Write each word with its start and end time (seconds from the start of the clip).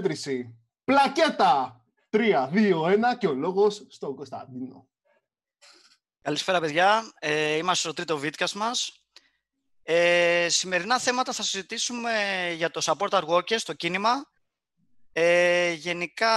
Αντίστροφη 0.00 0.36
μέτρηση. 0.36 0.58
Πλακέτα. 0.84 1.74
3, 2.10 2.48
2, 2.52 2.84
1 2.84 3.18
και 3.18 3.26
ο 3.26 3.34
λόγος 3.34 3.86
στον 3.88 4.14
Κωνσταντίνο. 4.14 4.88
Καλησπέρα 6.22 6.60
παιδιά. 6.60 7.12
Ε, 7.18 7.54
είμαστε 7.54 7.88
στο 7.88 7.92
τρίτο 7.92 8.18
βίντεο 8.18 8.48
μας. 8.54 9.04
Ε, 9.82 10.46
σημερινά 10.48 10.98
θέματα 10.98 11.32
θα 11.32 11.42
συζητήσουμε 11.42 12.12
για 12.56 12.70
το 12.70 12.80
support 12.84 13.22
workers, 13.28 13.60
το 13.62 13.72
κίνημα. 13.72 14.30
Ε, 15.12 15.72
γενικά 15.72 16.28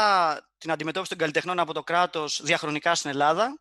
την 0.58 0.72
αντιμετώπιση 0.72 1.10
των 1.10 1.20
καλλιτεχνών 1.20 1.60
από 1.60 1.74
το 1.74 1.84
κράτος 1.84 2.42
διαχρονικά 2.44 2.96
στην 2.96 3.10
Ελλάδα. 3.10 3.60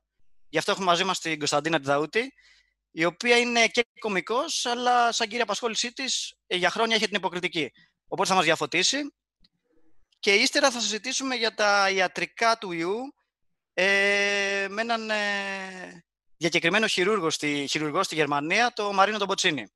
Γι' 0.49 0.59
αυτό 0.59 0.71
έχουμε 0.71 0.87
μαζί 0.87 1.05
μας 1.05 1.19
την 1.19 1.39
Κωνσταντίνα 1.39 1.81
Τιδαούτη, 1.81 2.33
η 2.91 3.05
οποία 3.05 3.39
είναι 3.39 3.67
και 3.67 3.87
κομικός, 3.99 4.67
αλλά 4.67 5.13
σαν 5.13 5.29
κύρια 5.29 5.43
απασχόλησή 5.43 5.93
της 5.93 6.35
ε, 6.47 6.57
για 6.57 6.71
χρόνια 6.71 6.97
έχει 6.97 7.07
την 7.07 7.17
υποκριτική. 7.17 7.73
Οπότε 8.09 8.29
θα 8.29 8.35
μας 8.35 8.45
διαφωτίσει. 8.45 9.13
Και 10.23 10.35
ύστερα 10.35 10.71
θα 10.71 10.81
συζητήσουμε 10.81 11.35
για 11.35 11.55
τα 11.55 11.91
ιατρικά 11.91 12.59
του 12.59 12.73
ιού 12.73 13.15
ε, 13.75 14.67
με 14.69 14.81
έναν 14.81 15.11
ε, 15.11 16.05
διακεκριμένο 16.37 16.87
χειρούργο 16.87 17.31
στη, 17.31 17.67
χειρουργό 17.71 18.03
στη 18.03 18.15
Γερμανία, 18.15 18.73
το 18.73 18.93
Μαρίνο 18.93 19.19
τον 19.19 19.29
Ποτσίνη. 19.29 19.73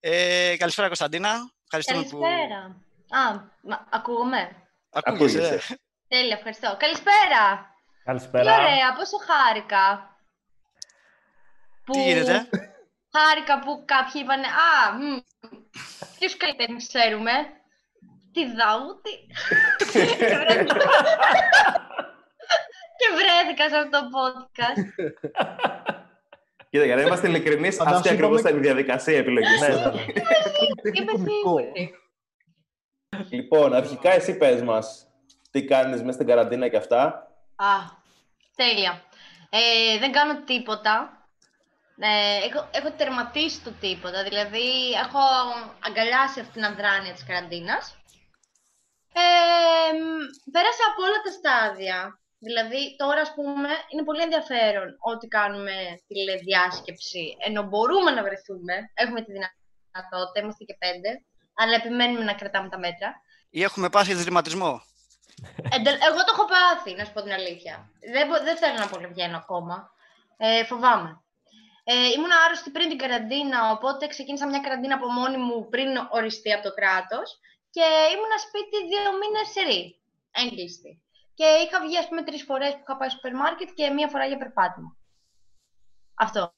Ε, 0.00 0.54
καλησπέρα 0.58 0.86
Κωνσταντίνα. 0.86 1.52
Ευχαριστούμε 1.64 1.98
καλησπέρα. 1.98 2.82
Που... 3.08 3.16
Α, 3.16 3.50
μα, 3.62 3.86
ακούγομαι. 3.90 4.68
Ακούγεσαι. 4.90 5.54
Ε. 5.54 5.74
Τέλεια, 6.08 6.36
ευχαριστώ. 6.36 6.76
Καλησπέρα. 6.78 7.74
Καλησπέρα. 8.04 8.54
Τι 8.54 8.60
ωραία, 8.60 8.92
πόσο 8.92 9.16
χάρηκα. 9.18 10.16
Τι 11.92 12.02
γίνεται; 12.02 12.48
Χάρηκα 13.16 13.58
που 13.58 13.82
κάποιοι 13.84 14.20
είπαν 14.24 14.44
«Α, 14.44 14.92
μ, 14.92 15.18
ποιους 16.18 16.36
καλλιτέχνες 16.36 16.86
ξέρουμε» 16.86 17.57
τη 18.32 18.44
Δαούτη. 18.44 19.16
και 22.98 23.06
βρέθηκα 23.18 23.68
σε 23.68 23.76
αυτό 23.76 23.90
το 23.90 24.00
podcast. 24.16 24.78
Κοίτα, 26.70 26.84
για 26.84 26.94
να 26.94 27.02
είμαστε 27.02 27.28
ειλικρινείς, 27.28 27.80
αυτή 27.80 28.08
ακριβώς 28.08 28.40
ήταν 28.40 28.56
η 28.56 28.60
διαδικασία 28.60 29.18
επιλογής. 29.18 29.60
Ναι, 29.60 29.68
ναι, 29.68 29.74
ναι. 29.74 30.04
Είμαι 30.92 31.30
σίγουρη. 31.30 31.94
Λοιπόν, 33.30 33.74
αρχικά 33.74 34.10
εσύ 34.12 34.36
πες 34.36 34.62
μας 34.62 35.06
τι 35.50 35.64
κάνεις 35.64 36.00
μέσα 36.00 36.12
στην 36.12 36.26
καραντίνα 36.26 36.68
και 36.68 36.76
αυτά. 36.76 37.02
Α, 37.56 37.74
τέλεια. 38.54 39.02
Ε, 39.50 39.98
δεν 39.98 40.12
κάνω 40.12 40.42
τίποτα. 40.42 41.12
Ε, 42.00 42.46
έχω, 42.46 42.68
έχω 42.70 42.90
τερματίσει 42.96 43.60
το 43.60 43.70
τίποτα, 43.80 44.22
δηλαδή 44.22 44.90
έχω 45.04 45.18
αγκαλιάσει 45.86 46.40
αυτήν 46.40 46.52
την 46.52 46.64
αδράνεια 46.64 47.12
της 47.12 47.24
καραντίνας. 47.24 47.97
Ε, 49.18 49.92
πέρασα 50.54 50.84
από 50.90 51.00
όλα 51.06 51.20
τα 51.24 51.32
στάδια. 51.38 51.98
Δηλαδή, 52.46 52.80
τώρα, 53.02 53.20
ας 53.26 53.32
πούμε, 53.34 53.70
είναι 53.90 54.04
πολύ 54.08 54.22
ενδιαφέρον 54.22 54.88
ότι 55.12 55.26
κάνουμε 55.38 55.74
τηλεδιάσκεψη, 56.06 57.24
ενώ 57.46 57.62
μπορούμε 57.62 58.10
να 58.10 58.22
βρεθούμε, 58.22 58.74
έχουμε 58.94 59.20
τη 59.24 59.30
δυνατότητα, 59.36 60.40
είμαστε 60.40 60.64
και 60.64 60.76
πέντε, 60.84 61.10
αλλά 61.60 61.74
επιμένουμε 61.74 62.24
να 62.24 62.34
κρατάμε 62.34 62.68
τα 62.68 62.78
μέτρα. 62.78 63.08
Ή 63.50 63.62
έχουμε 63.62 63.88
πάθει 63.88 64.14
διδρυματισμό. 64.14 64.72
εγώ 66.08 66.20
το 66.24 66.32
έχω 66.34 66.46
πάθει, 66.54 66.94
να 66.94 67.04
σου 67.04 67.12
πω 67.12 67.22
την 67.22 67.32
αλήθεια. 67.32 67.90
Δεν, 68.14 68.24
δεν 68.44 68.56
θέλω 68.56 68.78
να 68.78 68.88
πολύ 68.88 69.06
βγαίνω 69.06 69.36
ακόμα. 69.36 69.76
Ε, 70.36 70.64
φοβάμαι. 70.64 71.10
Ε, 71.84 72.08
ήμουν 72.16 72.32
άρρωστη 72.44 72.70
πριν 72.70 72.88
την 72.88 72.98
καραντίνα, 72.98 73.70
οπότε 73.70 74.06
ξεκίνησα 74.06 74.46
μια 74.46 74.60
καραντίνα 74.60 74.94
από 74.94 75.06
μόνη 75.06 75.36
μου 75.36 75.68
πριν 75.68 75.88
οριστεί 76.10 76.52
από 76.52 76.62
το 76.62 76.74
κράτος 76.74 77.38
και 77.70 77.86
ήμουν 78.12 78.34
σπίτι 78.46 78.86
δύο 78.86 79.10
μήνες 79.20 79.48
σε 79.50 79.60
ρί, 79.60 80.00
έγκλειστη. 80.30 81.02
Και 81.34 81.44
είχα 81.44 81.80
βγει, 81.80 81.98
ας 81.98 82.08
πούμε, 82.08 82.22
τρεις 82.22 82.42
φορές 82.42 82.72
που 82.72 82.80
είχα 82.82 82.96
πάει 82.96 83.08
στο 83.08 83.16
σούπερ 83.16 83.34
μάρκετ 83.40 83.68
και 83.74 83.90
μία 83.90 84.08
φορά 84.08 84.26
για 84.26 84.38
περπάτημα. 84.38 84.96
Αυτό. 86.14 86.54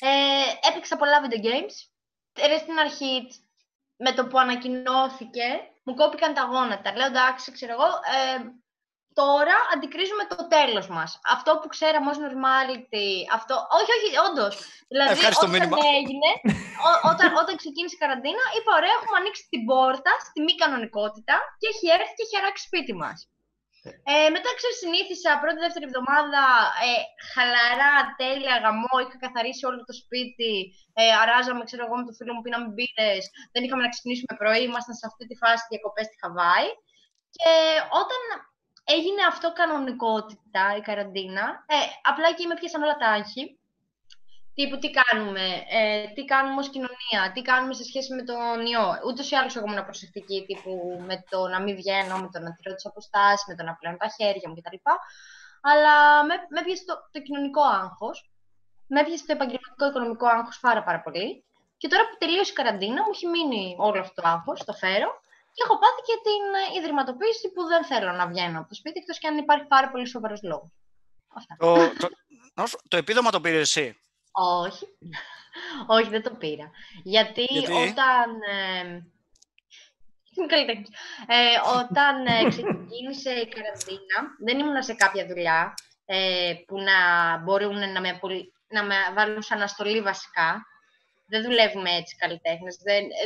Ε, 0.00 0.68
έπαιξα 0.68 0.96
πολλά 0.96 1.20
video 1.24 1.44
games. 1.44 1.74
Ε, 2.32 2.58
στην 2.58 2.78
αρχή, 2.78 3.28
με 3.96 4.12
το 4.12 4.26
που 4.26 4.38
ανακοινώθηκε, 4.38 5.46
μου 5.82 5.94
κόπηκαν 5.94 6.34
τα 6.34 6.42
γόνατα. 6.42 6.96
Λέω, 6.96 7.06
εντάξει, 7.06 7.52
ξέρω 7.52 7.72
εγώ, 7.72 7.86
ε, 7.86 8.38
τώρα 9.20 9.56
αντικρίζουμε 9.72 10.24
το 10.32 10.40
τέλος 10.56 10.86
μας. 10.96 11.10
Αυτό 11.36 11.50
που 11.58 11.68
ξέραμε 11.74 12.08
ως 12.12 12.18
normality, 12.24 13.08
αυτό... 13.38 13.54
Όχι, 13.78 13.90
όχι, 13.96 14.08
όντως. 14.26 14.54
Δηλαδή, 14.92 15.12
Ευχαριστώ 15.16 15.46
όταν 15.46 15.54
μήνυμα. 15.54 15.76
έγινε, 15.98 16.30
ό, 16.88 16.90
όταν, 17.10 17.28
όταν 17.42 17.54
ξεκίνησε 17.62 17.94
η 17.98 18.02
καραντίνα, 18.02 18.44
είπα, 18.54 18.70
ωραία, 18.78 18.94
έχουμε 18.98 19.16
ανοίξει 19.20 19.44
την 19.52 19.62
πόρτα 19.70 20.12
στη 20.26 20.38
μη 20.46 20.54
κανονικότητα 20.62 21.34
και 21.58 21.66
έχει 21.72 21.86
έρθει 21.96 22.12
και 22.16 22.24
έχει 22.26 22.36
αράξει 22.42 22.62
σπίτι 22.68 22.94
μας. 23.02 23.18
Ε, 24.12 24.28
μετά 24.34 24.50
ξέρεις, 24.58 24.78
συνήθισα 24.82 25.30
πρώτη-δεύτερη 25.42 25.86
εβδομάδα 25.90 26.42
ε, 26.88 26.92
χαλαρά, 27.32 27.96
τέλεια, 28.20 28.54
γαμό, 28.64 28.94
είχα 29.02 29.16
καθαρίσει 29.24 29.62
όλο 29.68 29.80
το 29.88 29.94
σπίτι, 30.02 30.54
ε, 31.00 31.02
αράζαμε, 31.22 31.62
ξέρω 31.68 31.82
εγώ, 31.86 31.94
με 32.00 32.04
το 32.08 32.14
φίλο 32.18 32.32
μου, 32.34 32.42
πίναμε 32.44 32.68
μπύρες, 32.74 33.24
δεν 33.52 33.62
είχαμε 33.64 33.82
να 33.84 33.92
ξυπνήσουμε 33.94 34.32
πρωί, 34.40 34.62
ήμασταν 34.68 34.94
σε 35.00 35.06
αυτή 35.10 35.22
τη 35.28 35.34
φάση 35.42 35.62
διακοπές 35.70 36.06
στη 36.08 36.16
Χαβάη. 36.22 36.68
Και 37.36 37.52
όταν 38.02 38.20
έγινε 38.96 39.22
αυτό 39.32 39.52
κανονικότητα, 39.52 40.64
η 40.78 40.80
καραντίνα. 40.80 41.46
Ε, 41.66 41.76
απλά 42.02 42.26
εκεί 42.28 42.46
με 42.46 42.54
πιάσαν 42.54 42.82
όλα 42.82 42.96
τα 42.96 43.08
άγχη. 43.08 43.58
Τύπου 44.54 44.78
τι 44.78 44.90
κάνουμε, 45.00 45.46
ε, 45.78 46.06
τι 46.14 46.24
κάνουμε 46.24 46.60
ως 46.60 46.68
κοινωνία, 46.74 47.22
τι 47.34 47.40
κάνουμε 47.42 47.74
σε 47.74 47.84
σχέση 47.84 48.14
με 48.14 48.22
τον 48.22 48.66
ιό. 48.72 48.86
Ούτως 49.06 49.30
ή 49.30 49.34
άλλως 49.36 49.56
εγώ 49.56 49.66
ήμουν 49.68 49.84
προσεκτική, 49.84 50.44
τύπου 50.46 50.72
με 51.08 51.24
το 51.30 51.48
να 51.48 51.58
μην 51.60 51.74
βγαίνω, 51.76 52.14
με 52.18 52.28
το 52.32 52.38
να 52.44 52.50
τηρώ 52.54 52.74
τις 52.74 52.86
αποστάσεις, 52.86 53.46
με 53.48 53.54
το 53.54 53.62
να 53.62 53.74
πλένω 53.74 53.96
τα 53.96 54.08
χέρια 54.16 54.48
μου 54.48 54.54
κτλ. 54.56 54.78
Αλλά 55.70 56.24
με, 56.24 56.34
με 56.54 56.60
πιέσε 56.64 56.84
το, 56.84 56.94
το 57.12 57.20
κοινωνικό 57.20 57.62
άγχος, 57.62 58.30
με 58.86 59.04
πιέσε 59.04 59.24
το 59.26 59.32
επαγγελματικό 59.32 59.84
οικονομικό 59.88 60.26
άγχος 60.26 60.58
πάρα 60.60 60.82
πάρα 60.82 61.00
πολύ. 61.00 61.44
Και 61.76 61.88
τώρα 61.88 62.02
που 62.08 62.16
τελείωσε 62.18 62.50
η 62.50 62.54
καραντίνα, 62.54 63.00
μου 63.02 63.12
έχει 63.14 63.26
μείνει 63.26 63.76
όλο 63.78 64.00
αυτό 64.00 64.22
το 64.22 64.28
άγχος, 64.28 64.64
το 64.64 64.72
φέρω. 64.72 65.10
Και 65.54 65.62
έχω 65.64 65.78
πάθει 65.78 66.00
και 66.08 66.16
την 66.26 66.42
ε, 66.62 66.78
ιδρυματοποίηση 66.78 67.52
που 67.52 67.62
δεν 67.64 67.84
θέλω 67.84 68.12
να 68.12 68.26
βγαίνω 68.26 68.58
από 68.58 68.68
το 68.68 68.74
σπίτι, 68.74 68.98
εκτός 68.98 69.18
και 69.18 69.26
αν 69.26 69.36
υπάρχει 69.36 69.64
πάρα 69.64 69.90
πολύ 69.90 70.06
σοβαρός 70.06 70.42
λόγος. 70.42 70.70
Το, 71.58 71.74
το, 72.54 72.64
το 72.88 72.96
επίδομα 72.96 73.30
το 73.30 73.40
πήρες 73.40 73.60
εσύ; 73.60 73.98
Όχι. 74.32 74.86
Όχι, 75.86 76.08
δεν 76.08 76.22
το 76.22 76.30
πήρα. 76.30 76.70
Γιατί, 77.02 77.46
Γιατί; 77.48 77.72
όταν. 77.72 78.40
Ε, 78.50 79.02
είμαι 80.34 80.46
καλλιτέχνης. 80.46 80.88
Ε, 81.26 81.68
όταν 81.78 82.26
ε, 82.26 82.44
ξεκίνησε 82.52 83.30
η 83.30 83.48
καραντίνα, 83.48 84.18
δεν 84.44 84.58
ήμουν 84.58 84.82
σε 84.82 84.94
κάποια 84.94 85.26
δουλειά 85.26 85.74
ε, 86.04 86.54
που 86.66 86.80
να 86.80 86.96
μπορούν 87.38 87.92
να 87.92 88.00
με, 88.00 88.08
απολυ- 88.08 88.52
να 88.68 88.82
με 88.84 88.94
βάλουν 89.14 89.42
σε 89.42 89.54
αναστολή 89.54 90.02
βασικά. 90.02 90.66
Δεν 91.30 91.42
δουλεύουμε 91.42 91.90
έτσι 92.00 92.16
καλλιτέχνες. 92.16 92.74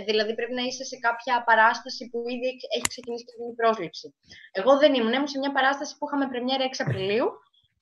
Δηλαδή 0.07 0.35
πρέπει 0.35 0.55
να 0.55 0.63
είσαι 0.63 0.85
σε 0.85 0.97
κάποια 0.97 1.45
παράσταση 1.49 2.09
που 2.11 2.19
ήδη 2.35 2.47
έχ- 2.53 2.69
έχει 2.77 2.87
ξεκινήσει 2.89 3.25
και 3.25 3.35
γίνει 3.39 3.55
πρόσληψη. 3.61 4.15
Εγώ 4.53 4.79
δεν 4.79 4.95
ήμουν. 4.95 5.13
Ήμουν 5.13 5.29
σε 5.29 5.39
μια 5.39 5.53
παράσταση 5.53 5.93
που 5.99 6.07
είχαμε 6.07 6.29
πρεμιέρα 6.29 6.65
6 6.65 6.83
Απριλίου 6.87 7.29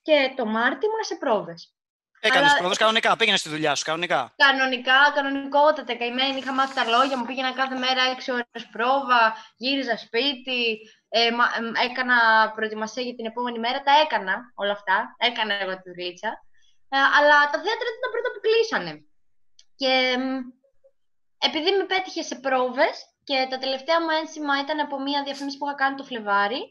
και 0.03 0.17
το 0.37 0.45
Μάρτι 0.47 0.87
ήμουν 0.87 1.05
σε 1.11 1.17
πρόβες. 1.23 1.75
Έκανες 2.23 2.49
Αλλά- 2.50 2.59
πρόοδο 2.59 2.75
κανονικά, 2.75 3.17
πήγαινες 3.17 3.41
στη 3.41 3.49
δουλειά 3.49 3.75
σου 3.75 3.85
κανονικά. 3.85 4.21
Κανονικά, 4.37 4.99
κανονικότατα, 5.15 5.93
καημένη. 5.97 6.39
Είχα 6.39 6.53
μάθει 6.53 6.75
τα 6.75 6.85
λόγια 6.95 7.17
μου, 7.19 7.25
πήγαινα 7.29 7.53
κάθε 7.53 7.77
μέρα 7.85 8.03
6 8.15 8.33
ώρες 8.33 8.62
πρόβα, 8.75 9.23
γύριζα 9.56 9.97
σπίτι, 9.97 10.61
ε, 11.09 11.31
μα- 11.31 11.53
εμ, 11.59 11.67
έκανα 11.91 12.17
προετοιμασία 12.56 13.03
για 13.03 13.15
την 13.15 13.27
επόμενη 13.27 13.59
μέρα. 13.59 13.79
Τα 13.83 13.93
έκανα 14.05 14.35
όλα 14.55 14.73
αυτά. 14.79 14.97
Έκανα 15.29 15.55
εγώ 15.62 15.73
τη 15.81 15.83
δουλίτσα. 15.91 16.31
Ε, 16.89 16.99
αλλά 17.17 17.37
τα 17.53 17.59
θέατρα 17.65 17.87
ήταν 17.91 18.03
τα 18.05 18.11
πρώτα 18.15 18.29
που 18.35 18.41
κλείσανε. 18.47 18.93
Και 19.81 19.93
εμ, 20.15 20.25
επειδή 21.49 21.71
με 21.79 21.85
πέτυχε 21.93 22.23
σε 22.23 22.37
πρόβες 22.44 22.97
και 23.29 23.37
τα 23.50 23.59
τελευταία 23.62 23.99
μου 24.00 24.12
ένσημα 24.21 24.55
ήταν 24.65 24.79
από 24.87 24.97
μια 25.06 25.21
διαφήμιση 25.27 25.56
που 25.56 25.67
είχα 25.67 25.81
κάνει 25.82 25.97
το 25.97 26.09
Φλεβάρι, 26.11 26.62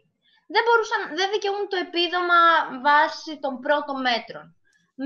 δεν, 0.53 0.63
μπορούσαν, 0.65 1.01
δεν 1.19 1.27
δικαιούν 1.35 1.63
το 1.71 1.77
επίδομα 1.85 2.41
βάσει 2.87 3.31
των 3.43 3.53
πρώτων 3.65 3.97
μέτρων. 4.07 4.45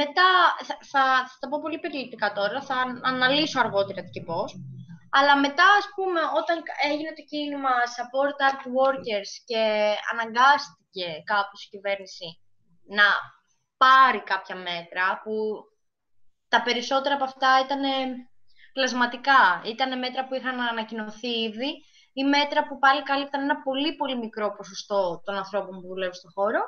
Μετά, 0.02 0.30
θα, 0.68 0.76
θα, 0.92 1.04
θα 1.30 1.38
τα 1.40 1.48
πω 1.50 1.58
πολύ 1.64 1.80
περιληπτικά 1.80 2.28
τώρα, 2.38 2.60
θα 2.70 2.78
αναλύσω 3.12 3.60
αργότερα 3.60 4.02
τι 4.04 4.12
και 4.16 4.24
πώς. 4.30 4.50
Αλλά 5.18 5.34
μετά, 5.46 5.68
ας 5.80 5.88
πούμε, 5.96 6.22
όταν 6.40 6.56
έγινε 6.90 7.12
το 7.18 7.24
κίνημα 7.32 7.74
Support 7.96 8.38
Art 8.48 8.64
Workers 8.78 9.32
και 9.50 9.64
αναγκάστηκε 10.12 11.08
κάπως 11.32 11.60
η 11.66 11.70
κυβέρνηση 11.74 12.28
να 12.98 13.08
πάρει 13.84 14.22
κάποια 14.32 14.56
μέτρα, 14.68 15.06
που 15.24 15.34
τα 16.54 16.62
περισσότερα 16.62 17.16
από 17.16 17.24
αυτά 17.24 17.52
ήταν 17.66 17.82
πλασματικά. 18.74 19.62
Ήταν 19.66 20.00
μέτρα 20.00 20.28
που 20.28 20.34
είχαν 20.36 20.60
ανακοινωθεί 20.60 21.28
ήδη 21.28 21.70
ή 22.14 22.24
μέτρα 22.24 22.68
που 22.68 22.80
πάλι 22.80 23.04
κάλυπταν 23.04 23.42
ένα 23.42 23.62
πολύ 23.62 23.96
πολύ 23.96 24.18
μικρό 24.18 24.54
ποσοστό 24.58 25.22
των 25.26 25.36
ανθρώπων 25.36 25.82
που 25.82 25.88
δουλεύουν 25.88 26.14
στον 26.14 26.32
χώρο. 26.36 26.62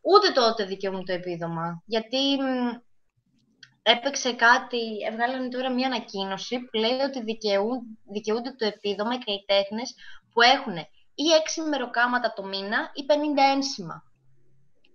Ούτε 0.00 0.32
τότε 0.32 0.64
δικαιούν 0.64 1.04
το 1.04 1.12
επίδομα. 1.12 1.82
Γιατί 1.84 2.18
μ, 2.42 2.70
έπαιξε 3.82 4.32
κάτι, 4.32 4.82
έβγαλαν 5.08 5.50
τώρα 5.50 5.70
μια 5.70 5.86
ανακοίνωση 5.86 6.58
που 6.58 6.76
λέει 6.78 7.00
ότι 7.08 7.22
δικαιούν, 7.22 7.78
δικαιούνται 8.12 8.52
το 8.58 8.64
επίδομα 8.66 9.14
οι 9.14 9.18
καλλιτέχνε 9.18 9.82
που 10.32 10.40
έχουν 10.42 10.76
ή 11.14 11.26
6 11.62 11.68
μεροκάματα 11.68 12.32
το 12.32 12.44
μήνα 12.44 12.90
ή 12.94 13.02
50 13.08 13.12
ένσημα. 13.54 14.02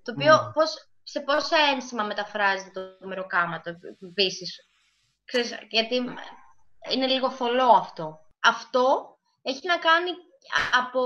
Το 0.03 0.11
οποίο 0.15 0.35
Μμμ. 0.35 0.51
πώς, 0.51 0.89
σε 1.03 1.19
πόσα 1.19 1.57
ένσημα 1.73 2.03
μεταφράζεται 2.03 2.97
το 2.99 3.07
μεροκάματο 3.07 3.73
επίσης; 4.01 4.67
γιατί 5.69 5.95
είναι 6.91 7.07
λίγο 7.07 7.31
θολό 7.31 7.69
αυτό. 7.69 8.19
Αυτό 8.39 9.17
έχει 9.41 9.67
να 9.67 9.77
κάνει 9.77 10.11
από, 10.81 10.99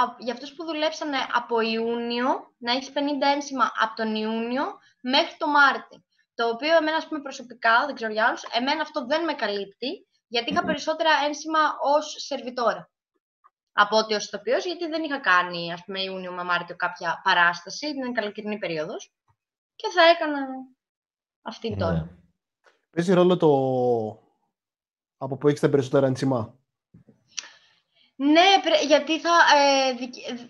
α- 0.00 0.16
για 0.18 0.32
αυτούς 0.32 0.54
που 0.54 0.64
δουλέψανε 0.64 1.16
από 1.32 1.60
Ιούνιο, 1.60 2.54
να 2.58 2.72
έχεις 2.72 2.92
50 2.92 3.26
ένσημα 3.34 3.70
από 3.78 3.94
τον 3.94 4.14
Ιούνιο 4.14 4.64
μέχρι 5.00 5.36
το 5.38 5.46
Μάρτι. 5.46 6.04
Το 6.34 6.48
οποίο 6.48 6.76
εμένα, 6.76 6.96
ας 6.96 7.06
πούμε, 7.06 7.20
προσωπικά, 7.20 7.86
δεν 7.86 7.94
ξέρω 7.94 8.12
για 8.12 8.26
άλλους, 8.26 8.42
εμένα 8.42 8.82
αυτό 8.82 9.06
δεν 9.06 9.24
με 9.24 9.34
καλύπτει, 9.34 10.06
γιατί 10.28 10.52
είχα 10.52 10.64
περισσότερα 10.64 11.10
ένσημα 11.26 11.58
ως 11.80 12.14
σερβιτόρα. 12.18 12.90
Από 13.72 13.96
ότι 13.96 14.14
ως 14.14 14.24
ηθοποιός, 14.26 14.64
γιατί 14.64 14.86
δεν 14.86 15.02
είχα 15.02 15.18
κάνει, 15.18 15.72
ας 15.72 15.84
πούμε, 15.84 16.02
Ιούνιο 16.02 16.32
με 16.32 16.42
Μάρτιο 16.44 16.76
κάποια 16.76 17.20
παράσταση, 17.24 17.86
ήταν 17.86 18.12
καλοκαιρινή 18.12 18.58
περίοδος, 18.58 19.12
και 19.80 19.88
θα 19.94 20.02
έκανα 20.02 20.46
αυτή 21.42 21.76
τώρα. 21.76 21.92
Ναι. 21.92 22.08
Παίζει 22.90 23.12
ρόλο 23.12 23.36
το 23.36 23.48
από 25.18 25.36
που 25.36 25.48
έχεις 25.48 25.60
τα 25.60 25.68
περισσότερα 25.68 26.06
ενσημά. 26.06 26.54
Ναι, 28.16 28.60
πρέ- 28.62 28.84
γιατί 28.86 29.20
θα... 29.20 29.30
ε, 29.56 29.92
δικ- 29.92 30.28
ε, 30.28 30.48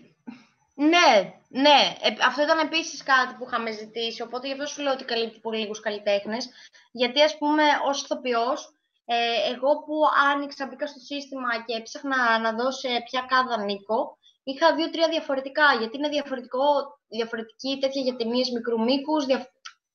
ναι, 0.73 1.33
ναι. 1.47 1.97
Ε, 2.01 2.15
αυτό 2.25 2.41
ήταν 2.41 2.59
επίσης 2.59 3.03
κάτι 3.03 3.33
που 3.33 3.45
είχαμε 3.47 3.71
ζητήσει, 3.71 4.21
οπότε 4.21 4.47
γι' 4.47 4.53
αυτό 4.53 4.65
σου 4.65 4.81
λέω 4.81 4.93
ότι 4.93 5.03
καλύπτει 5.05 5.39
πολύ 5.39 5.57
λίγους 5.59 5.79
καλλιτέχνες. 5.79 6.49
Γιατί, 6.91 7.21
ας 7.21 7.37
πούμε, 7.37 7.63
ως 7.85 8.03
ηθοποιός, 8.03 8.73
ε, 9.05 9.51
εγώ 9.53 9.83
που 9.83 9.93
άνοιξα, 10.31 10.67
μπήκα 10.67 10.87
στο 10.87 10.99
σύστημα 10.99 11.63
και 11.65 11.75
έψαχνα 11.75 12.39
να 12.39 12.53
δω 12.53 12.71
σε 12.71 12.87
ποια 13.05 13.25
κάδα 13.27 13.63
νίκω, 13.63 14.17
είχα 14.43 14.75
δύο-τρία 14.75 15.07
διαφορετικά, 15.07 15.73
γιατί 15.79 15.97
είναι 15.97 16.09
διαφορετικό, 16.09 16.63
διαφορετική 17.11 17.77
τέτοια 17.81 18.01
για 18.01 18.15
ταινίε 18.15 18.43
μικρού 18.53 18.83
μήκους, 18.83 19.25
δια, 19.25 19.47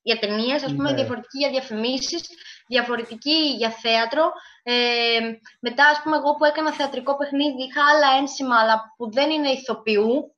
για 0.02 0.18
ταινίε, 0.18 0.54
ας 0.54 0.72
πούμε, 0.74 0.90
Ναι. 0.90 0.96
διαφορετική 0.96 1.38
για 1.38 1.50
διαφημίσεις, 1.50 2.22
διαφορετική 2.66 3.38
για 3.56 3.70
θέατρο. 3.70 4.32
Ε, 4.62 5.20
μετά, 5.60 5.86
ας 5.86 6.00
πούμε, 6.02 6.16
εγώ 6.16 6.34
που 6.34 6.44
έκανα 6.44 6.72
θεατρικό 6.72 7.16
παιχνίδι, 7.16 7.62
είχα 7.62 7.82
άλλα 7.92 8.18
ένσημα, 8.18 8.56
αλλά 8.60 8.94
που 8.96 9.12
δεν 9.12 9.30
είναι 9.30 9.50
ηθοποιού. 9.50 10.34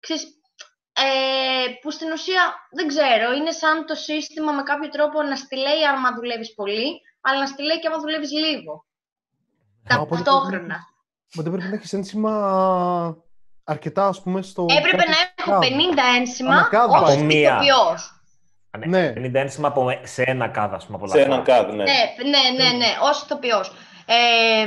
Ξέρεις, 0.00 0.22
ε, 0.92 1.70
που 1.80 1.90
στην 1.90 2.12
ουσία, 2.12 2.42
δεν 2.70 2.86
ξέρω, 2.88 3.32
είναι 3.32 3.50
σαν 3.50 3.86
το 3.86 3.94
σύστημα 3.94 4.52
με 4.52 4.62
κάποιο 4.62 4.88
τρόπο 4.88 5.22
να 5.22 5.36
στη 5.36 5.56
λέει 5.56 5.84
άμα 5.84 6.14
δουλεύεις 6.14 6.54
πολύ, 6.54 7.00
αλλά 7.20 7.38
να 7.38 7.46
στη 7.46 7.62
λέει 7.62 7.78
και 7.78 7.86
άμα 7.86 7.98
δουλεύεις 7.98 8.30
λίγο. 8.32 8.86
οπότε 9.98 10.14
Ταυτόχρονα. 10.14 10.76
Οπότε 11.34 11.50
πρέπει 11.50 11.68
να 11.68 11.74
έχεις 11.74 11.92
ένσημα 11.92 12.32
αρκετά, 13.68 14.06
ας 14.06 14.22
πούμε, 14.22 14.42
στο... 14.42 14.66
Έπρεπε 14.78 14.96
κάθε 14.96 15.08
να 15.10 15.16
έχω 15.36 15.50
κάδο. 15.60 15.76
50 16.16 16.18
ένσημα 16.18 16.54
Ανακάδα. 16.54 16.98
ως 16.98 17.10
Από 17.12 17.20
μία. 17.24 17.54
ηθοποιός. 17.54 18.20
Α, 18.70 18.78
Ναι. 18.86 19.12
50 19.16 19.34
ένσημα 19.34 19.68
από, 19.68 19.90
σε 20.02 20.22
ένα 20.22 20.48
κάδο, 20.48 20.76
ας 20.76 20.84
πούμε, 20.86 20.96
από 20.98 21.08
Σε 21.08 21.20
έναν 21.20 21.42
κάδ, 21.42 21.68
ναι. 21.68 21.74
Ναι, 21.74 21.82
ναι, 22.32 22.64
ναι, 22.64 22.76
ναι, 22.76 22.86
ως 23.02 23.22
ηθοποιός. 23.22 23.72
Ε, 24.06 24.66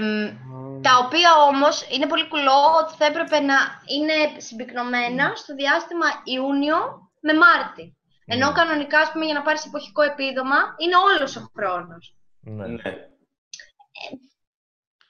τα 0.82 0.92
οποία 1.06 1.30
όμως 1.50 1.88
είναι 1.90 2.08
πολύ 2.08 2.28
κουλό 2.28 2.60
ότι 2.82 2.94
θα 2.98 3.06
έπρεπε 3.06 3.40
να 3.40 3.56
είναι 3.96 4.14
συμπυκνωμένα 4.38 5.32
στο 5.36 5.56
διάστημα 5.56 6.06
Ιούνιο 6.24 6.78
με 7.22 7.34
Μάρτι. 7.34 7.96
Ενώ 8.26 8.48
Ναι. 8.48 8.54
κανονικά, 8.54 9.00
ας 9.00 9.12
πούμε, 9.12 9.26
για 9.26 9.34
να 9.34 9.42
πάρεις 9.42 9.66
εποχικό 9.66 10.02
επίδομα, 10.02 10.56
είναι 10.78 10.96
όλος 11.10 11.36
ο 11.36 11.52
χρόνος. 11.56 12.16
Ναι. 12.42 12.68
Ναι. 12.68 12.92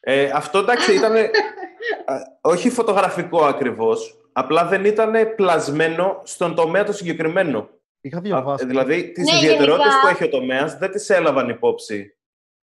Ε, 0.04 0.30
αυτό 0.34 0.58
εντάξει 0.60 0.94
ήταν. 0.96 1.14
όχι 2.42 2.70
φωτογραφικό 2.70 3.46
ακριβώς. 3.46 4.16
Απλά 4.34 4.66
δεν 4.66 4.86
ήταν 4.86 5.14
πλασμένο 5.36 6.22
στον 6.24 6.56
τομέα 6.56 6.84
το 6.84 6.92
συγκεκριμένο. 6.94 7.70
Είχα 8.02 8.18
Α, 8.18 8.22
διαβάσει. 8.22 8.66
δηλαδή, 8.66 9.12
τις 9.12 9.32
Ναι, 9.32 9.38
ιδιαιτερότητες 9.38 9.86
γενικά- 9.94 10.02
που 10.02 10.08
έχει 10.08 10.24
ο 10.24 10.30
τομέας 10.30 10.78
δεν 10.78 10.92
τις 10.92 11.10
έλαβαν 11.10 11.50
υπόψη. 11.50 12.16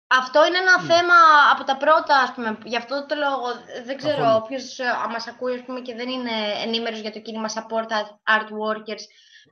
Αυτό 0.08 0.46
είναι 0.46 0.58
ένα 0.58 0.78
θέμα 0.92 1.18
από 1.54 1.64
τα 1.64 1.78
πρώτα, 1.78 2.16
ας 2.26 2.32
πούμε. 2.34 2.58
Γι' 2.64 2.76
αυτό 2.78 3.06
το 3.06 3.16
λόγο 3.16 3.48
δεν 3.86 3.98
ξέρω 3.98 4.18
Καθόλου. 4.24 4.40
όποιος 4.44 4.80
ε, 4.80 4.84
μας 5.14 5.28
ακούει, 5.28 5.54
ας 5.54 5.64
πούμε, 5.66 5.80
και 5.80 5.96
δεν 5.96 6.10
είναι 6.10 6.36
ενήμερος 6.66 7.00
για 7.00 7.12
το 7.12 7.20
κίνημα 7.20 7.50
Support 7.56 7.90
Art 8.36 8.50
Workers. 8.64 9.04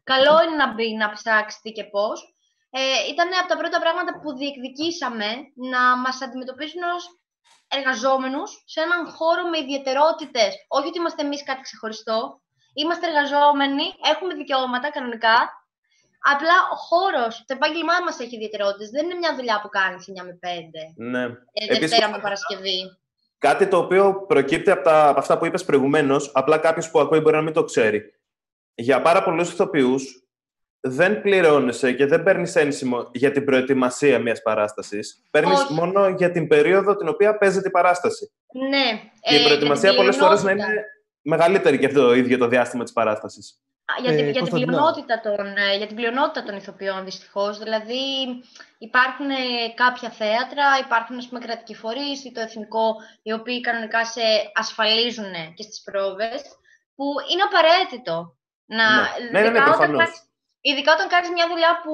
Καλό 0.03 0.35
είναι 0.43 0.55
να 0.63 0.73
μπει 0.73 0.87
να 1.01 1.07
ψάξει 1.17 1.57
τι 1.61 1.71
και 1.71 1.83
πώς. 1.83 2.35
Ε, 2.69 2.79
ήταν 3.11 3.27
από 3.39 3.47
τα 3.51 3.57
πρώτα 3.61 3.79
πράγματα 3.83 4.11
που 4.21 4.29
διεκδικήσαμε 4.39 5.29
να 5.71 5.81
μας 6.03 6.21
αντιμετωπίσουν 6.25 6.81
ως 6.95 7.03
εργαζόμενους 7.77 8.49
σε 8.73 8.79
έναν 8.85 9.01
χώρο 9.17 9.43
με 9.51 9.57
ιδιαιτερότητες. 9.65 10.51
Όχι 10.77 10.87
ότι 10.87 10.97
είμαστε 10.97 11.21
εμείς 11.25 11.43
κάτι 11.43 11.61
ξεχωριστό. 11.61 12.41
Είμαστε 12.73 13.05
εργαζόμενοι, 13.07 13.85
έχουμε 14.13 14.33
δικαιώματα 14.41 14.87
κανονικά. 14.91 15.37
Απλά 16.33 16.57
ο 16.73 16.75
χώρος, 16.87 17.33
το 17.47 17.53
επάγγελμά 17.57 17.93
μας 18.05 18.19
έχει 18.19 18.35
ιδιαιτερότητες. 18.35 18.89
Δεν 18.89 19.05
είναι 19.05 19.17
μια 19.21 19.35
δουλειά 19.35 19.61
που 19.61 19.69
κάνεις 19.69 20.07
9 20.07 20.23
με 20.29 20.35
5. 20.41 20.47
Ναι. 20.95 21.23
Ε, 21.23 21.63
Επίσης, 21.63 21.79
Δευτέρα 21.79 22.09
με 22.11 22.19
Παρασκευή. 22.19 22.79
Κάτι 23.37 23.67
το 23.67 23.77
οποίο 23.77 24.25
προκύπτει 24.27 24.71
από, 24.71 24.83
τα, 24.83 25.07
από 25.07 25.19
αυτά 25.19 25.37
που 25.37 25.45
είπες 25.45 25.65
προηγουμένως, 25.65 26.31
απλά 26.33 26.57
κάποιος 26.57 26.91
που 26.91 26.99
ακούει 26.99 27.19
μπορεί 27.19 27.35
να 27.35 27.41
μην 27.41 27.53
το 27.53 27.63
ξέρει. 27.63 28.01
Για 28.75 29.01
πάρα 29.01 29.23
πολλούς 29.23 29.51
ηθοποιούς 29.51 30.23
δεν 30.81 31.21
πληρώνεσαι 31.21 31.91
και 31.93 32.05
δεν 32.05 32.23
παίρνεις 32.23 32.55
ένσημο 32.55 33.09
για 33.13 33.31
την 33.31 33.45
προετοιμασία 33.45 34.19
μιας 34.19 34.41
παράστασης. 34.41 35.23
Παίρνεις 35.31 35.59
Όχι. 35.61 35.73
μόνο 35.73 36.07
για 36.07 36.31
την 36.31 36.47
περίοδο 36.47 36.95
την 36.95 37.07
οποία 37.07 37.37
παίζεται 37.37 37.67
η 37.67 37.71
παράσταση. 37.71 38.31
Ναι. 38.69 39.01
Και 39.21 39.35
η 39.35 39.41
ε, 39.41 39.43
προετοιμασία 39.45 39.89
για 39.89 39.89
την 39.89 39.97
πολλές 39.97 40.15
φορές 40.15 40.43
να 40.43 40.49
πλειονότητα. 40.51 40.71
είναι 40.73 40.85
μεγαλύτερη 41.21 41.79
και 41.79 41.85
αυτό 41.85 42.01
το 42.01 42.13
ίδιο 42.13 42.37
το 42.37 42.47
διάστημα 42.47 42.83
της 42.83 42.93
παράστασης. 42.93 43.59
Α, 43.85 43.93
Για, 44.01 44.09
την, 44.09 44.19
Ε, 44.19 44.23
για, 44.23 44.31
την 44.31 44.39
Κωνσταντίνα. 44.39 44.71
πλειονότητα 44.71 45.19
των, 45.21 45.45
ε, 45.57 45.75
για 45.77 45.87
την 45.87 45.95
πλειονότητα 45.95 46.43
των 46.43 46.55
ηθοποιών, 46.55 47.03
δυστυχώς. 47.05 47.59
Δηλαδή, 47.59 48.01
υπάρχουν 48.77 49.29
ε, 49.29 49.35
κάποια 49.75 50.09
θέατρα, 50.09 50.65
υπάρχουν 50.85 51.17
ας 51.17 51.27
πούμε, 51.27 51.39
κρατικοί 51.39 51.75
φορείς 51.75 52.25
ή 52.25 52.31
το 52.31 52.41
εθνικό, 52.41 52.95
οι 53.21 53.31
οποίοι 53.33 53.61
κανονικά 53.61 54.05
σε 54.05 54.21
ασφαλίζουν 54.53 55.31
και 55.55 55.63
στις 55.63 55.81
πρόβες, 55.81 56.41
που 56.95 57.05
είναι 57.31 57.43
απαραίτητο. 57.49 58.35
Να, 58.65 58.85
Ναι. 59.31 59.39
Ναι, 59.39 59.49
ναι, 59.49 59.59
ναι, 59.59 60.05
ειδικά 60.61 60.93
όταν 60.93 61.07
προφανώς. 61.07 61.09
κάνεις- 61.09 61.09
Ειδικά 61.09 61.09
όταν 61.09 61.09
κάνεις 61.09 61.29
μια 61.29 61.47
δουλειά 61.47 61.81
που... 61.83 61.93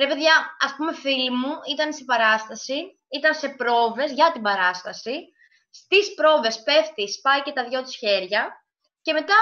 Ρε 0.00 0.06
παιδιά, 0.06 0.56
ας 0.60 0.74
πούμε 0.76 0.94
φίλοι 0.94 1.30
μου 1.30 1.52
ήταν 1.70 1.92
σε 1.92 2.04
παράσταση, 2.04 2.98
ήταν 3.08 3.34
σε 3.34 3.48
πρόβες 3.48 4.12
για 4.12 4.32
την 4.32 4.42
παράσταση. 4.42 5.32
Στις 5.70 6.14
πρόβες 6.14 6.62
πέφτεις, 6.62 7.14
σπάει 7.14 7.42
και 7.42 7.52
τα 7.52 7.64
δυο 7.68 7.82
της 7.82 7.96
χέρια 7.96 8.64
και 9.02 9.12
μετά 9.12 9.34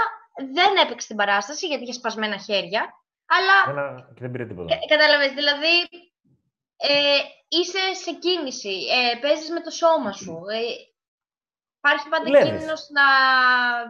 δεν 0.52 0.76
έπαιξε 0.84 1.06
την 1.06 1.16
παράσταση 1.16 1.66
γιατί 1.66 1.82
είχε 1.82 1.92
σπασμένα 1.92 2.38
χέρια. 2.38 2.94
Αλλά 3.26 3.80
Ένα... 3.80 4.08
Και 4.14 4.20
δεν 4.20 4.30
πήρε 4.30 4.46
τίποτα. 4.46 4.74
κα- 4.74 4.96
κατάλαβες, 4.96 5.32
δηλαδή 5.32 5.74
ε, 6.76 7.18
είσαι 7.48 7.94
σε 7.94 8.12
κίνηση, 8.12 8.86
ε, 8.90 9.18
παίζεις 9.18 9.50
με 9.50 9.60
το 9.60 9.70
σώμα 9.70 10.12
σου. 10.12 10.42
Ε, 10.52 10.60
υπάρχει 11.88 12.08
πάντα 12.08 12.24
Δουλεύεις. 12.24 12.48
κίνδυνος 12.48 12.80
να 12.98 13.04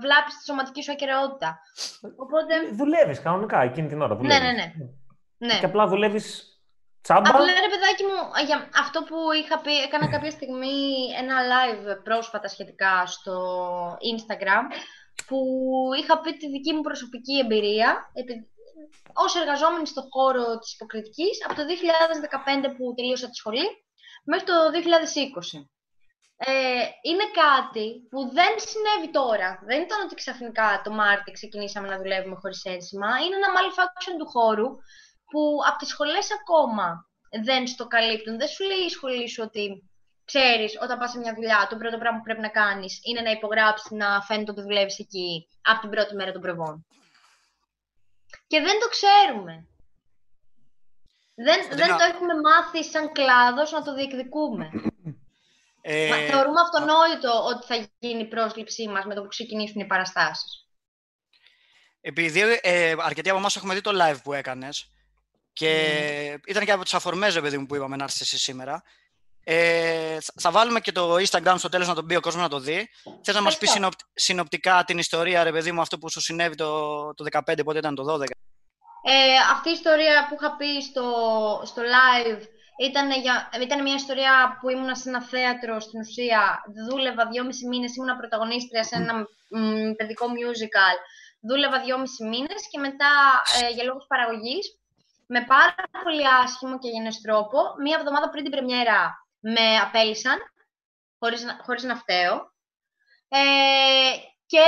βλάπεις 0.02 0.36
τη 0.38 0.44
σωματική 0.44 0.82
σου 0.82 0.92
ακαιρεότητα. 0.92 1.60
Οπότε, 2.24 2.52
Δουλεύεις 2.80 3.20
κανονικά 3.22 3.58
εκείνη 3.68 3.88
την 3.88 4.02
ώρα. 4.02 4.14
ναι, 4.14 4.20
Δουλεύεις. 4.20 4.42
ναι, 4.46 4.52
ναι. 4.52 4.72
ναι. 5.46 5.58
Και 5.58 5.64
απλά 5.70 5.86
δουλεύεις 5.86 6.26
τσάμπα. 7.02 7.28
Απλά 7.30 7.44
ρε 7.64 7.70
παιδάκι 7.74 8.02
μου, 8.08 8.18
για 8.46 8.68
αυτό 8.84 8.98
που 9.08 9.16
είχα 9.42 9.56
πει, 9.60 9.74
έκανα 9.86 10.08
κάποια 10.14 10.30
στιγμή 10.30 10.76
ένα 11.22 11.36
live 11.52 11.86
πρόσφατα 12.04 12.48
σχετικά 12.48 13.06
στο 13.06 13.36
Instagram, 14.12 14.64
που 15.26 15.38
είχα 16.00 16.20
πει 16.20 16.36
τη 16.36 16.46
δική 16.48 16.72
μου 16.74 16.80
προσωπική 16.80 17.38
εμπειρία, 17.38 18.10
επει- 18.14 18.46
ως 19.12 19.36
εργαζόμενη 19.36 19.86
στον 19.86 20.04
χώρο 20.10 20.58
της 20.58 20.74
υποκριτικής, 20.74 21.44
από 21.44 21.54
το 21.54 21.62
2015 21.64 22.68
που 22.76 22.94
τελείωσα 22.96 23.26
τη 23.28 23.34
σχολή, 23.34 23.66
μέχρι 24.24 24.44
το 24.46 24.54
2020. 24.72 25.70
Ε, 26.40 26.85
είναι 27.02 27.26
κάτι 27.42 27.87
που 28.11 28.18
δεν 28.38 28.52
συνέβη 28.68 29.11
τώρα. 29.12 29.61
Δεν 29.68 29.80
ήταν 29.83 29.99
ότι 30.04 30.14
ξαφνικά 30.14 30.80
το 30.85 30.90
Μάρτι 30.90 31.30
ξεκινήσαμε 31.33 31.88
να 31.88 31.97
δουλεύουμε 31.97 32.37
χωρίς 32.40 32.64
ένσημα. 32.64 33.09
Είναι 33.23 33.37
ένα 33.40 33.50
malfunction 33.57 34.14
του 34.18 34.26
χώρου 34.26 34.68
που 35.30 35.40
από 35.68 35.78
τις 35.78 35.88
σχολές 35.88 36.28
ακόμα 36.40 36.87
δεν 37.45 37.66
στο 37.66 37.87
καλύπτουν. 37.87 38.38
Δεν 38.38 38.49
σου 38.49 38.64
λέει 38.64 38.85
η 38.87 38.88
σχολή 38.88 39.28
σου 39.28 39.42
ότι 39.47 39.90
ξέρεις, 40.25 40.78
όταν 40.83 40.99
πας 40.99 41.11
σε 41.11 41.18
μια 41.18 41.35
δουλειά, 41.35 41.66
το 41.71 41.76
πρώτο 41.76 41.99
πράγμα 41.99 42.18
που 42.18 42.25
πρέπει 42.25 42.40
να 42.40 42.49
κάνεις 42.49 43.00
είναι 43.02 43.21
να 43.21 43.30
υπογράψεις 43.30 43.90
να 43.90 44.23
φαίνεται 44.23 44.50
ότι 44.50 44.62
δουλεύεις 44.62 44.99
εκεί 44.99 45.49
από 45.62 45.80
την 45.80 45.90
πρώτη 45.90 46.14
μέρα 46.14 46.33
των 46.33 46.40
προβών. 46.40 46.87
Και 48.47 48.61
δεν 48.61 48.76
το 48.80 48.88
ξέρουμε. 48.88 49.54
Δεν, 51.35 51.59
δεν 51.61 51.68
Κωνσταντίνα. 51.68 51.97
το 51.97 52.04
έχουμε 52.04 52.35
μάθει 52.40 52.85
σαν 52.85 53.12
κλάδος 53.12 53.71
να 53.73 53.83
το 53.83 53.95
διεκδικούμε. 53.95 54.71
Ε, 55.80 56.08
Μα 56.08 56.16
θεωρούμε 56.16 56.61
αυτονόητο 56.61 57.44
ότι 57.44 57.66
θα 57.66 57.88
γίνει 57.99 58.20
η 58.20 58.25
πρόσληψή 58.28 58.88
μας 58.88 59.04
με 59.04 59.14
το 59.14 59.23
που 59.23 59.28
ξεκινήσουν 59.28 59.80
οι 59.80 59.87
παραστάσεις. 59.87 60.62
επειδή 62.00 62.58
ε, 62.62 62.94
αρκετοί 62.99 63.28
από 63.30 63.38
εμάς 63.38 63.56
έχουμε 63.56 63.75
δει 63.75 63.80
το 63.80 63.90
live 64.02 64.16
που 64.23 64.32
έκανες 64.32 64.90
και 65.52 65.66
Ναι. 65.68 66.35
ήταν 66.47 66.64
και 66.64 66.73
από 66.73 66.82
τις 66.82 66.94
αφορμές, 66.94 67.35
ρε 67.35 67.40
παιδί 67.40 67.58
μου, 67.58 67.66
που 67.66 67.75
είπαμε 67.76 67.97
να 67.97 68.04
έρθεις 68.04 68.20
εσύ 68.20 68.38
σήμερα. 68.38 68.82
Ε, 69.44 70.20
θα- 70.20 70.32
θα 70.40 70.50
βάλουμε 70.50 70.80
και 70.80 70.92
το 70.92 71.14
Instagram 71.14 71.54
στο 71.58 71.68
τέλος 71.68 71.87
να 71.88 71.94
τον 71.94 72.04
μπει 72.04 72.16
ο 72.16 72.20
κόσμος 72.20 72.42
να 72.42 72.49
το 72.49 72.58
δει. 72.58 72.88
Θες 73.23 73.35
να 73.35 73.42
μας 73.42 73.58
πεις 73.58 73.68
Ευχαριστώ. 73.68 73.73
συνοπ- 73.75 74.00
συνοπτικά 74.14 74.85
την 74.85 74.99
ιστορία, 74.99 75.42
ρε 75.44 75.52
παιδί 75.52 75.73
μου, 75.73 75.80
αυτό 75.80 75.99
που 75.99 76.11
σου 76.11 76.20
συνέβη 76.20 76.54
το, 76.54 77.14
το 77.14 77.25
15, 77.25 77.64
πότε 77.64 77.78
ήταν 77.78 77.94
το 77.94 78.04
12. 78.04 78.23
Ε, 79.02 79.37
αυτή 79.52 79.68
η 79.68 79.73
ιστορία 79.73 80.26
που 80.28 80.37
είχα 80.40 80.56
πει 80.56 80.82
στο, 80.82 81.02
στο 81.64 81.82
live 81.82 82.42
ήταν, 82.78 83.11
για, 83.11 83.49
ήταν 83.62 83.82
μια 83.82 83.94
ιστορία 83.94 84.58
που 84.61 84.68
ήμουνα 84.70 84.94
σε 84.94 85.08
ένα 85.08 85.23
θέατρο 85.23 85.80
στην 85.80 86.00
ουσία. 86.00 86.62
Δούλευα 86.88 87.26
δυόμισι 87.26 87.66
μήνες, 87.66 87.97
ήμουνα 87.97 88.16
πρωταγωνίστρια 88.16 88.82
σε 88.85 88.97
ένα 88.97 89.14
μ, 89.49 89.92
παιδικό 89.97 90.26
musical. 90.26 90.97
Δούλευα 91.49 91.80
δυόμισι 91.80 92.25
μήνες 92.25 92.62
και 92.70 92.78
μετά 92.78 93.11
ε, 93.62 93.68
για 93.75 93.85
λόγους 93.85 94.04
παραγωγής 94.08 94.66
με 95.26 95.44
πάρα 95.44 95.75
πολύ 96.02 96.26
άσχημο 96.42 96.78
και 96.78 96.88
γενές 96.88 97.20
τρόπο, 97.20 97.58
μία 97.82 97.97
εβδομάδα 98.00 98.28
πριν 98.30 98.42
την 98.42 98.52
πρεμιέρα 98.52 99.26
με 99.40 99.76
απέλησαν, 99.76 100.38
χωρίς, 101.18 101.42
να- 101.42 101.58
χωρίς 101.62 101.82
να 101.82 101.97
φταίω. 101.97 102.35
Ε, 103.28 103.38
και 104.47 104.66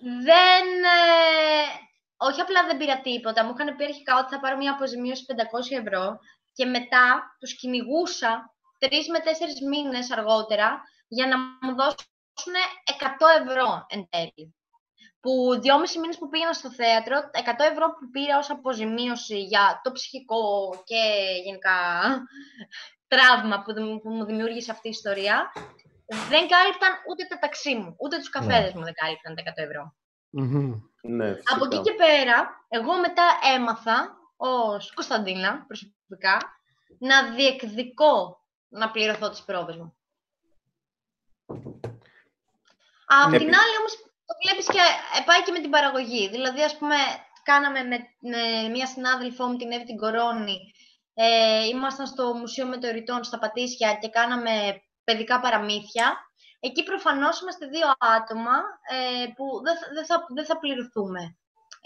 δεν... 0.00 0.66
ε, 0.84 1.64
όχι 2.16 2.40
απλά 2.40 2.64
δεν 2.66 2.76
πήρα 2.76 3.00
τίποτα, 3.00 3.44
μου 3.44 3.54
είχαν 3.58 3.76
πει 3.76 3.84
αρχικά 3.84 4.18
ότι 4.18 4.34
θα 4.34 4.40
πάρω 4.40 4.56
μια 4.56 4.72
αποζημίωση 4.72 5.24
500 5.28 5.78
ευρώ 5.80 6.18
και 6.54 6.64
μετά 6.64 7.36
τους 7.38 7.56
κυνηγούσα 7.56 8.54
τρεις 8.78 9.08
με 9.08 9.18
τέσσερις 9.20 9.60
μήνες 9.60 10.10
αργότερα 10.12 10.82
για 11.08 11.26
να 11.26 11.36
μου 11.36 11.74
δώσουν 11.76 12.54
100 12.98 13.26
ευρώ 13.46 13.86
εν 13.88 14.08
τέλει. 14.10 14.54
Που 15.20 15.60
δυόμισι 15.60 15.98
μήνες 15.98 16.18
που 16.18 16.28
πήγαινα 16.28 16.52
στο 16.52 16.72
θέατρο, 16.72 17.16
τα 17.30 17.38
100 17.40 17.64
ευρώ 17.72 17.86
που 17.92 18.10
πήρα 18.10 18.38
ως 18.38 18.50
αποζημίωση 18.50 19.42
για 19.42 19.80
το 19.82 19.92
ψυχικό 19.92 20.42
και 20.84 21.02
γενικά 21.44 21.76
τραύμα 23.08 23.62
που, 23.62 23.72
δημ- 23.72 24.00
που 24.02 24.10
μου 24.10 24.24
δημιούργησε 24.24 24.70
αυτή 24.70 24.86
η 24.88 24.90
ιστορία, 24.90 25.52
δεν 26.06 26.48
κάλυπταν 26.48 26.92
ούτε 27.10 27.24
τα 27.28 27.38
ταξί 27.38 27.74
μου, 27.74 27.96
ούτε 27.98 28.16
τους 28.18 28.28
καφέδες 28.30 28.72
μου 28.72 28.82
δεν 28.84 28.94
κάλυπταν 28.94 29.34
τα 29.34 29.42
100 29.42 29.62
ευρώ. 29.62 29.94
Μμμ. 30.30 30.72
Ναι, 31.02 31.34
φυσικά. 31.34 31.54
Από 31.54 31.64
εκεί 31.64 31.80
και 31.80 31.92
πέρα, 31.92 32.66
εγώ 32.68 32.98
μετά 32.98 33.26
έμαθα 33.54 34.16
ως 34.36 34.92
Κωνσταντίνα 34.94 35.64
προσωπικά 35.66 36.38
να 36.98 37.30
διεκδικώ 37.34 38.44
να 38.68 38.90
πληρωθώ 38.90 39.30
τις 39.30 39.42
πρόβες 39.42 39.76
μου. 39.76 39.96
Απ' 43.06 43.30
την 43.30 43.34
Επί- 43.34 43.56
άλλη 43.56 43.76
όμως 43.78 43.92
το 44.26 44.34
βλέπεις 44.42 44.66
και 44.66 44.78
ε, 45.18 45.22
πάει 45.24 45.42
και 45.42 45.52
με 45.52 45.60
την 45.60 45.70
παραγωγή. 45.70 46.28
Δηλαδή 46.28 46.62
ας 46.62 46.76
πούμε 46.78 46.96
κάναμε 47.42 47.82
με, 47.82 47.96
με 48.18 48.68
μία 48.68 48.86
συνάδελφό 48.86 49.46
μου 49.46 49.56
την 49.56 49.72
Εύη 49.72 49.84
την 49.84 49.96
Κορώνη 49.96 50.72
ε, 51.14 51.66
ήμασταν 51.66 52.06
στο 52.06 52.34
Μουσείο 52.34 52.66
Μετεωρητών 52.66 53.24
στα 53.24 53.38
Πατήσια 53.38 53.94
και 53.94 54.08
κάναμε 54.08 54.82
παιδικά 55.04 55.40
παραμύθια. 55.40 56.16
Εκεί 56.60 56.82
προφανώς 56.82 57.40
είμαστε 57.40 57.66
δύο 57.66 57.86
άτομα 57.98 58.56
ε, 58.90 59.26
που 59.36 59.60
δεν 59.64 59.76
θα, 59.78 59.86
δεν, 59.94 60.06
θα, 60.06 60.26
δεν 60.34 60.44
θα 60.44 60.58
πληρωθούμε. 60.58 61.36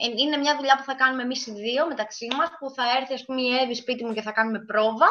Ε, 0.00 0.04
Είναι 0.22 0.36
μια 0.36 0.54
δουλειά 0.58 0.76
που 0.78 0.86
θα 0.90 0.94
κάνουμε 0.94 1.22
εμείς 1.22 1.46
οι 1.46 1.52
δύο 1.52 1.82
μεταξύ 1.92 2.28
μας, 2.38 2.48
που 2.58 2.66
θα 2.76 2.84
έρθει 2.98 3.14
ας 3.18 3.24
πούμε 3.24 3.40
η 3.40 3.50
Εύη 3.62 3.74
σπίτι 3.74 4.04
μου 4.04 4.12
και 4.16 4.22
θα 4.22 4.32
κάνουμε 4.32 4.60
πρόβα 4.70 5.08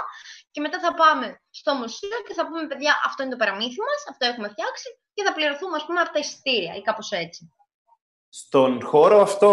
και 0.51 0.61
μετά 0.61 0.77
θα 0.79 0.93
πάμε 1.01 1.27
στο 1.49 1.73
μουσείο 1.73 2.17
και 2.27 2.33
θα 2.33 2.43
πούμε 2.47 2.67
παιδιά 2.67 2.93
αυτό 3.07 3.19
είναι 3.23 3.31
το 3.35 3.41
παραμύθι 3.43 3.81
μας, 3.87 3.99
αυτό 4.11 4.23
έχουμε 4.31 4.47
φτιάξει 4.53 4.87
και 5.13 5.23
θα 5.23 5.33
πληρωθούμε 5.33 5.75
ας 5.75 5.85
πούμε 5.85 5.99
από 5.99 6.11
τα 6.15 6.19
εισιτήρια 6.19 6.73
ή 6.75 6.81
κάπως 6.81 7.11
έτσι. 7.11 7.41
Στον 8.29 8.83
χώρο 8.83 9.21
αυτό 9.21 9.51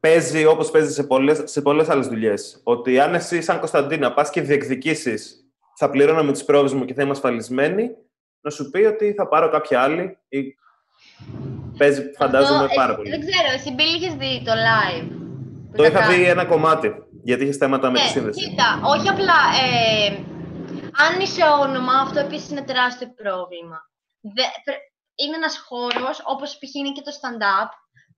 παίζει 0.00 0.44
όπως 0.44 0.70
παίζει 0.70 0.92
σε 0.92 1.04
πολλές, 1.04 1.42
σε 1.44 1.62
πολλές 1.62 1.88
άλλες 1.88 2.06
δουλειές. 2.08 2.60
Ότι 2.64 3.00
αν 3.00 3.14
εσύ 3.14 3.42
σαν 3.42 3.58
Κωνσταντίνα 3.58 4.14
πας 4.14 4.30
και 4.30 4.40
διεκδικήσεις 4.40 5.36
θα 5.76 5.90
πληρώνω 5.90 6.22
με 6.24 6.32
τις 6.32 6.44
πρόβες 6.44 6.72
μου 6.72 6.84
και 6.84 6.94
θα 6.94 7.02
είμαι 7.02 7.10
ασφαλισμένη, 7.10 7.90
να 8.40 8.50
σου 8.50 8.70
πει 8.70 8.78
ότι 8.78 9.12
θα 9.12 9.28
πάρω 9.28 9.48
κάποια 9.50 9.82
άλλη 9.82 10.18
ή 10.28 10.56
παίζει 11.78 12.02
φαντάζομαι 12.18 12.64
Αυτό, 12.64 12.74
πάρα 12.74 12.92
εσύ- 12.92 12.96
πολύ. 12.96 13.10
Δεν 13.10 13.20
ξέρω, 13.30 13.48
εσύ 13.54 13.72
Μπίλ 13.74 13.94
είχες 13.94 14.14
δει 14.14 14.42
το 14.44 14.52
live. 14.52 15.08
που 15.70 15.76
Το 15.76 15.84
είχα 15.84 15.98
κάνει. 16.00 16.14
δει 16.14 16.24
ένα 16.24 16.44
κομμάτι, 16.44 16.88
γιατί 17.24 17.42
είχες 17.42 17.56
θέματα 17.56 17.90
με 17.90 17.98
τη 17.98 18.04
Ναι, 18.04 18.08
σύνδεση. 18.10 18.48
κοίτα, 18.48 18.80
όχι 18.84 19.08
απλά. 19.08 19.40
Ε, 19.64 20.08
αν 21.04 21.20
είσαι 21.20 21.42
όνομα, 21.60 21.92
αυτό 22.04 22.18
επίσης 22.20 22.50
είναι 22.50 22.62
τεράστιο 22.62 23.08
πρόβλημα. 23.22 23.78
Δε, 24.20 24.42
πρέ- 24.64 24.84
είναι 25.14 25.36
ένας 25.36 25.56
χώρος, 25.68 26.16
όπως 26.24 26.50
π.χ. 26.58 26.74
είναι 26.74 26.92
και 26.96 27.02
το 27.08 27.12
stand-up, 27.20 27.70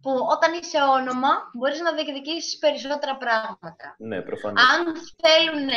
που 0.02 0.10
όταν 0.34 0.50
είσαι 0.60 0.80
όνομα, 0.98 1.32
μπορείς 1.56 1.80
να 1.80 1.92
διεκδικήσεις 1.92 2.58
περισσότερα 2.64 3.14
πράγματα. 3.24 3.86
Ναι, 4.08 4.18
προφανώς. 4.28 4.62
Αν 4.72 4.80
θέλουν 5.24 5.68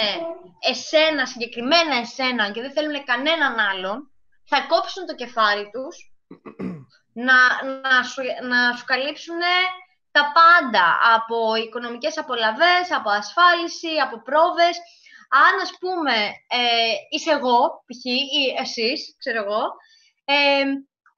εσένα, 0.71 1.25
συγκεκριμένα 1.25 1.95
εσένα, 2.05 2.43
και 2.53 2.61
δεν 2.61 2.71
θέλουν 2.75 2.95
κανέναν 3.11 3.55
άλλον, 3.71 3.97
θα 4.51 4.57
κόψουν 4.71 5.05
το 5.09 5.15
κεφάλι 5.21 5.65
τους 5.73 5.95
να, 7.25 7.37
να, 7.83 8.03
σου, 8.03 8.21
να 8.51 8.75
σου 8.75 8.85
καλύψουν 8.85 9.39
τα 10.11 10.23
πάντα 10.37 10.87
από 11.15 11.55
οικονομικές 11.55 12.17
απολαβές, 12.17 12.91
από 12.97 13.09
ασφάλιση, 13.09 13.93
από 14.05 14.21
πρόβες. 14.21 14.75
Αν, 15.45 15.53
ας 15.61 15.71
πούμε, 15.79 16.15
ε, 16.59 16.93
είσαι 17.09 17.31
εγώ, 17.31 17.83
π.χ. 17.87 18.05
ή 18.05 18.43
εσείς, 18.59 19.15
ξέρω 19.19 19.43
εγώ, 19.43 19.63
ε, 20.25 20.63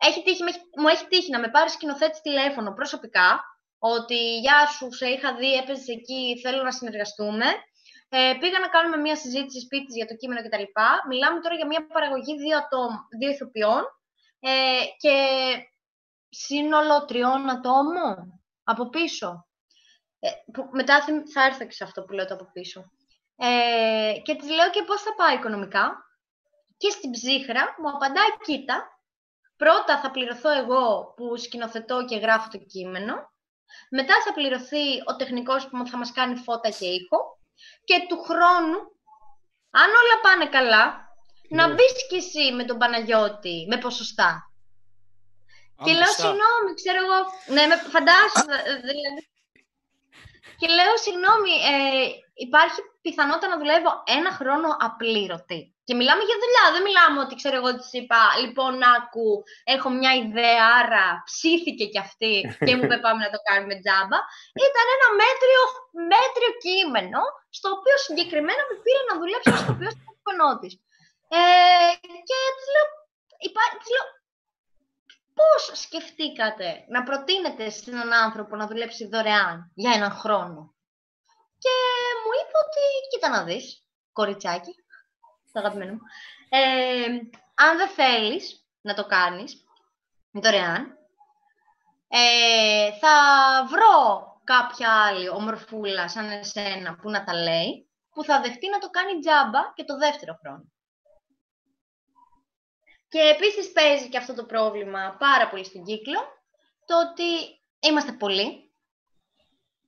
έχει 0.07 0.23
τύχει, 0.23 0.43
με 0.43 0.49
έχει- 0.49 0.69
μου 0.79 0.87
έχει 0.87 1.07
τύχει 1.07 1.31
να 1.31 1.39
με 1.39 1.49
πάρει 1.49 1.69
σκηνοθέτη 1.69 2.21
τηλέφωνο 2.21 2.73
προσωπικά, 2.73 3.43
ότι 3.79 4.39
«Γεια 4.39 4.65
σου, 4.65 4.93
σε 4.93 5.07
είχα 5.07 5.35
δει, 5.35 5.53
έπαιζες 5.53 5.87
εκεί, 5.87 6.39
θέλω 6.43 6.63
να 6.63 6.71
συνεργαστούμε». 6.71 7.45
Ε, 8.09 8.33
πήγα 8.39 8.59
να 8.59 8.67
κάνουμε 8.67 8.97
μια 8.97 9.15
συζήτηση 9.15 9.59
σπίτι 9.59 9.85
της 9.85 9.95
για 9.95 10.07
το 10.07 10.15
κείμενο 10.15 10.41
κτλ. 10.41 10.63
Μιλάμε 11.09 11.39
τώρα 11.39 11.55
για 11.55 11.67
μια 11.67 11.87
παραγωγή 11.87 12.35
δύο, 12.37 12.57
ατόμ, 12.57 12.93
δύο 13.19 13.29
ηθοποιών 13.29 13.83
ε, 14.39 14.51
και 14.97 15.15
σύνολο 16.29 17.05
τριών 17.05 17.49
ατόμων 17.49 18.41
από 18.63 18.89
πίσω. 18.89 19.47
Ε, 20.19 20.29
που 20.53 20.69
μετά 20.71 21.03
θα- 21.03 21.23
θα 21.33 21.43
έρθω 21.45 21.65
και 21.65 21.71
σε 21.71 21.83
αυτό 21.83 22.03
που 22.03 22.13
λέω 22.13 22.25
το 22.25 22.33
από 22.33 22.49
πίσω. 22.53 22.83
Ε, 23.35 24.13
και 24.23 24.35
της 24.35 24.49
λέω 24.49 24.69
και 24.69 24.83
πώς 24.83 25.01
θα 25.01 25.15
πάει 25.15 25.35
οικονομικά. 25.35 25.97
Και 26.77 26.89
στην 26.89 27.11
ψύχρα 27.11 27.75
μου 27.81 27.89
απαντάει, 27.89 28.37
κοίτα, 28.43 28.87
πρώτα 29.57 29.99
θα 29.99 30.11
πληρωθώ 30.11 30.49
εγώ 30.49 31.13
που 31.15 31.37
σκηνοθετώ 31.37 32.05
και 32.05 32.17
γράφω 32.17 32.47
το 32.51 32.57
κείμενο, 32.57 33.15
μετά 33.89 34.13
θα 34.25 34.33
πληρωθεί 34.33 34.85
ο 35.05 35.15
τεχνικός 35.15 35.67
που 35.69 35.87
θα 35.87 35.97
μας 35.97 36.11
κάνει 36.11 36.35
φώτα 36.35 36.69
και 36.69 36.85
ήχο 36.85 37.39
και 37.83 38.05
του 38.09 38.21
χρόνου, 38.23 38.77
αν 39.71 39.89
όλα 39.89 40.21
πάνε 40.21 40.49
καλά, 40.49 41.07
να 41.49 41.67
Ναι. 41.67 41.73
μπεις 41.73 42.07
κι 42.09 42.15
εσύ 42.15 42.51
με 42.53 42.63
τον 42.65 42.77
Παναγιώτη 42.77 43.65
με 43.69 43.77
ποσοστά. 43.77 44.48
Και 45.85 45.93
λέω, 45.99 46.09
Άμεσα. 46.11 46.21
συγγνώμη, 46.23 46.69
ξέρω 46.79 46.99
εγώ. 47.05 47.17
Ναι, 47.55 47.63
με 47.69 47.75
φαντάζομαι. 47.95 48.55
δε- 48.65 48.79
δηλαδή. 48.99 49.21
Και 50.59 50.67
λέω, 50.77 50.93
συγγνώμη, 51.05 51.53
ε, 51.71 52.05
υπάρχει 52.45 52.79
πιθανότητα 53.05 53.47
να 53.53 53.57
δουλεύω 53.61 53.91
ένα 54.17 54.31
χρόνο 54.39 54.67
απλήρωτη. 54.87 55.59
Και 55.87 55.97
μιλάμε 55.99 56.23
για 56.29 56.37
δουλειά. 56.43 56.65
Δεν 56.75 56.83
μιλάμε 56.87 57.17
ότι 57.25 57.33
ξέρω 57.39 57.55
εγώ 57.59 57.69
της 57.79 57.89
είπα, 57.99 58.21
λοιπόν, 58.43 58.73
άκου, 58.97 59.27
έχω 59.75 59.87
μια 59.99 60.13
ιδέα, 60.23 60.65
άρα 60.79 61.05
ψήθηκε 61.29 61.85
κι 61.91 62.01
αυτή 62.07 62.33
και 62.65 62.73
μου 62.75 62.83
είπε 62.85 62.97
πάμε 63.05 63.19
να 63.25 63.31
το 63.35 63.39
κάνουμε 63.47 63.75
τζάμπα. 63.81 64.19
Ήταν 64.67 64.85
ένα 64.95 65.07
μέτριο, 65.23 65.61
μέτριο 66.13 66.51
κείμενο, 66.65 67.21
στο 67.57 67.67
οποίο 67.75 67.95
συγκεκριμένα 68.05 68.61
με 68.69 68.75
πήρε 68.83 69.01
να 69.09 69.15
δουλέψω 69.21 69.51
στο 69.61 69.71
οποίο 69.75 69.89
στο 69.95 70.01
τηλέφωνό 70.07 70.49
της. 70.61 70.71
Ε, 71.37 71.91
και 72.29 72.37
της 72.55 72.65
λέω, 72.73 72.87
υπά- 73.47 73.73
της 73.79 73.89
λέω, 73.93 74.05
πώς 75.39 75.79
σκεφτήκατε 75.79 76.85
να 76.87 77.03
προτείνετε 77.03 77.69
σε 77.69 77.91
έναν 77.91 78.13
άνθρωπο 78.13 78.55
να 78.55 78.67
δουλέψει 78.67 79.07
δωρεάν 79.07 79.71
για 79.75 79.91
έναν 79.93 80.11
χρόνο; 80.11 80.75
Και 81.57 81.75
μου 82.23 82.31
είπε 82.39 82.55
ότι, 82.65 82.83
κοίτα 83.09 83.29
να 83.29 83.43
δεις, 83.43 83.83
κοριτσάκι, 84.11 84.73
το 85.51 85.59
αγαπημένο 85.59 85.91
μου, 85.91 85.99
ε, 86.49 87.05
αν 87.55 87.77
δεν 87.77 87.87
θέλεις 87.87 88.65
να 88.81 88.93
το 88.93 89.05
κάνεις 89.05 89.63
δωρεάν, 90.31 90.97
ε, 92.07 92.91
θα 92.99 93.15
βρω 93.69 94.27
κάποια 94.43 95.05
άλλη 95.05 95.29
ομορφούλα 95.29 96.09
σαν 96.09 96.29
εσένα 96.29 96.95
που 96.95 97.09
να 97.09 97.23
τα 97.23 97.33
λέει, 97.33 97.89
που 98.13 98.23
θα 98.23 98.41
δεχτεί 98.41 98.69
να 98.69 98.79
το 98.79 98.89
κάνει 98.89 99.19
τζάμπα 99.19 99.73
και 99.73 99.83
το 99.83 99.97
δεύτερο 99.97 100.39
χρόνο. 100.41 100.71
Και 103.09 103.19
επίσης 103.19 103.71
παίζει 103.71 104.09
και 104.09 104.17
αυτό 104.17 104.33
το 104.33 104.43
πρόβλημα 104.43 105.15
πάρα 105.19 105.49
πολύ 105.49 105.65
στην 105.65 105.83
κύκλο, 105.83 106.19
το 106.85 106.99
ότι 106.99 107.23
είμαστε 107.79 108.11
πολλοί. 108.11 108.63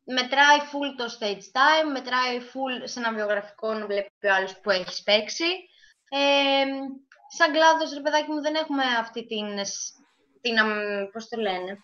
Μετράει 0.04 0.58
full 0.60 0.90
το 0.98 1.18
stage 1.20 1.44
time, 1.58 1.92
μετράει 1.92 2.40
full 2.40 2.82
σε 2.84 3.00
ένα 3.00 3.14
βιογραφικό 3.14 3.74
να 3.74 3.86
βλέπει 3.86 4.28
ο 4.28 4.34
άλλος 4.34 4.60
που 4.60 4.70
έχει 4.70 5.04
παίξει. 5.04 5.46
Ε, 6.10 6.66
σαν 7.38 7.52
κλάδος, 7.54 7.94
ρε 7.94 8.00
παιδάκι 8.02 8.32
μου, 8.32 8.42
δεν 8.42 8.56
έχουμε 8.56 8.84
αυτή 8.84 9.26
την, 9.28 9.66
σ- 9.66 9.94
την 10.42 10.60
αμ, 10.60 10.72
πώς 11.12 11.28
το 11.28 11.40
λένε, 11.42 11.78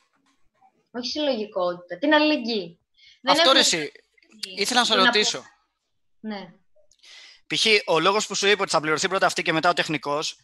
όχι 0.91 1.07
συλλογικότητα, 1.07 1.97
την 1.97 2.13
αλληλεγγύη. 2.13 2.79
Δεν 3.21 3.31
Αυτό 3.39 3.51
ρε 3.51 3.59
έχουμε 3.59 3.79
εσύ, 3.79 3.91
την- 4.41 4.57
ήθελα 4.57 4.79
να 4.79 4.85
σε 4.85 4.91
την 4.91 5.01
απο- 5.01 5.11
ρωτήσω. 5.13 5.43
Ναι. 6.19 6.53
Π.χ. 7.47 7.65
ο 7.85 7.99
λόγος 7.99 8.27
που 8.27 8.35
σου 8.35 8.47
είπε 8.47 8.61
ότι 8.61 8.71
θα 8.71 8.79
πληρωθεί 8.79 9.07
πρώτα 9.07 9.25
αυτή 9.25 9.41
και 9.41 9.53
μετά 9.53 9.69
ο 9.69 9.73
τεχνικός, 9.73 10.39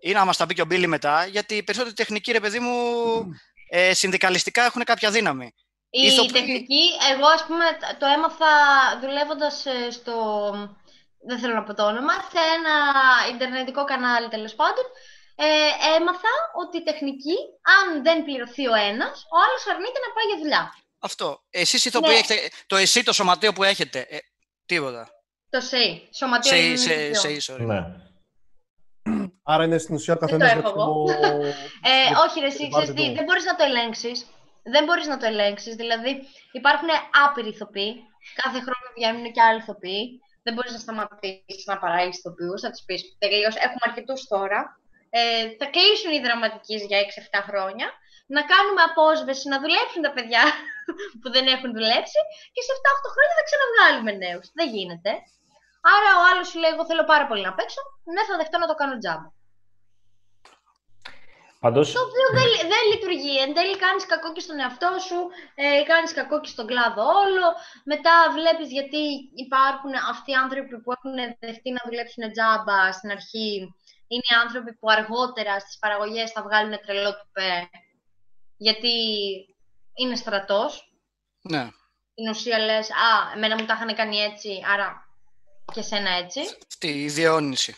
είναι 0.00 0.18
να 0.18 0.24
μας 0.24 0.36
τα 0.36 0.46
πει 0.46 0.54
και 0.54 0.62
ο 0.62 0.64
Μπίλι 0.64 0.86
μετά, 0.86 1.26
γιατί 1.26 1.54
οι 1.54 1.62
περισσότεροι 1.62 1.94
τεχνικοί, 1.94 2.32
ρε 2.32 2.40
παιδί 2.40 2.58
μου, 2.60 2.74
ε, 3.70 3.94
συνδικαλιστικά 3.94 4.64
έχουν 4.64 4.84
κάποια 4.84 5.10
δύναμη. 5.10 5.54
Η 5.90 6.00
Ηθοποιοί- 6.06 6.32
τεχνική, 6.32 6.82
εγώ 7.12 7.26
ας 7.26 7.44
πούμε 7.46 7.64
το 7.98 8.06
έμαθα 8.06 8.46
δουλεύοντας 9.00 9.66
ε, 9.66 9.90
στο, 9.90 10.14
δεν 11.26 11.38
θέλω 11.38 11.54
να 11.54 11.62
πω 11.62 11.74
το 11.74 11.86
όνομα, 11.86 12.12
σε 12.12 12.38
ένα 12.56 12.74
ιντερνετικό 13.34 13.84
κανάλι 13.84 14.28
τέλος 14.28 14.54
πάντων, 14.54 14.84
ε, 15.34 15.44
έμαθα 15.96 16.32
ότι 16.62 16.76
η 16.76 16.82
τεχνική, 16.82 17.36
αν 17.78 18.02
δεν 18.02 18.24
πληρωθεί 18.24 18.66
ο 18.68 18.74
ένας, 18.74 19.24
ο 19.32 19.36
άλλος 19.44 19.66
αρνείται 19.70 19.98
να 20.06 20.12
πάει 20.14 20.24
για 20.30 20.38
δουλειά. 20.38 20.72
Αυτό. 20.98 21.42
Εσείς 21.50 21.84
ηθοποιοί 21.84 22.12
Ναι. 22.12 22.18
έχετε, 22.18 22.48
το 22.66 22.76
εσύ 22.76 23.02
το 23.02 23.12
σωματείο 23.12 23.52
που 23.52 23.64
έχετε, 23.64 24.06
ε, 24.08 24.18
τίποτα. 24.66 25.08
Το 25.50 25.60
ΣΕΙ, 25.60 26.08
Σωματείο 26.14 26.50
Σε, 26.50 26.58
Ειρηνικού 26.58 26.80
σε, 26.82 26.94
Δικαίου. 26.94 27.14
σε 27.20 27.28
ίσο. 27.32 27.56
Ναι. 27.58 27.80
Άρα 29.52 29.64
είναι 29.64 29.78
στην 29.84 29.94
ουσία 29.98 30.14
ο 30.14 30.18
το 30.18 30.24
καθένας 30.24 30.50
έχω 30.52 30.68
εγώ. 30.68 30.88
Ε, 31.90 31.96
όχι, 32.24 32.36
ρε, 32.44 32.50
εσύ, 32.52 32.64
Πάρτε 32.68 32.84
ξέρεις 32.86 32.90
τι, 32.98 33.04
το. 33.08 33.14
δεν 33.18 33.24
μπορείς 33.26 33.44
να 33.50 33.54
το 33.58 33.64
ελέγξεις. 33.70 34.18
Δεν 34.74 34.82
μπορείς 34.84 35.06
να 35.12 35.16
το 35.20 35.26
ελέγξεις. 35.32 35.74
Δηλαδή, 35.82 36.10
υπάρχουν 36.58 36.88
άπειροι 37.24 37.50
ηθοποιοί. 37.54 37.92
Κάθε 38.42 38.58
χρόνο 38.66 38.86
βγαίνουν 38.96 39.26
και 39.34 39.42
άλλοι 39.46 39.60
ηθοποιοί. 39.64 40.02
Δεν 40.44 40.52
μπορείς 40.54 40.72
να 40.76 40.80
σταματήσεις 40.84 41.66
να 41.70 41.76
παράγεις 41.82 42.16
ηθοποιούς. 42.20 42.58
Θα 42.64 42.70
τους 42.72 42.82
πεις 42.86 43.00
τελείως. 43.22 43.54
Έχουμε 43.66 43.84
αρκετούς 43.88 44.20
τώρα. 44.34 44.60
Ε, 45.18 45.20
θα 45.58 45.66
κλείσουν 45.74 46.10
οι 46.14 46.20
δραματικοί 46.24 46.76
για 46.90 46.98
6-7 47.04 47.48
χρόνια. 47.48 47.86
Να 48.36 48.42
κάνουμε 48.52 48.82
απόσβεση, 48.88 49.44
να 49.52 49.58
δουλέψουν 49.64 50.00
τα 50.06 50.12
παιδιά 50.16 50.42
που 51.20 51.28
δεν 51.34 51.44
έχουν 51.54 51.70
δουλέψει 51.76 52.20
και 52.54 52.62
σε 52.66 52.72
7-8 52.78 53.14
χρόνια 53.14 53.34
θα 53.38 53.44
ξαναβγάλουμε 53.48 54.12
νέους. 54.24 54.46
Δεν 54.58 54.66
γίνεται. 54.74 55.10
Άρα 55.94 56.10
ο 56.20 56.22
άλλος 56.30 56.46
σου 56.50 56.58
λέει: 56.62 56.72
Εγώ 56.74 56.84
θέλω 56.90 57.04
πάρα 57.12 57.24
πολύ 57.28 57.42
να 57.48 57.52
παίξω. 57.58 57.82
Ναι, 58.14 58.22
θα 58.28 58.34
δεχτώ 58.40 58.56
να 58.64 58.68
το 58.70 58.76
κάνω 58.82 58.96
τζάμπα. 59.02 59.28
Πάντως, 61.60 61.92
Το 61.92 62.00
οποίο 62.00 62.26
δεν, 62.38 62.46
λει- 62.52 62.66
δεν 62.72 62.82
λειτουργεί. 62.92 63.36
Εν 63.44 63.54
τέλει 63.54 63.76
κάνεις 63.76 64.06
κακό 64.06 64.32
και 64.32 64.40
στον 64.40 64.58
εαυτό 64.60 64.90
σου, 65.06 65.18
ε, 65.54 65.82
κάνεις 65.90 66.12
κακό 66.12 66.40
και 66.40 66.48
στον 66.54 66.66
κλάδο 66.66 67.02
όλο. 67.24 67.46
Μετά 67.84 68.14
βλέπεις 68.36 68.68
γιατί 68.76 69.02
υπάρχουν 69.44 69.92
αυτοί 70.12 70.30
οι 70.30 70.34
άνθρωποι 70.44 70.74
που 70.82 70.92
έχουν 70.96 71.14
δεχτεί 71.40 71.70
να 71.70 71.82
δουλέψουν 71.88 72.32
τζάμπα 72.32 72.92
στην 72.92 73.10
αρχή. 73.10 73.50
Είναι 74.10 74.28
οι 74.30 74.34
άνθρωποι 74.44 74.72
που 74.78 74.90
αργότερα 74.90 75.58
στις 75.60 75.78
παραγωγές 75.78 76.30
θα 76.32 76.42
βγάλουν 76.42 76.74
τρελό 76.84 77.10
τουπέ. 77.18 77.68
Γιατί 78.56 78.94
είναι 79.94 80.16
στρατός. 80.16 80.92
Ναι. 81.42 81.68
Στην 82.12 82.28
ουσία 82.30 82.58
λες, 82.58 82.90
α, 82.90 83.32
εμένα 83.34 83.54
μου 83.56 83.64
τα 83.66 83.74
είχαν 83.74 83.94
κάνει 83.94 84.16
έτσι, 84.18 84.50
άρα 84.72 84.88
και 85.72 85.82
σένα 85.82 86.10
έτσι. 86.10 86.40
Αυτή 86.68 86.88
η 87.02 87.08
διαιώνιση. 87.08 87.76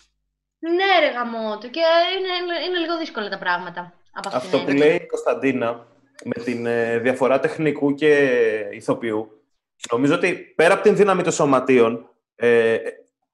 Ναι 0.61 0.99
ρε 1.07 1.11
γαμότο 1.12 1.69
και 1.69 1.81
είναι, 2.19 2.29
είναι, 2.29 2.64
είναι 2.67 2.79
λίγο 2.79 2.99
δύσκολα 2.99 3.29
τα 3.29 3.38
πράγματα. 3.38 3.93
Από 4.12 4.29
αυτή 4.29 4.38
Αυτό 4.47 4.57
την 4.57 4.64
που 4.67 4.71
έννοια. 4.71 4.87
λέει 4.87 4.95
η 4.97 5.07
Κωνσταντίνα 5.07 5.87
με 6.25 6.43
την 6.45 6.67
ε, 6.67 6.99
διαφορά 6.99 7.40
τεχνικού 7.40 7.95
και 7.95 8.29
ηθοποιού, 8.73 9.43
νομίζω 9.91 10.15
ότι 10.15 10.32
πέρα 10.34 10.75
από 10.75 10.82
την 10.82 10.97
δύναμη 10.97 11.23
των 11.23 11.32
σωματείων, 11.32 12.08
ε, 12.37 12.75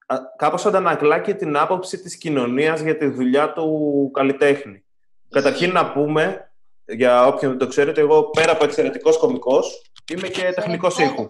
α- 0.07 0.17
κάπως 0.37 0.67
αντανακλά 0.67 1.19
και 1.19 1.35
την 1.35 1.57
άποψη 1.57 1.99
της 1.99 2.17
κοινωνίας 2.17 2.81
για 2.81 2.97
τη 2.97 3.07
δουλειά 3.07 3.53
του 3.53 4.11
καλλιτέχνη. 4.15 4.85
Καταρχήν 5.31 5.73
να 5.73 5.93
πούμε, 5.93 6.51
για 6.85 7.27
όποιον 7.27 7.51
δεν 7.51 7.59
το 7.61 7.67
ξέρει, 7.67 7.91
ότι 7.91 8.01
εγώ 8.01 8.23
πέρα 8.31 8.53
από 8.53 8.65
εξαιρετικός 8.65 9.19
κωμικός, 9.19 9.83
είμαι 10.13 10.29
και 10.29 10.53
τεχνικός 10.55 10.99
ήχου. 10.99 11.23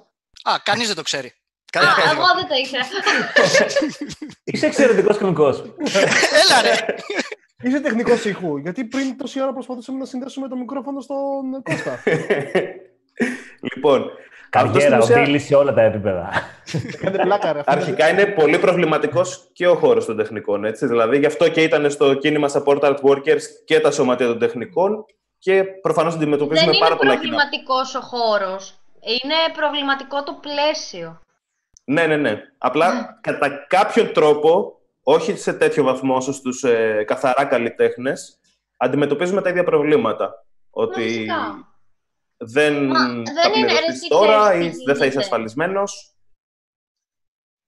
Α, 0.43 0.53
κανείς 0.63 0.87
δεν 0.87 0.97
το 0.97 1.03
ξέρει. 1.03 1.33
Α, 1.79 1.81
Κανείς 1.81 1.95
δεν 1.97 2.17
εγώ 2.17 2.27
το 2.27 2.35
δεν 2.37 2.47
το 2.49 2.55
ήξερα. 2.63 2.85
είσαι 4.45 4.67
εξαιρετικός 4.67 5.19
κωμικός. 5.19 5.57
Έλα 6.43 6.63
ρε. 6.63 6.95
Είσαι 7.63 7.81
τεχνικός 7.81 8.25
ήχου. 8.25 8.57
Γιατί 8.57 8.85
πριν 8.85 9.17
τόση 9.19 9.43
ώρα 9.43 9.53
προσπαθούσαμε 9.53 9.99
να 9.99 10.05
συνδέσουμε 10.05 10.49
το 10.49 10.57
μικρόφωνο 10.57 11.01
στον 11.01 11.63
Κώστα. 11.63 12.03
λοιπόν, 13.75 14.11
αυτός 14.53 14.83
στην 14.83 14.91
Καριέρα, 14.91 14.97
ο 14.97 14.99
ουσία- 15.03 15.23
Μπίλης 15.23 15.45
σε 15.45 15.55
όλα 15.55 15.73
τα 15.75 15.83
επίπεδα. 15.83 16.31
Κάντε 17.01 17.19
πλάκα, 17.19 17.53
ρε. 17.53 17.59
αυτό 17.59 17.73
είναι- 17.73 17.83
Αρχικά 17.83 18.09
είναι 18.09 18.27
πολύ 18.27 18.59
προβληματικός 18.59 19.49
και 19.53 19.67
ο 19.69 19.75
χώρος 19.75 20.05
των 20.05 20.17
τεχνικών. 20.17 20.65
Έτσι. 20.65 20.87
Δηλαδή, 20.87 21.19
γι' 21.19 21.27
αυτό 21.27 21.49
και 21.49 21.63
ήταν 21.63 21.91
στο 21.91 22.15
κίνημα 22.15 22.49
Support 22.53 22.79
Art 22.81 22.97
Workers 23.03 23.43
και 23.65 23.81
τα 23.81 23.91
σωματεία 23.91 24.27
των 24.27 24.39
τεχνικών 24.39 25.05
και 25.39 25.65
προφανώς 25.65 26.13
Δεν 26.13 26.23
αντιμετωπίζουμε 26.23 26.71
είναι 26.71 26.79
πάρα 26.79 26.97
πολλά 26.97 27.17
κοινά. 27.17 27.21
προβληματικός 27.37 27.95
ο 27.95 28.01
χώρος. 28.01 28.75
Είναι 29.01 29.35
προβληματικό 29.57 30.23
το 30.23 30.39
πλαίσιο. 30.41 31.21
Ναι, 31.89 32.07
ναι, 32.07 32.17
ναι. 32.17 32.43
Απλά 32.59 33.19
κατά 33.21 33.49
κάποιον 33.69 34.13
τρόπο, 34.13 34.81
όχι 35.03 35.37
σε 35.37 35.53
τέτοιο 35.53 35.85
βαθμό 35.85 36.17
όσο 36.17 36.33
στους 36.33 36.63
ε, 36.65 37.05
καθαρά 37.07 37.45
καλλιτέχνες, 37.45 38.39
αντιμετωπίζουμε 38.77 39.43
τα 39.43 39.49
ίδια 39.49 39.65
προβλήματα. 39.65 40.45
Ότι 40.71 41.03
Φυσικά. 41.03 41.69
δεν 42.37 42.87
Μα, 42.87 42.99
θα 42.99 43.11
δεν 43.43 43.53
είναι, 43.53 43.67
ρε, 43.73 43.79
πληρωθείς 43.79 43.89
εσύ 43.89 44.09
τώρα 44.09 44.49
ξέρεις 44.49 44.67
ή 44.67 44.71
τι 44.79 44.85
δεν 44.85 44.95
θα 44.97 45.05
είσαι 45.05 45.05
γίνεται. 45.05 45.19
ασφαλισμένος. 45.19 46.11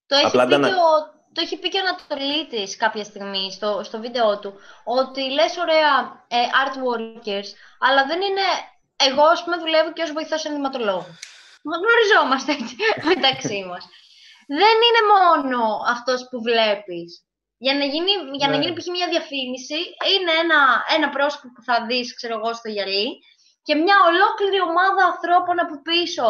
Το 0.06 0.14
έχει, 0.16 0.26
Απλά 0.26 0.46
πει 0.46 0.54
αντανα- 0.54 0.68
και 0.68 0.74
ο, 0.74 1.16
το 1.32 1.40
έχει 1.40 1.58
πει 1.58 1.68
και 1.68 1.78
ο 1.78 1.80
Ανατολίτης 1.86 2.76
κάποια 2.76 3.04
στιγμή 3.04 3.52
στο, 3.52 3.80
στο 3.84 4.00
βίντεο 4.00 4.38
του, 4.38 4.54
ότι 4.84 5.30
λες 5.30 5.56
ωραία 5.56 6.24
ε, 6.28 6.36
art 6.62 6.76
workers, 6.76 7.48
αλλά 7.78 8.06
δεν 8.06 8.20
είναι... 8.20 8.46
Εγώ, 9.00 9.22
ας 9.22 9.44
πούμε, 9.44 9.56
δουλεύω 9.56 9.92
και 9.92 10.02
ως 10.02 10.12
βοηθός 10.12 10.44
ενδυματολόγου. 10.44 11.06
Μα 11.62 11.74
γνωριζόμαστε 11.76 12.52
έτσι 12.52 12.76
μεταξύ 13.14 13.64
μας. 13.68 13.88
Δεν 14.56 14.76
είναι 14.86 15.02
μόνο 15.14 15.60
αυτός 15.94 16.20
που 16.30 16.38
βλέπεις. 16.48 17.10
Για 17.64 17.74
να 17.80 17.84
γίνει, 17.92 18.12
για 18.40 18.48
να 18.48 18.56
Ναι. 18.56 18.62
γίνει 18.62 18.74
π.χ. 18.76 18.86
μια 18.96 19.08
διαφήμιση, 19.14 19.78
είναι 20.14 20.32
ένα, 20.42 20.60
ένα 20.96 21.08
πρόσωπο 21.14 21.46
που 21.54 21.62
θα 21.68 21.76
δεις, 21.88 22.06
ξέρω 22.18 22.34
εγώ, 22.38 22.50
στο 22.54 22.68
γυαλί 22.74 23.06
και 23.66 23.74
μια 23.84 23.98
ολόκληρη 24.10 24.60
ομάδα 24.70 25.02
ανθρώπων 25.12 25.56
από 25.64 25.74
πίσω. 25.88 26.26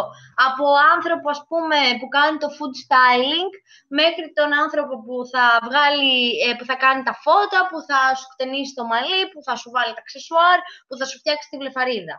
Από 0.48 0.64
άνθρωπο, 0.94 1.26
ας 1.35 1.40
πούμε, 1.48 1.78
που 1.98 2.09
κάνει 2.16 2.37
το 2.44 2.48
food 2.57 2.74
styling, 2.85 3.52
μέχρι 4.00 4.26
τον 4.38 4.50
άνθρωπο 4.62 4.94
που 5.04 5.16
θα, 5.33 5.44
βγάλει, 5.66 6.14
ε, 6.46 6.48
που 6.59 6.64
θα 6.70 6.76
κάνει 6.85 7.02
τα 7.09 7.14
φώτα, 7.24 7.61
που 7.70 7.78
θα 7.88 7.98
σου 8.18 8.26
κτενίσει 8.33 8.72
το 8.78 8.85
μαλλί, 8.92 9.22
που 9.33 9.40
θα 9.46 9.54
σου 9.61 9.70
βάλει 9.74 9.92
τα 9.96 10.02
αξεσουάρ, 10.04 10.59
που 10.87 10.94
θα 10.98 11.04
σου 11.09 11.18
φτιάξει 11.18 11.46
τη 11.50 11.57
βλεφαρίδα. 11.61 12.16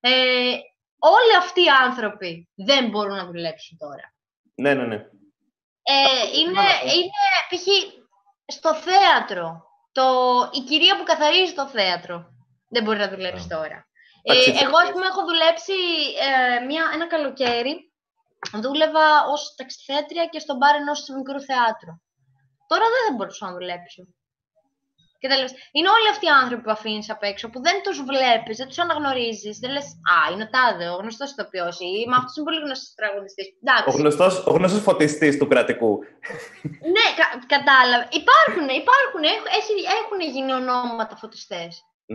Ε, 0.00 0.10
όλοι 1.16 1.32
αυτοί 1.42 1.60
οι 1.64 1.74
άνθρωποι 1.86 2.48
δεν 2.68 2.82
μπορούν 2.90 3.16
να 3.16 3.26
δουλέψουν 3.30 3.74
τώρα. 3.84 4.06
Ναι, 4.62 4.72
ναι, 4.74 4.84
ναι. 4.90 4.98
Ε, 5.82 6.38
είναι, 6.38 6.66
είναι 6.94 7.20
π.χ. 7.48 7.66
στο 8.46 8.74
θέατρο. 8.74 9.68
Το, 9.92 10.06
η 10.52 10.60
κυρία 10.60 10.96
που 10.96 11.02
καθαρίζει 11.02 11.52
το 11.52 11.66
θέατρο 11.66 12.24
δεν 12.68 12.82
μπορεί 12.82 12.98
να 12.98 13.08
δουλέψει 13.08 13.48
τώρα. 13.48 13.88
Ε, 14.22 14.32
Εντάξει, 14.32 14.64
εγώ, 14.64 14.78
ας 14.78 14.90
πούμε, 14.92 15.06
έχω 15.06 15.22
δουλέψει 15.24 15.78
ε, 16.26 16.64
μια, 16.64 16.90
ένα 16.94 17.06
καλοκαίρι. 17.06 17.92
Δούλευα 18.52 19.06
ως 19.32 19.54
ταξιθέτρια 19.56 20.26
και 20.26 20.38
στον 20.38 20.56
μπαρ 20.56 20.74
ενός 20.74 21.08
μικρού 21.16 21.40
θεάτρου. 21.40 21.94
Τώρα 22.66 22.84
δεν 22.92 23.02
θα 23.06 23.12
μπορούσα 23.16 23.46
να 23.46 23.52
δουλέψω. 23.52 24.02
Και 25.20 25.28
τέλος, 25.32 25.50
είναι 25.76 25.90
όλοι 25.96 26.08
αυτοί 26.14 26.24
οι 26.28 26.34
άνθρωποι 26.42 26.62
που 26.66 26.74
αφήνεις 26.78 27.08
απ' 27.14 27.24
έξω, 27.32 27.44
που 27.52 27.58
δεν 27.66 27.76
τους 27.84 27.96
βλέπεις, 28.10 28.54
δεν 28.60 28.68
τους 28.70 28.78
αναγνωρίζεις. 28.84 29.54
Δεν 29.62 29.70
λες, 29.76 29.86
Α, 30.14 30.16
είναι 30.32 30.44
ο 30.48 30.50
τάδε, 30.56 30.86
ο 30.94 30.96
γνωστός 31.02 31.28
ηθοποιό, 31.34 31.68
ή 31.88 31.92
μα 32.10 32.16
αυτός 32.20 32.32
είναι 32.36 32.46
πολύ 32.48 32.60
γνωστός 32.66 32.90
τραγουδιστής. 33.00 33.46
Ο 33.50 33.54
Εντάξει. 33.64 33.90
γνωστός, 34.00 34.32
ο 34.50 34.52
γνωστός 34.56 34.82
φωτιστής 34.88 35.34
του 35.38 35.46
κρατικού. 35.52 35.90
Ναι, 36.94 37.06
κα, 37.18 37.26
κατάλαβα. 37.54 38.04
Υπάρχουν, 38.20 38.66
υπάρχουν, 38.82 39.22
έχουν, 39.34 39.48
έχει- 39.58 39.86
έχουν 40.00 40.18
γίνει 40.34 40.52
ονόματα 40.60 41.14
φωτιστές. 41.22 41.70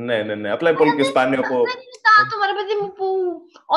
Ναι, 0.08 0.18
ναι, 0.28 0.36
ναι. 0.42 0.50
Απλά 0.56 0.68
είναι 0.70 0.78
πολύ 0.82 0.94
πιο 0.98 1.06
σπάνιο 1.12 1.40
από... 1.44 1.56
Δεν 1.72 1.80
είναι 1.86 2.00
τα 2.08 2.14
άτομα, 2.24 2.44
ρε 2.52 2.56
παιδί 2.58 2.76
μου, 2.82 2.88
που 2.98 3.06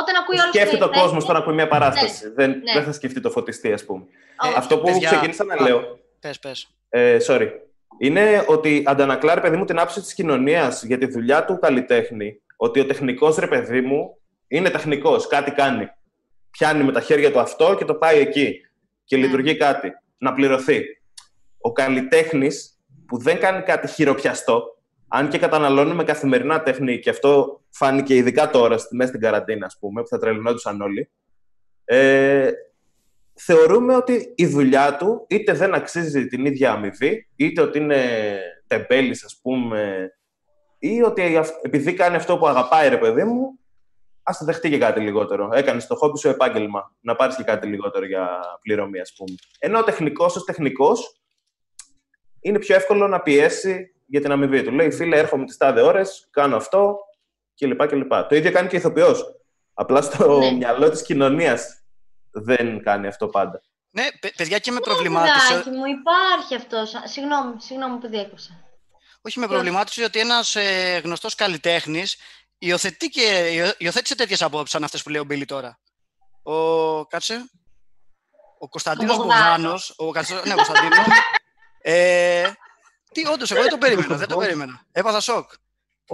όταν 0.01 0.15
ακούει 0.21 0.39
όλο 0.43 0.53
Σκέφτεται 0.55 0.85
ο 0.91 0.93
κόσμος 1.01 1.23
τώρα 1.25 1.37
να 1.39 1.43
ακούει 1.45 1.55
μια 1.61 1.69
παράσταση. 1.75 2.29
δεν, 2.39 2.51
ναι. 2.51 2.73
δεν 2.77 2.85
θα 2.89 2.93
σκεφτεί 2.93 3.21
το 3.21 3.31
φωτιστή, 3.31 3.73
ας 3.73 3.85
πούμε. 3.85 4.03
Ε, 4.45 4.49
Αυτό 4.57 4.79
που 4.79 4.85
παιδιά, 4.85 5.09
ξεκίνησα 5.11 5.45
να 5.45 5.55
α, 5.55 5.63
λέω. 5.67 5.81
Πες, 6.21 6.39
πες. 6.39 6.67
Ε, 6.89 7.19
sorry. 7.27 7.49
Είναι 7.99 8.45
ότι 8.47 8.83
αντανακλά, 8.87 9.35
ρε 9.35 9.41
παιδί 9.41 9.57
μου, 9.57 9.65
την 9.65 9.79
άποψη 9.79 10.01
της 10.01 10.15
κοινωνίας 10.15 10.85
για 10.85 10.99
τη 10.99 11.07
δουλειά 11.07 11.45
του 11.45 11.59
καλλιτέχνη. 11.59 12.41
Ότι 12.57 12.81
ο 12.81 12.87
τεχνικός, 12.87 13.37
ρε 13.37 13.47
παιδί 13.47 13.81
μου, 13.81 14.17
είναι 14.49 14.71
τεχνικός. 14.71 15.27
Κάτι 15.27 15.51
κάνει. 15.51 15.89
Πιάνει 16.51 16.83
με 16.85 16.93
τα 16.93 17.01
χέρια 17.01 17.33
του 17.33 17.41
αυτό 17.41 17.75
και 17.79 17.85
το 17.85 17.95
πάει 17.95 18.19
εκεί. 18.21 18.61
Και 19.05 19.17
Ναι. 19.17 19.25
λειτουργεί 19.25 19.57
κάτι. 19.57 19.91
Να 20.19 20.33
πληρωθεί. 20.33 20.83
Ο 21.61 21.73
καλλιτέχνης 21.73 22.79
που 23.07 23.19
δεν 23.19 23.39
κάνει 23.39 23.63
κάτι 23.63 23.87
χειροπιαστό, 23.89 24.77
αν 25.09 25.29
και 25.29 25.39
καταναλώνουμε 25.39 26.05
καθημερινά 26.05 26.63
τέχνη, 26.63 26.99
και 26.99 27.11
αυτό 27.11 27.61
φάνηκε 27.71 28.15
ειδικά 28.15 28.51
τώρα, 28.51 28.79
στη- 28.79 28.97
μέσα 28.97 29.09
στην 29.09 29.21
καραντίνα, 29.21 29.67
ας 29.67 29.77
πούμε, 29.81 30.03
που 30.03 30.09
θα 30.09 30.19
τρελνόντουσαν 30.19 30.81
όλοι, 30.81 31.11
ε, 31.85 32.51
θεωρούμε 33.41 33.97
ότι 33.97 34.33
η 34.37 34.47
δουλειά 34.47 34.97
του 34.97 35.27
είτε 35.29 35.53
δεν 35.53 35.75
αξίζει 35.75 36.27
την 36.27 36.47
ίδια 36.47 36.73
αμοιβή, 36.73 37.29
είτε 37.37 37.61
ότι 37.61 37.79
είναι 37.79 38.05
τεμπέλης, 38.67 39.25
ας 39.25 39.39
πούμε, 39.43 40.11
ή 40.79 41.03
ότι 41.03 41.37
αυ- 41.37 41.65
επειδή 41.65 41.93
κάνει 41.95 42.17
αυτό 42.17 42.39
που 42.39 42.47
αγαπάει, 42.49 42.89
ρε 42.89 42.97
παιδί 42.99 43.25
μου, 43.25 43.59
ας 44.23 44.39
το 44.39 44.45
δεχτεί 44.45 44.71
και 44.71 44.79
κάτι 44.79 45.01
λιγότερο. 45.01 45.51
Έκανες 45.53 45.87
το 45.87 45.95
χόμπι 45.97 46.19
σου 46.19 46.29
επάγγελμα, 46.29 46.95
να 47.01 47.17
πάρεις 47.17 47.37
και 47.37 47.43
κάτι 47.43 47.67
λιγότερο 47.67 48.07
για 48.07 48.41
πληρωμή, 48.63 49.01
ας 49.01 49.13
πούμε. 49.17 49.35
Ενώ 49.59 49.79
ο 49.79 49.85
τεχνικός 49.85 50.37
ως 50.37 50.45
τεχνικός 50.45 51.21
είναι 52.41 52.59
πιο 52.59 52.75
εύκολο 52.75 53.09
να 53.09 53.21
πιέσει 53.21 53.95
για 54.07 54.21
την 54.21 54.31
αμοιβή 54.33 54.63
του. 54.63 54.71
Λέει, 54.73 54.91
φίλε, 54.91 55.17
έρχομαι 55.19 55.45
τις 55.45 55.57
τάδε 55.57 55.81
ώρες, 55.81 56.29
κάνω 56.31 56.57
αυτό 56.57 56.99
κλπ. 57.57 57.87
κλπ. 57.87 58.13
Το 58.29 58.37
ίδιο 58.37 58.51
κάνει 58.51 58.69
και 58.69 58.77
η 58.77 58.79
ηθοποιός. 58.79 59.35
Απλά 59.75 60.01
στο 60.03 60.39
Ναι. 60.39 60.51
μυαλό 60.53 60.91
της 60.91 61.03
κοινωνίας 61.03 61.78
δεν 62.31 62.83
κάνει 62.83 63.07
αυτό 63.07 63.27
πάντα. 63.29 63.63
Ναι, 63.91 64.07
παι- 64.21 64.37
παιδιά 64.37 64.59
και 64.59 64.71
με 64.71 64.81
προβλημάτισε. 64.81 65.49
Παιδάκι 65.49 65.71
μου, 65.71 65.85
υπάρχει 65.87 66.55
αυτός. 66.55 66.93
Συγγνώμη, 67.05 67.55
συγγνώμη 67.61 67.99
που 67.99 68.09
διέκοψα. 68.09 68.51
Όχι, 69.23 69.39
με 69.39 69.47
προβλημάτισε 69.47 70.05
ότι 70.05 70.19
ένας 70.19 70.57
ε, 70.57 71.01
γνωστός 71.05 71.35
καλλιτέχνης 71.35 72.17
υιοθετεί 72.59 73.09
και, 73.09 73.49
υιο- 73.53 73.75
υιοθέτησε 73.79 74.15
τέτοιες 74.15 74.43
απόψεις 74.43 74.71
σαν 74.71 74.85
αυτές 74.85 75.03
που 75.03 75.09
λέει 75.09 75.21
ο 75.21 75.25
Μπίλι 75.25 75.45
τώρα. 75.45 75.79
Ο. 76.43 77.07
Κάτσε. 77.07 77.51
Ο 78.59 78.69
Κωνσταντίνος 78.69 79.15
Ο 79.17 79.19
Μπογδάνος. 79.19 79.45
Μπογδάνος. 79.49 79.95
Ο 79.97 80.11
Κατσο- 80.11 80.43
ναι, 80.47 80.55
Κωνσταντίνος. 80.55 81.07
ε, 81.83 82.51
τι, 83.13 83.27
όντως, 83.27 83.51
εγώ 83.51 83.61
δεν 83.61 83.71
το 83.71 83.79
περίμενα. 83.79 84.17
Δεν 84.17 84.29
το 84.29 84.37
περίμενα. 84.37 84.81
Έπαθα 84.93 85.21
σοκ. 85.21 85.51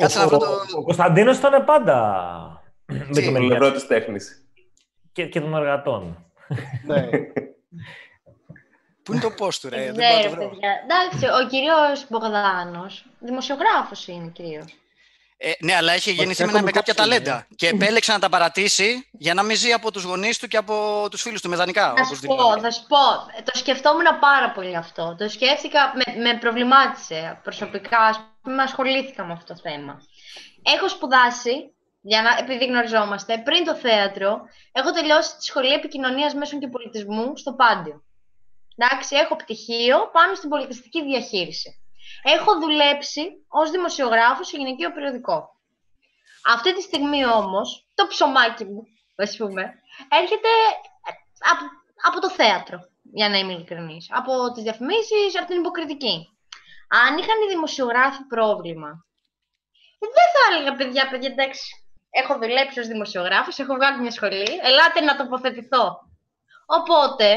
Κάτσε 0.01 0.19
να 0.19 0.27
βρω 0.29 0.39
το. 0.39 0.47
Ο, 0.47 0.61
ο 0.79 0.83
Κωνσταντίνος 0.83 1.37
ήταν 1.39 1.65
πάντα 1.65 1.97
με 2.87 2.99
Τι, 2.99 3.11
τη 3.13 3.25
Το 3.25 3.31
μεριά 3.31 3.49
πλευρό 3.59 3.73
τη 3.79 3.87
τέχνης. 3.87 4.47
Και, 5.15 5.27
και 5.27 5.41
των 5.41 5.55
εργατών. 5.55 6.25
Ναι. 6.87 7.09
Πού 9.03 9.13
είναι 9.13 9.21
το 9.21 9.31
πώς 9.31 9.61
του, 9.61 9.69
ρε; 9.69 9.77
Δεν 9.77 9.95
δεν 9.95 9.95
μπορώ 9.95 10.09
να 10.09 10.23
το 10.23 10.29
ξέρω, 10.29 10.41
βρω. 10.41 10.49
παιδιά. 10.49 10.71
Εντάξει, 10.85 11.43
ο 11.43 11.49
κύριος 11.49 12.07
Μπογδάνος, 12.09 13.05
δημοσιογράφος 13.19 14.07
είναι 14.07 14.31
κυρίω. 14.31 14.65
Ε, 15.37 15.51
ναι, 15.61 15.75
αλλά 15.75 15.93
έχει 15.93 16.13
γεννηθεί 16.13 16.45
με, 16.45 16.53
έχω 16.53 16.65
με 16.65 16.71
κάποια 16.71 16.95
κόψει, 16.95 17.11
ταλέντα. 17.11 17.47
Και 17.57 17.69
επέλεξε 17.69 18.13
να 18.13 18.19
τα 18.19 18.29
παρατήσει 18.29 19.09
για 19.13 19.35
να 19.35 19.43
μην 19.43 19.57
ζει 19.57 19.73
από 19.73 19.93
τους 19.93 20.03
γονείς 20.03 20.39
του 20.39 20.49
και 20.49 20.57
από 20.57 21.07
τους 21.11 21.23
φίλους 21.23 21.41
του 21.41 21.49
με 21.49 21.57
δανεικά. 21.57 21.83
Θα 21.85 21.91
όπως 21.91 22.07
σου 22.07 22.27
πω, 22.27 22.35
δηλώνει. 22.35 22.61
θα 22.61 22.71
σου 22.71 22.83
πω. 22.89 22.97
Το 23.45 23.59
σκεφτόμουν 23.59 24.05
πάρα 24.21 24.51
πολύ 24.51 24.77
αυτό. 24.77 25.15
Το 25.19 25.29
σκέφτηκα, 25.29 25.93
με, 25.95 26.23
με 26.23 26.39
προβλημάτισε 26.39 27.41
προσωπικά. 27.43 27.99
Ας 27.99 28.21
πούμε, 28.43 28.63
ασχολήθηκα 28.63 29.25
με 29.25 29.33
αυτό 29.33 29.55
το 29.55 29.61
θέμα. 29.63 30.03
Έχω 30.63 30.89
σπουδάσει, 30.89 31.75
για 32.07 32.23
να, 32.23 32.31
επειδή 32.39 32.65
γνωριζόμαστε, 32.65 33.39
πριν 33.39 33.65
το 33.65 33.75
θέατρο, 33.75 34.41
έχω 34.73 34.91
τελειώσει 34.91 35.37
τη 35.37 35.45
Σχολή 35.45 35.73
Επικοινωνίας 35.73 36.35
Μέσων 36.35 36.61
και 36.61 36.69
Πολιτισμού 36.69 37.37
στο 37.37 37.53
Πάντιο. 37.55 38.05
Εντάξει, 38.77 39.17
έχω 39.17 39.37
πτυχίο 39.37 40.11
πάνω 40.13 40.35
στην 40.35 40.49
πολιτιστική 40.49 41.03
διαχείριση. 41.03 41.71
Έχω 42.23 42.59
δουλέψει 42.61 43.23
ως 43.49 43.71
δημοσιογράφος 43.71 44.47
σε 44.47 44.57
γυναικείο 44.57 44.93
περιοδικό. 44.93 45.49
Αυτή 46.47 46.75
τη 46.75 46.83
στιγμή 46.83 47.27
όμως, 47.27 47.87
το 47.95 48.07
ψωμάκι 48.07 48.65
μου, 48.65 48.83
ας 49.17 49.37
πούμε, 49.37 49.63
έρχεται 50.21 50.49
ε, 51.09 51.13
από, 51.53 51.65
από 52.09 52.21
το 52.21 52.31
θέατρο, 52.31 52.79
για 53.03 53.29
να 53.29 53.39
είμαι 53.39 53.53
ειλικρινής. 53.53 54.07
Από 54.11 54.53
τις 54.53 54.63
διαφημίσεις, 54.63 55.39
από 55.39 55.47
την 55.47 55.59
υποκριτική. 55.59 56.17
Αν 56.89 57.19
είχαν 57.19 57.39
οι 57.43 57.49
δημοσιογράφοι 57.49 58.23
πρόβλημα, 58.25 58.91
ε, 59.99 60.07
δεν 60.17 60.29
θα 60.35 60.41
έλεγα, 60.49 60.77
παιδιά, 60.77 61.09
παιδιά, 61.09 61.31
εντάξει, 61.31 61.84
έχω 62.21 62.35
δουλέψει 62.39 62.81
ως 62.81 62.87
δημοσιογράφος, 62.87 63.59
έχω 63.59 63.75
βγάλει 63.75 64.01
μια 64.01 64.11
σχολή, 64.11 64.49
ελάτε 64.69 65.01
να 65.01 65.17
τοποθετηθώ. 65.17 65.85
Οπότε, 66.67 67.29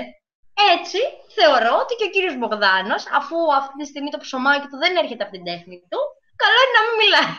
έτσι, 0.74 1.00
θεωρώ 1.38 1.74
ότι 1.84 1.94
και 1.96 2.04
ο 2.04 2.10
κύριος 2.10 2.36
Μπογδάνος, 2.38 3.04
αφού 3.20 3.38
αυτή 3.60 3.76
τη 3.78 3.86
στιγμή 3.86 4.10
το 4.10 4.18
ψωμάκι 4.18 4.68
του 4.68 4.78
δεν 4.78 4.96
έρχεται 4.96 5.24
από 5.24 5.32
την 5.32 5.44
τέχνη 5.44 5.78
του, 5.90 6.00
καλό 6.42 6.58
είναι 6.63 6.76
να 6.78 6.84
μην 6.86 6.96
μιλάει. 7.02 7.34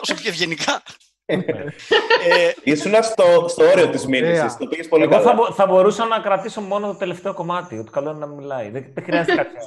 Όσο 0.00 0.14
πιο 0.14 0.28
ευγενικά. 0.30 0.82
Ε, 1.26 2.52
Ήσουν 2.62 3.02
στο, 3.02 3.46
στο 3.48 3.64
όριο 3.70 3.88
της 3.88 4.06
μήνυσης. 4.06 4.38
Ωραία. 4.38 4.56
Το 4.56 4.66
πήγες 4.66 4.88
πολύ 4.88 5.02
Εγώ 5.02 5.12
θα, 5.12 5.18
καλά. 5.20 5.34
μπο- 5.34 5.52
θα 5.52 5.66
μπορούσα 5.66 6.04
να 6.04 6.20
κρατήσω 6.20 6.60
μόνο 6.60 6.86
το 6.86 6.94
τελευταίο 6.94 7.34
κομμάτι, 7.34 7.78
ότι 7.78 7.90
καλό 7.90 8.10
είναι 8.10 8.18
να 8.18 8.26
μιλάει. 8.26 8.70
Δεν, 8.70 8.90
δεν 8.94 9.04
χρειάζεται 9.04 9.34
κάποια... 9.42 9.58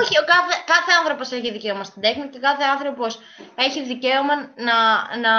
Όχι, 0.00 0.18
ο 0.18 0.24
κάθε, 0.26 0.54
κάθε 0.66 0.92
άνθρωπος 1.00 1.30
έχει 1.32 1.52
δικαίωμα 1.52 1.84
στην 1.84 2.02
τέχνη 2.02 2.28
και 2.28 2.38
κάθε 2.38 2.62
άνθρωπος 2.64 3.18
έχει 3.54 3.82
δικαίωμα 3.84 4.34
να, 4.36 4.76
να, 5.20 5.32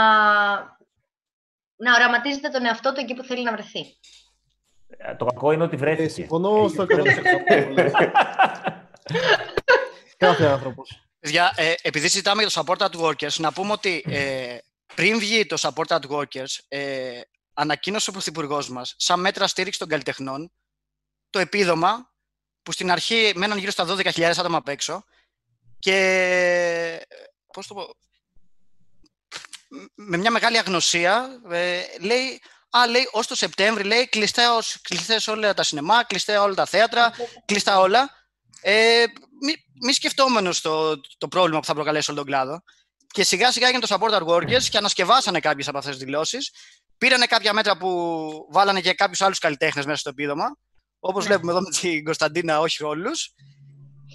να 1.76 1.94
οραματίζεται 1.96 2.50
τον 2.50 2.66
εαυτό 2.66 2.94
του 2.94 3.00
εκεί 3.00 3.14
που 3.14 3.24
θέλει 3.24 3.44
να 3.44 3.52
βρεθεί. 3.52 3.80
Ε, 4.98 5.16
το 5.16 5.26
κακό 5.26 5.52
είναι 5.52 5.64
ότι 5.64 5.76
Ε, 5.76 5.80
βρέθηκε. 5.80 6.10
συμφωνώ 6.10 6.68
στο 6.68 6.86
100%. 6.90 6.94
Κάθε 10.18 10.46
άνθρωπος. 10.46 11.04
παιδιά, 11.20 11.54
ε, 11.56 11.74
επειδή 11.82 12.08
συζητάμε 12.10 12.44
για 12.44 12.52
το 12.52 12.64
support 12.66 12.86
at 12.88 13.06
workers, 13.06 13.36
να 13.38 13.52
πούμε 13.54 13.72
ότι 13.72 14.04
ε, 14.08 14.58
πριν 14.96 15.20
βγει 15.20 15.46
το 15.46 15.56
support 15.60 16.00
at 16.00 16.08
workers, 16.10 16.58
ε, 16.68 17.22
ανακοίνωσε 17.54 18.10
ο 18.10 18.14
Πρωθυπουργός 18.14 18.70
μας, 18.70 18.94
σαν 18.98 19.20
μέτρα 19.20 19.48
στήριξης 19.48 19.78
των 19.80 19.88
καλλιτεχνών, 19.88 20.52
το 21.30 21.40
επίδομα 21.40 22.12
που 22.64 22.72
στην 22.72 22.92
αρχή 22.92 23.32
μέναν 23.36 23.58
γύρω 23.58 23.72
στα 23.72 23.86
12.000 23.86 24.22
άτομα 24.40 24.58
απ' 24.58 24.68
έξω 24.68 25.04
και 25.80 27.06
πώς 27.54 27.68
το 27.68 27.74
πω, 27.74 27.96
με 29.96 30.18
μια 30.18 30.32
μεγάλη 30.32 30.58
αγνωσία 30.58 31.42
ε, 31.50 31.82
λέει 32.00 32.42
Α, 32.78 32.88
λέει, 32.88 33.08
ως 33.12 33.28
το 33.28 33.36
Σεπτέμβρη, 33.36 33.84
λέει, 33.84 34.08
κλειστά, 34.10 34.56
ως- 34.56 34.82
κλειστές 34.82 35.28
όλα 35.28 35.54
τα 35.54 35.64
σινεμά, 35.64 36.04
κλειστά 36.04 36.42
όλα 36.42 36.54
τα 36.54 36.66
θέατρα, 36.66 37.12
κλειστά 37.46 37.80
όλα. 37.80 38.10
Ε, 38.62 39.04
μη, 39.42 39.54
μη 39.82 39.94
σκεφτόμενος 39.94 40.62
το, 40.62 41.00
το 41.18 41.28
πρόβλημα 41.28 41.60
που 41.60 41.66
θα 41.66 41.74
προκαλέσει 41.74 42.12
όλο 42.12 42.20
τον 42.20 42.28
κλάδο. 42.28 42.64
Και 43.14 43.24
σιγά 43.24 43.52
σιγά 43.52 43.68
έγινε 43.68 43.86
το 43.86 43.96
support 44.00 44.12
our 44.22 44.28
workers 44.28 44.64
και 44.64 44.78
ανασκευάσανε 44.78 45.40
κάποιες 45.40 45.68
από 45.68 45.78
αυτές 45.78 45.96
τις 45.96 46.04
δηλώσεις. 46.04 46.52
Πήρανε 46.98 47.26
κάποια 47.26 47.54
μέτρα 47.54 47.78
που 47.78 48.32
βάλανε 48.52 48.82
και 48.82 48.94
κάποιους 48.94 49.22
άλλους 49.22 49.40
καλλιτέχνες 49.40 49.86
μέσα 49.86 49.98
στο 49.98 50.10
επίδομα. 50.10 50.58
Όπως 51.00 51.24
Ναι. 51.24 51.30
βλέπουμε 51.30 51.52
εδώ 51.52 51.62
με 51.62 51.70
την 51.70 52.04
Κωνσταντίνα, 52.04 52.60
όχι 52.60 52.84
όλους. 52.84 53.34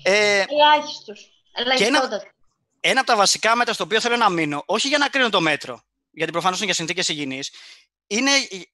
Ε, 0.03 0.45
Ελάχιστος. 0.49 1.45
ένα- 1.53 1.73
Ελάχιστότατο. 1.75 2.27
ένα 2.81 3.01
από 3.01 3.09
τα 3.11 3.17
βασικά 3.17 3.57
μέτρα 3.57 3.73
στο 3.75 3.85
οποίο 3.85 4.01
θέλω 4.01 4.17
να 4.17 4.29
μείνω, 4.31 4.63
όχι 4.67 4.89
για 4.89 4.99
να 4.99 5.09
κρίνω 5.09 5.29
το 5.31 5.41
μέτρο, 5.41 5.81
γιατί 6.11 6.33
προφανώς 6.33 6.57
είναι 6.57 6.67
για 6.67 6.75
συνθήκες 6.75 7.09
υγιεινής, 7.09 7.51
είναι. 8.07 8.31
η- 8.31 8.71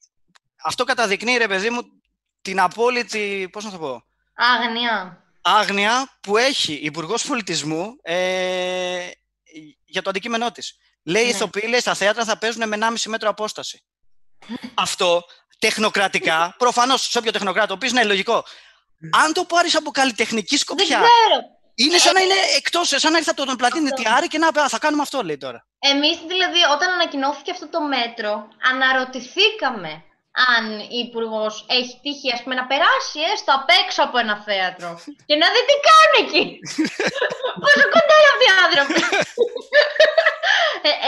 Αυτό 0.65 0.85
καταδεικνύει, 0.85 1.37
ρε 1.37 1.49
παιδί 1.49 1.71
μου, 1.71 1.81
την 2.43 2.61
απόλυτη. 2.61 3.49
Πώς 3.53 3.65
να 3.65 3.71
το 3.71 3.79
πω. 3.79 4.05
Άγνοια. 4.35 5.25
Άγνοια 5.43 6.17
που 6.21 6.37
έχει 6.37 6.73
η 6.73 6.81
Υπουργός 6.85 7.27
Πολιτισμού 7.27 7.97
ε, 8.03 9.11
για 9.95 10.03
το 10.03 10.11
αντικείμενό 10.11 10.51
της. 10.53 10.77
Λέει, 11.05 11.23
οι 11.23 11.25
Ναι. 11.27 11.31
ηθοποιοί 11.31 11.67
λέει, 11.69 11.81
στα 11.81 11.95
θέατρα 11.95 12.25
θα 12.25 12.39
παίζουν 12.39 12.69
με 12.69 12.77
1,5 12.77 13.11
μέτρο 13.11 13.29
απόσταση. 13.29 13.85
Αυτό 14.75 15.23
τεχνοκρατικά, 15.59 16.55
προφανώς 16.59 17.03
σε 17.11 17.19
όποιο 17.19 17.33
τεχνοκράτο, 17.33 17.73
ο 17.73 17.77
οποίο 17.77 17.89
είναι 17.89 18.05
λογικό. 18.05 18.45
Αν 19.23 19.33
το 19.33 19.45
πάρεις 19.45 19.75
από 19.77 19.91
καλλιτεχνική 19.91 20.49
Δεν 20.57 20.59
σκοπιά, 20.59 20.85
ξέρω. 20.87 21.39
είναι 21.75 21.99
σαν 21.99 22.13
να 22.15 22.21
είναι 22.21 22.35
εκτός, 22.57 22.89
σαν 22.89 23.13
να 23.13 23.19
ήρθε 23.19 23.31
από 23.31 23.45
τον 23.45 23.57
πλατίνη 23.57 23.89
Αυτό. 23.93 24.03
Τιάρη 24.03 24.27
και 24.29 24.39
να 24.39 24.53
πει, 24.53 24.61
«Α, 24.61 24.69
θα 24.69 24.79
κάνουμε 24.79 25.03
αυτό, 25.03 25.23
λέει 25.23 25.37
τώρα. 25.39 25.67
Εμείς 25.79 26.17
δηλαδή 26.33 26.61
όταν 26.75 26.89
ανακοινώθηκε 26.93 27.51
αυτό 27.51 27.67
το 27.69 27.81
μέτρο, 27.95 28.33
αναρωτηθήκαμε 28.71 29.93
αν 30.57 30.65
η 30.97 30.99
υπουργός 31.07 31.55
έχει 31.79 31.95
τύχει 32.05 32.29
ας 32.37 32.41
πούμε, 32.43 32.55
να 32.61 32.67
περάσει 32.71 33.19
έστω 33.33 33.51
απ' 33.59 33.71
έξω 33.83 34.01
από 34.07 34.17
ένα 34.25 34.37
θέατρο 34.49 34.89
και 35.29 35.37
να 35.43 35.47
δει 35.53 35.61
τι 35.69 35.77
κάνουν 35.89 36.15
εκεί. 36.25 36.45
Πόσο 37.63 37.85
κοντά 37.95 38.15
είναι 38.21 38.31
αυτοί 38.35 38.45
οι 38.49 38.53
άνθρωποι. 38.53 38.54
ε, 38.54 38.54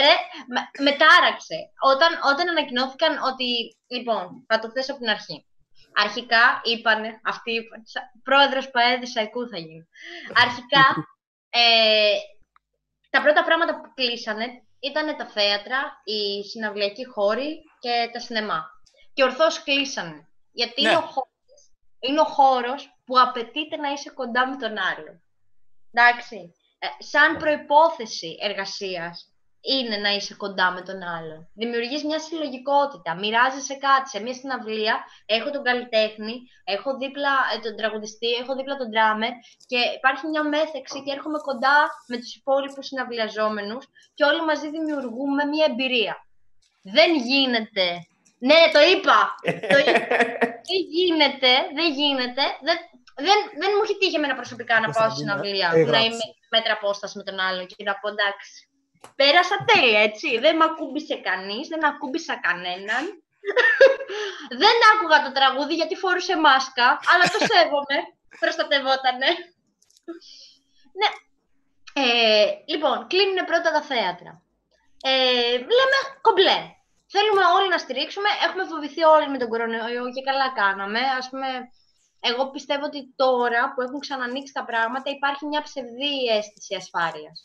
ρε, 0.00 0.14
με- 0.46 0.70
με 0.84 0.92
τάραξε. 0.96 1.56
Όταν, 1.92 2.12
όταν 2.30 2.48
ανακοινώθηκαν 2.48 3.18
ότι, 3.22 3.76
λοιπόν, 3.86 4.44
θα 4.48 4.58
το 4.58 4.70
θέσω 4.70 4.92
από 4.92 5.00
την 5.00 5.10
αρχή. 5.10 5.46
Αρχικά 5.94 6.60
είπανε, 6.62 7.20
αυτοί 7.24 7.52
είπαν, 7.52 7.82
σα- 7.84 8.10
πρόεδρος 8.22 8.70
ΠαΕΔ 8.70 9.04
Σαϊκού 9.04 9.48
θα 9.48 9.58
γίνει. 9.58 9.86
Αρχικά, 10.34 10.84
ε, 11.50 12.14
τα 13.10 13.22
πρώτα 13.22 13.44
πράγματα 13.44 13.80
που 13.80 13.92
κλείσανε 13.94 14.46
ήταν 14.80 15.16
τα 15.16 15.26
θέατρα, 15.26 16.00
οι 16.04 16.42
συναυλιακοί 16.44 17.04
χώροι 17.06 17.62
και 17.78 18.10
τα 18.12 18.20
σινεμά. 18.20 18.64
Και 19.12 19.22
ορθώς 19.22 19.62
κλείσανε. 19.62 20.28
Γιατί 20.52 20.82
Ναι. 20.82 20.88
είναι, 20.88 20.98
ο 20.98 21.00
χώρος, 21.00 21.30
είναι 22.00 22.20
ο 22.20 22.24
χώρος 22.24 22.96
που 23.04 23.20
απαιτείται 23.20 23.76
να 23.76 23.88
είσαι 23.88 24.10
κοντά 24.10 24.48
με 24.48 24.56
τον 24.56 24.78
άλλο. 24.78 25.20
Εντάξει. 25.92 26.54
Ε, 26.78 26.86
σαν 26.98 27.36
προϋπόθεση 27.36 28.36
εργασίας 28.40 29.35
είναι 29.74 29.96
να 29.96 30.10
είσαι 30.16 30.34
κοντά 30.34 30.70
με 30.76 30.82
τον 30.88 30.98
άλλον. 31.16 31.48
Δημιουργείς 31.54 32.04
μια 32.04 32.20
συλλογικότητα, 32.26 33.10
μοιράζεσαι 33.20 33.76
κάτι. 33.86 34.08
Σε 34.08 34.18
μια 34.24 34.34
συναυλία 34.34 34.94
έχω 35.26 35.50
τον 35.50 35.62
καλλιτέχνη, 35.68 36.34
έχω 36.64 36.96
δίπλα 37.02 37.32
ε, 37.54 37.58
τον 37.64 37.76
τραγουδιστή, 37.76 38.30
έχω 38.42 38.52
δίπλα 38.58 38.76
τον 38.76 38.88
drummer 38.94 39.32
και 39.70 39.78
υπάρχει 39.98 40.24
μια 40.32 40.42
μέθεξη 40.54 40.98
και 41.04 41.12
έρχομαι 41.16 41.38
κοντά 41.48 41.78
με 42.10 42.16
τους 42.20 42.34
υπόλοιπους 42.38 42.86
συναυλιαζόμενους 42.86 43.84
και 44.16 44.24
όλοι 44.24 44.42
μαζί 44.50 44.66
δημιουργούμε 44.76 45.42
μια 45.52 45.66
εμπειρία. 45.70 46.14
Δεν 46.96 47.10
γίνεται. 47.28 47.86
Ναι, 48.48 48.60
το 48.74 48.80
είπα. 48.92 49.18
το 49.72 49.76
είπα. 49.82 50.06
δεν 50.70 50.80
γίνεται, 50.96 51.52
δεν 51.78 51.88
γίνεται. 51.98 52.44
Δεν, 52.66 52.76
δεν, 53.26 53.38
δεν 53.60 53.70
μου 53.74 53.82
έχει 53.84 53.96
τύχει 54.00 54.16
εμένα 54.20 54.34
προσωπικά 54.40 54.74
να 54.80 54.88
πάω 54.90 54.92
στη 54.92 55.02
Κωνσταντίνα, 55.02 55.32
συναυλία, 55.32 55.68
έγραψε. 55.72 55.94
να 55.96 56.00
είμαι 56.04 56.26
μέτρα 56.54 56.72
απόσταση 56.72 57.14
με 57.18 57.24
τον 57.28 57.36
άλλον 57.46 57.66
και 57.66 57.84
να 57.88 57.94
πω 58.00 58.08
εντάξει. 58.14 58.54
Πέρασα 59.16 59.56
τέλεια, 59.64 60.00
έτσι. 60.00 60.38
Δεν 60.38 60.56
με 60.56 60.64
ακούμπησε 60.64 61.16
κανείς, 61.16 61.68
δεν 61.68 61.84
ακούμπησα 61.84 62.40
κανέναν. 62.40 63.04
δεν 64.62 64.76
άκουγα 64.92 65.22
το 65.24 65.32
τραγούδι 65.32 65.74
γιατί 65.74 65.96
φορούσε 65.96 66.36
μάσκα, 66.36 66.88
αλλά 67.10 67.24
το 67.34 67.38
σέβομαι. 67.50 67.98
Προστατευότανε. 68.38 69.28
ναι. 71.00 71.08
Ε, 71.98 72.46
λοιπόν, 72.66 73.06
κλείνουν 73.06 73.44
πρώτα 73.44 73.70
τα 73.72 73.82
θέατρα. 73.82 74.42
Ε, 75.02 75.52
λέμε 75.78 75.98
κομπλέ. 76.20 76.58
Θέλουμε 77.14 77.44
όλοι 77.56 77.68
να 77.68 77.78
στηρίξουμε. 77.78 78.28
Έχουμε 78.44 78.64
φοβηθεί 78.64 79.02
όλοι 79.04 79.28
με 79.28 79.38
τον 79.38 79.48
κορονοϊό 79.48 80.04
και 80.14 80.22
καλά 80.28 80.48
κάναμε. 80.60 81.00
Ας 81.18 81.28
πούμε, 81.30 81.48
εγώ 82.20 82.50
πιστεύω 82.50 82.84
ότι 82.84 83.12
τώρα 83.16 83.72
που 83.72 83.80
έχουν 83.82 84.00
ξανανοίξει 84.00 84.52
τα 84.52 84.64
πράγματα 84.64 85.10
υπάρχει 85.10 85.46
μια 85.46 85.62
ψευδή 85.62 86.14
αίσθηση 86.36 86.74
ασφάλειας. 86.74 87.36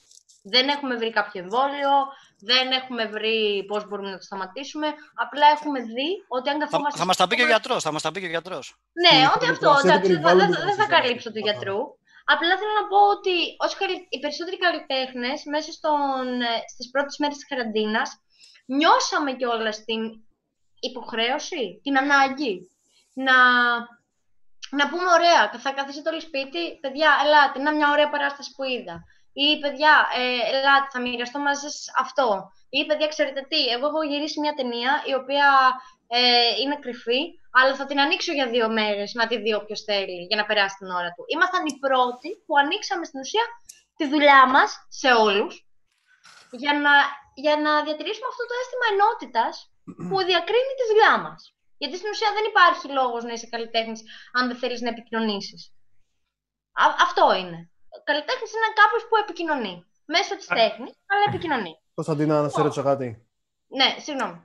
Δεν 0.43 0.67
έχουμε 0.67 0.95
βρει 0.95 1.11
κάποιο 1.11 1.41
εμβόλιο, 1.41 1.91
δεν 2.39 2.71
έχουμε 2.71 3.05
βρει 3.05 3.65
πώς 3.67 3.87
μπορούμε 3.87 4.09
να 4.09 4.17
το 4.17 4.23
σταματήσουμε. 4.23 4.87
Απλά 5.15 5.47
έχουμε 5.55 5.79
δει 5.81 6.09
ότι 6.27 6.49
αν 6.49 6.59
καθόμαστε. 6.59 6.91
Θα, 6.91 6.97
θα 6.99 7.05
μας 7.05 7.17
τα 7.17 7.27
πει 7.27 7.35
και 7.35 7.43
ο 7.43 7.45
γιατρός. 7.45 7.83
Θα 7.83 7.91
μας 7.91 8.01
τα 8.01 8.11
πει 8.11 8.19
και 8.19 8.25
ο 8.25 8.29
γιατρός. 8.29 8.75
Ναι, 9.03 9.17
Ναι, 9.19 9.25
ότι 9.35 9.45
το 9.45 9.51
αυτό. 9.51 9.67
προστατεύει 9.69 9.87
εντάξει, 9.89 10.11
δεν 10.11 10.21
θα- 10.21 10.27
περιβάλλον 10.27 10.37
δεν 10.39 10.49
και 10.59 10.65
δεν 10.69 10.75
θα 10.75 10.75
προστατεύει. 10.75 11.01
καλύψω 11.01 11.31
του 11.31 11.39
γιατρού. 11.47 11.79
Απλά 12.33 12.53
θέλω 12.59 12.73
να 12.81 12.85
πω 12.91 12.99
ότι 13.15 13.35
όσοι 13.65 13.75
καλυ- 13.81 14.05
οι 14.13 14.19
περισσότεροι 14.23 14.57
καλλιτέχνες 14.65 15.37
μέσα 15.53 15.69
στον, 15.77 16.25
ε, 16.51 16.53
στις 16.73 16.87
πρώτες 16.93 17.15
μέρες 17.21 17.35
της 17.37 17.47
καραντίνας 17.51 18.09
νιώσαμε 18.77 19.31
κιόλας 19.39 19.77
την 19.87 20.01
υποχρέωση, 20.89 21.63
την 21.83 21.97
ανάγκη 22.03 22.53
να, 23.13 23.37
να 24.79 24.83
πούμε 24.89 25.07
ωραία, 25.17 25.41
θα 25.63 25.71
καθίσετε 25.71 26.09
όλοι 26.09 26.21
σπίτι, 26.29 26.61
παιδιά, 26.81 27.09
ελάτε, 27.23 27.57
να 27.65 27.71
μια 27.75 27.91
ωραία 27.91 28.09
παράσταση 28.09 28.51
που 28.55 28.63
είδα. 28.63 28.95
Ή 29.33 29.59
παιδιά, 29.59 30.07
ε, 30.15 30.55
ελάτε, 30.55 30.87
θα 30.91 30.99
μοιραστώ 31.01 31.39
μαζί 31.39 31.59
σας 31.59 31.85
αυτό. 31.97 32.51
Ή 32.69 32.85
παιδιά, 32.85 33.07
ξέρετε 33.07 33.41
τι, 33.49 33.67
εγώ 33.67 33.87
έχω 33.87 34.03
γυρίσει 34.03 34.39
μια 34.39 34.53
ταινία 34.53 35.03
η 35.05 35.13
οποία 35.13 35.47
ε, 36.07 36.61
είναι 36.61 36.79
κρυφή, 36.83 37.21
αλλά 37.51 37.75
θα 37.75 37.85
την 37.85 37.99
ανοίξω 37.99 38.31
για 38.33 38.47
δύο 38.47 38.69
μέρες, 38.69 39.13
να 39.13 39.27
τη 39.27 39.37
δει 39.37 39.53
όποιος 39.53 39.81
θέλει, 39.81 40.25
για 40.29 40.37
να 40.37 40.45
περάσει 40.45 40.75
την 40.77 40.87
ώρα 40.87 41.09
του. 41.13 41.23
Ήμασταν 41.33 41.65
οι 41.65 41.79
πρώτοι 41.79 42.29
που 42.45 42.57
ανοίξαμε 42.57 43.05
στην 43.05 43.19
ουσία 43.19 43.45
τη 43.95 44.07
δουλειά 44.07 44.47
μας 44.47 44.85
σε 44.89 45.11
όλους, 45.11 45.65
για 46.51 46.73
να, 46.73 46.93
για 47.33 47.55
να 47.65 47.83
διατηρήσουμε 47.83 48.27
αυτό 48.31 48.43
το 48.45 48.53
αίσθημα 48.59 48.85
ενότητας 48.93 49.53
που 50.09 50.17
διακρίνει 50.29 50.73
τη 50.79 50.85
δουλειά 50.91 51.17
μας. 51.25 51.55
Γιατί 51.77 51.95
στην 51.97 52.09
ουσία 52.09 52.31
δεν 52.33 52.45
υπάρχει 52.51 52.87
λόγος 52.87 53.23
να 53.23 53.33
είσαι 53.33 53.47
καλλιτέχνης 53.47 54.01
αν 54.33 54.47
δεν 54.47 54.57
θέλεις 54.57 54.81
να 54.81 54.89
επικοινωνήσεις. 54.89 55.73
Α- 56.73 56.95
αυτό 57.07 57.35
είναι. 57.35 57.70
Ο 57.97 58.01
καλλιτέχνης 58.03 58.51
είναι 58.55 58.69
κάποιος 58.81 59.03
που 59.09 59.15
επικοινωνεί. 59.23 59.85
Μέσω 60.05 60.35
της 60.35 60.47
τέχνης, 60.47 60.93
αλλά 61.11 61.23
επικοινωνεί. 61.27 61.79
Κωνσταντίνα, 61.93 62.41
να 62.41 62.49
σε 62.49 62.61
ρωτήσω 62.61 62.83
κάτι. 62.83 63.25
Ναι, 63.67 63.95
συγγνώμη. 63.99 64.41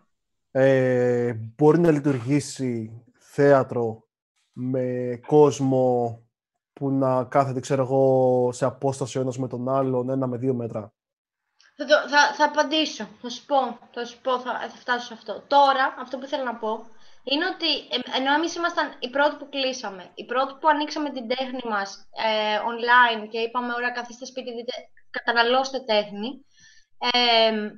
Ε, 0.50 1.32
μπορεί 1.56 1.78
να 1.78 1.90
λειτουργήσει 1.90 3.02
θέατρο 3.18 4.02
με 4.52 4.84
κόσμο 5.26 6.20
που 6.72 6.90
να 6.90 7.24
κάθεται, 7.24 7.60
ξέρω 7.60 7.82
εγώ, 7.82 8.50
σε 8.52 8.64
απόσταση 8.64 9.18
ο 9.18 9.20
ένας 9.20 9.38
με 9.38 9.48
τον 9.48 9.68
άλλον, 9.68 10.10
ένα 10.10 10.26
με 10.26 10.36
δύο 10.36 10.54
μέτρα; 10.54 10.92
Θα, 11.76 11.84
το- 11.84 12.08
θα, 12.08 12.34
θα 12.34 12.44
απαντήσω. 12.44 13.08
Θα 13.22 13.28
σου 13.30 13.44
πω. 13.46 13.56
Θα 13.92 14.04
σου 14.04 14.20
πω, 14.20 14.40
θα, 14.40 14.58
θα 14.60 14.76
φτάσω 14.76 15.06
σε 15.06 15.12
αυτό. 15.14 15.40
Τώρα, 15.46 15.94
αυτό 15.98 16.18
που 16.18 16.26
θέλω 16.26 16.44
να 16.44 16.54
πω 16.54 16.86
είναι 17.28 17.46
ότι 17.46 17.70
ε, 17.78 18.16
ενώ 18.18 18.32
εμείς 18.32 18.54
ήμασταν 18.54 18.96
οι 18.98 19.10
πρώτοι 19.10 19.36
που 19.36 19.48
κλείσαμε, 19.48 20.10
οι 20.14 20.24
πρώτοι 20.24 20.52
που 20.60 20.68
ανοίξαμε 20.68 21.10
την 21.10 21.28
τέχνη 21.28 21.60
μας 21.64 22.08
ε, 22.26 22.58
online 22.70 23.28
και 23.28 23.38
είπαμε, 23.38 23.72
ωραία, 23.72 23.90
καθίστε 23.90 24.24
σπίτι, 24.24 24.54
δείτε, 24.54 24.72
καταναλώστε 25.10 25.78
τέχνη, 25.80 26.44
ε, 27.12 27.70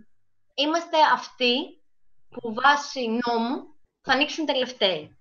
είμαστε 0.54 0.96
αυτοί 1.12 1.54
που 2.30 2.54
βάσει 2.54 3.00
νόμου 3.00 3.76
θα 4.02 4.12
ανοίξουν 4.12 4.46
τελευταίοι. 4.46 5.18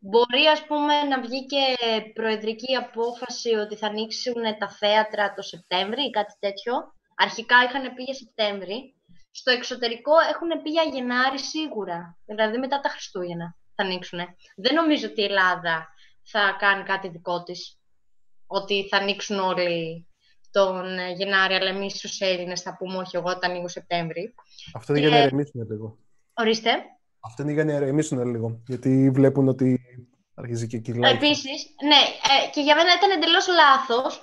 Μπορεί, 0.00 0.46
ας 0.46 0.66
πούμε, 0.66 1.02
να 1.02 1.20
βγει 1.20 1.46
και 1.46 1.64
προεδρική 2.12 2.74
απόφαση 2.74 3.54
ότι 3.54 3.76
θα 3.76 3.86
ανοίξουν 3.86 4.42
τα 4.58 4.68
θέατρα 4.68 5.34
το 5.34 5.42
Σεπτέμβρη 5.42 6.02
ή 6.02 6.10
κάτι 6.10 6.34
τέτοιο. 6.38 6.74
Αρχικά 7.16 7.56
είχαν 7.62 7.94
πει 7.94 8.02
για 8.02 8.14
Σεπτέμβρη. 8.14 8.97
Στο 9.38 9.50
εξωτερικό 9.50 10.12
έχουν 10.32 10.62
πει 10.62 10.70
για 10.70 10.82
Γενάρη 10.82 11.38
σίγουρα. 11.38 12.18
Δηλαδή 12.24 12.58
μετά 12.58 12.80
τα 12.80 12.88
Χριστούγεννα 12.88 13.56
θα 13.74 13.82
ανοίξουν. 13.84 14.18
Δεν 14.56 14.74
νομίζω 14.74 15.06
ότι 15.10 15.20
η 15.20 15.24
Ελλάδα 15.24 15.88
θα 16.22 16.56
κάνει 16.58 16.82
κάτι 16.82 17.08
δικό 17.08 17.42
της. 17.42 17.78
Ότι 18.46 18.88
θα 18.90 18.96
ανοίξουν 18.96 19.38
όλοι 19.38 20.06
τον 20.50 20.98
ε, 20.98 21.10
Γενάρη, 21.10 21.54
αλλά 21.54 21.68
εμείς 21.68 21.92
στου 21.96 22.24
Έλληνες 22.24 22.60
θα 22.62 22.76
πούμε 22.76 22.96
όχι, 22.96 23.16
εγώ 23.16 23.30
θα 23.30 23.38
ανοίγω 23.42 23.68
Σεπτέμβρη. 23.68 24.34
Αυτό 24.74 24.92
είναι 24.92 25.00
για 25.00 25.10
να 25.10 25.16
Και- 25.16 25.22
ηρεμήσουν 25.26 25.66
λίγο. 25.70 25.98
Ορίστε. 26.34 26.70
Αυτό 27.20 27.42
είναι 27.42 27.52
για 27.52 27.64
να 27.64 27.72
ηρεμήσουν 27.72 28.30
λίγο. 28.30 28.62
Γιατί 28.66 29.10
βλέπουν 29.10 29.48
ότι 29.48 29.80
αρχίζει 30.34 30.66
και 30.66 30.78
κυλάει. 30.78 31.12
Επίσης, 31.12 31.74
ναι, 31.82 32.00
ε, 32.46 32.50
και 32.50 32.60
για 32.60 32.74
μένα 32.74 32.92
ήταν 32.98 33.10
εντελώς 33.10 33.46
λάθος. 33.48 34.22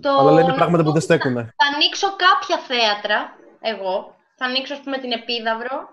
Το... 0.00 0.10
Αλλά 0.10 0.32
λένε 0.32 0.52
πράγματα 0.54 0.82
που 0.82 0.92
δεν 0.92 1.00
στέκουνε. 1.00 1.42
Θα 1.42 1.66
ανοίξω 1.74 2.08
κάποια 2.16 2.58
θέατρα, 2.58 3.36
εγώ. 3.60 4.20
Θα 4.42 4.48
ανοίξω, 4.50 4.74
ας 4.74 4.80
πούμε, 4.80 4.98
την 4.98 5.12
Επίδαυρο. 5.12 5.88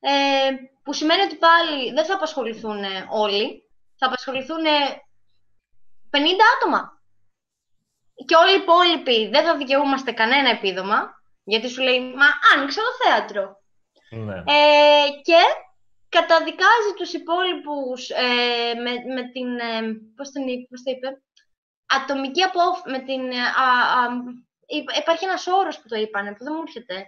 Ε, 0.00 0.50
που 0.82 0.92
σημαίνει 0.92 1.22
ότι 1.22 1.36
πάλι 1.36 1.92
δεν 1.92 2.04
θα 2.04 2.14
απασχοληθούν 2.14 2.84
ε, 2.84 3.06
όλοι. 3.10 3.62
Θα 3.98 4.06
απασχοληθούν 4.06 4.64
ε, 4.64 4.70
50 6.10 6.18
άτομα. 6.56 7.00
Και 8.26 8.36
όλοι 8.36 8.52
οι 8.52 8.60
υπόλοιποι 8.62 9.28
δεν 9.28 9.44
θα 9.44 9.56
δικαιούμαστε 9.56 10.12
κανένα 10.12 10.50
επίδομα. 10.50 11.10
Γιατί 11.44 11.68
σου 11.68 11.82
λέει, 11.82 12.00
μα 12.00 12.26
άνοιξε 12.54 12.80
το 12.80 13.04
θέατρο. 13.04 13.56
Ναι. 14.10 14.36
Ε, 14.36 15.08
και 15.22 15.40
καταδικάζει 16.08 16.92
τους 16.96 17.12
υπόλοιπους 17.12 18.10
ε, 18.10 18.74
με, 18.74 18.90
με 19.14 19.22
την, 19.32 19.58
ε, 19.58 19.80
πώς, 20.16 20.30
την, 20.30 20.48
είπε- 20.48 20.68
πώς 20.68 20.82
το 20.82 20.90
είπε, 20.90 21.08
ατομική 21.86 22.42
απόφαση, 22.42 22.90
με 22.90 22.98
την, 22.98 23.30
ε, 23.30 23.40
α, 23.64 23.66
α, 23.98 24.08
υπ- 24.66 24.96
υπάρχει 24.98 25.24
ένας 25.24 25.46
όρος 25.46 25.80
που 25.80 25.88
το 25.88 25.96
είπανε, 25.96 26.34
που 26.34 26.44
δεν 26.44 26.52
μου 26.56 26.62
έρχεται, 26.66 27.06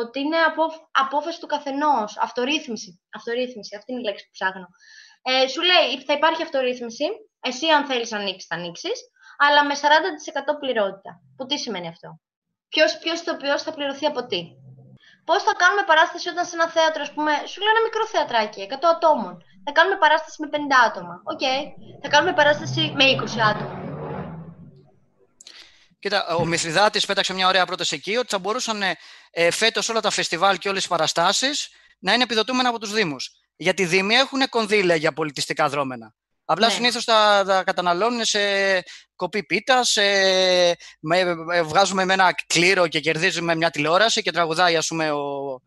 ότι 0.00 0.18
είναι 0.20 0.38
απόφ- 0.50 0.82
απόφαση 1.04 1.38
του 1.40 1.46
καθενός, 1.46 2.10
αυτορύθμιση, 2.26 3.00
αυτορύθμιση, 3.16 3.76
αυτή 3.76 3.92
είναι 3.92 4.00
η 4.00 4.04
λέξη 4.04 4.24
που 4.24 4.30
ψάχνω. 4.38 4.66
Ε, 5.22 5.46
σου 5.52 5.62
λέει, 5.70 5.88
θα 6.06 6.12
υπάρχει 6.12 6.42
αυτορύθμιση, 6.42 7.06
εσύ 7.40 7.66
αν 7.76 7.82
θέλεις 7.86 8.10
να 8.10 8.18
ανοίξεις, 8.18 8.46
θα 8.46 8.54
ανοίξεις, 8.54 8.98
αλλά 9.44 9.64
με 9.64 9.74
40% 9.74 10.58
πληρότητα. 10.60 11.10
Που 11.36 11.46
τι 11.46 11.56
σημαίνει 11.58 11.88
αυτό; 11.88 12.08
Ποιος, 12.68 12.98
ποιος 12.98 13.20
ηθοποιός 13.20 13.62
θα 13.62 13.72
πληρωθεί 13.72 14.06
από 14.06 14.26
τι; 14.26 14.40
Πώς 15.24 15.42
θα 15.42 15.54
κάνουμε 15.54 15.82
παράσταση 15.86 16.28
όταν 16.28 16.44
σε 16.46 16.56
ένα 16.56 16.68
θέατρο, 16.68 17.02
ας 17.02 17.12
πούμε, 17.12 17.32
σου 17.46 17.60
λέω 17.60 17.70
ένα 17.70 17.82
μικρό 17.82 18.06
θεατράκι, 18.06 18.60
100 18.60 18.88
ατόμων. 18.88 19.42
Θα 19.64 19.72
κάνουμε 19.72 19.96
παράσταση 19.98 20.36
με 20.42 20.48
50 20.48 20.78
άτομα. 20.88 21.14
Οκ. 21.24 21.40
Θα 22.02 22.08
κάνουμε 22.08 22.32
παράσταση 22.32 22.92
με 22.96 23.04
20 23.04 23.40
άτομα. 23.52 23.81
Κοίτα, 26.02 26.34
ο 26.34 26.44
Μηθριδάτη 26.44 27.00
πέταξε 27.06 27.32
μια 27.34 27.48
ωραία 27.48 27.66
πρόταση 27.66 27.94
εκεί 27.94 28.16
ότι 28.16 28.28
θα 28.28 28.38
μπορούσαν 28.38 28.82
ε, 29.30 29.50
φέτος 29.50 29.88
όλα 29.88 30.00
τα 30.00 30.10
φεστιβάλ 30.10 30.58
και 30.58 30.68
όλες 30.68 30.84
οι 30.84 30.88
παραστάσεις 30.88 31.68
να 31.98 32.12
είναι 32.12 32.22
επιδοτούμενα 32.22 32.68
από 32.68 32.78
τους 32.78 32.92
Δήμους. 32.92 33.30
Γιατί 33.56 33.82
οι 33.82 33.86
Δήμοι 33.86 34.14
έχουν 34.14 34.48
κονδύλια 34.48 34.94
για 34.94 35.12
πολιτιστικά 35.12 35.68
δρόμενα. 35.68 36.14
Απλά 36.44 36.66
Ναι. 36.66 36.72
συνήθως 36.72 37.04
τα, 37.04 37.44
τα 37.46 37.64
καταναλώνουν 37.64 38.24
σε 38.24 38.38
κοπή 39.16 39.42
πίτας, 39.42 39.88
σε, 39.88 40.02
με, 41.00 41.18
ε, 41.52 41.62
βγάζουμε 41.62 42.04
με 42.04 42.12
ένα 42.12 42.34
κλήρο 42.46 42.88
και 42.88 43.00
κερδίζουμε 43.00 43.54
μια 43.54 43.70
τηλεόραση 43.70 44.22
και 44.22 44.32
τραγουδάει 44.32 44.76
ας 44.76 44.86
πούμε 44.86 45.10
ο, 45.10 45.60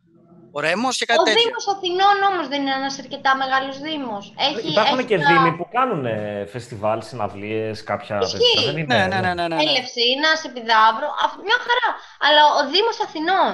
ο 0.58 0.60
Ρέμος 0.60 0.98
και 0.98 1.06
κάτι 1.06 1.20
Ο 1.20 1.24
τέτοιο. 1.24 1.41
Δήμος 1.44 1.68
Αθηνών 1.74 2.18
όμως 2.32 2.48
δεν 2.48 2.62
είναι 2.62 2.74
ένας 2.82 3.00
αρκετά 3.00 3.36
μεγάλος 3.36 3.76
Δήμος. 3.80 4.34
Υπάρχουν 4.72 4.98
έχει 5.00 5.08
και 5.08 5.18
τα- 5.20 5.28
δήμοι 5.28 5.52
που 5.58 5.68
κάνουν 5.76 6.06
ε, 6.06 6.46
φεστιβάλ, 6.54 7.02
συναυλίες, 7.02 7.84
κάποια 7.84 8.18
Ισχύει. 8.22 8.38
τέτοια. 8.38 8.72
Δεν 8.72 8.78
είναι, 8.82 8.96
Ναι, 8.96 9.06
ναι, 9.08 9.20
ναι, 9.26 9.34
ναι, 9.34 9.48
ναι, 9.48 9.56
ναι. 9.56 9.62
Ελευσίνα, 9.63 10.30
Επιδαύρο, 10.50 11.08
αυ- 11.26 11.41
μια 11.48 11.60
χαρά. 11.65 11.88
Αλλά 12.26 12.41
ο 12.60 12.62
Δήμος 12.72 12.98
Αθηνών. 13.06 13.54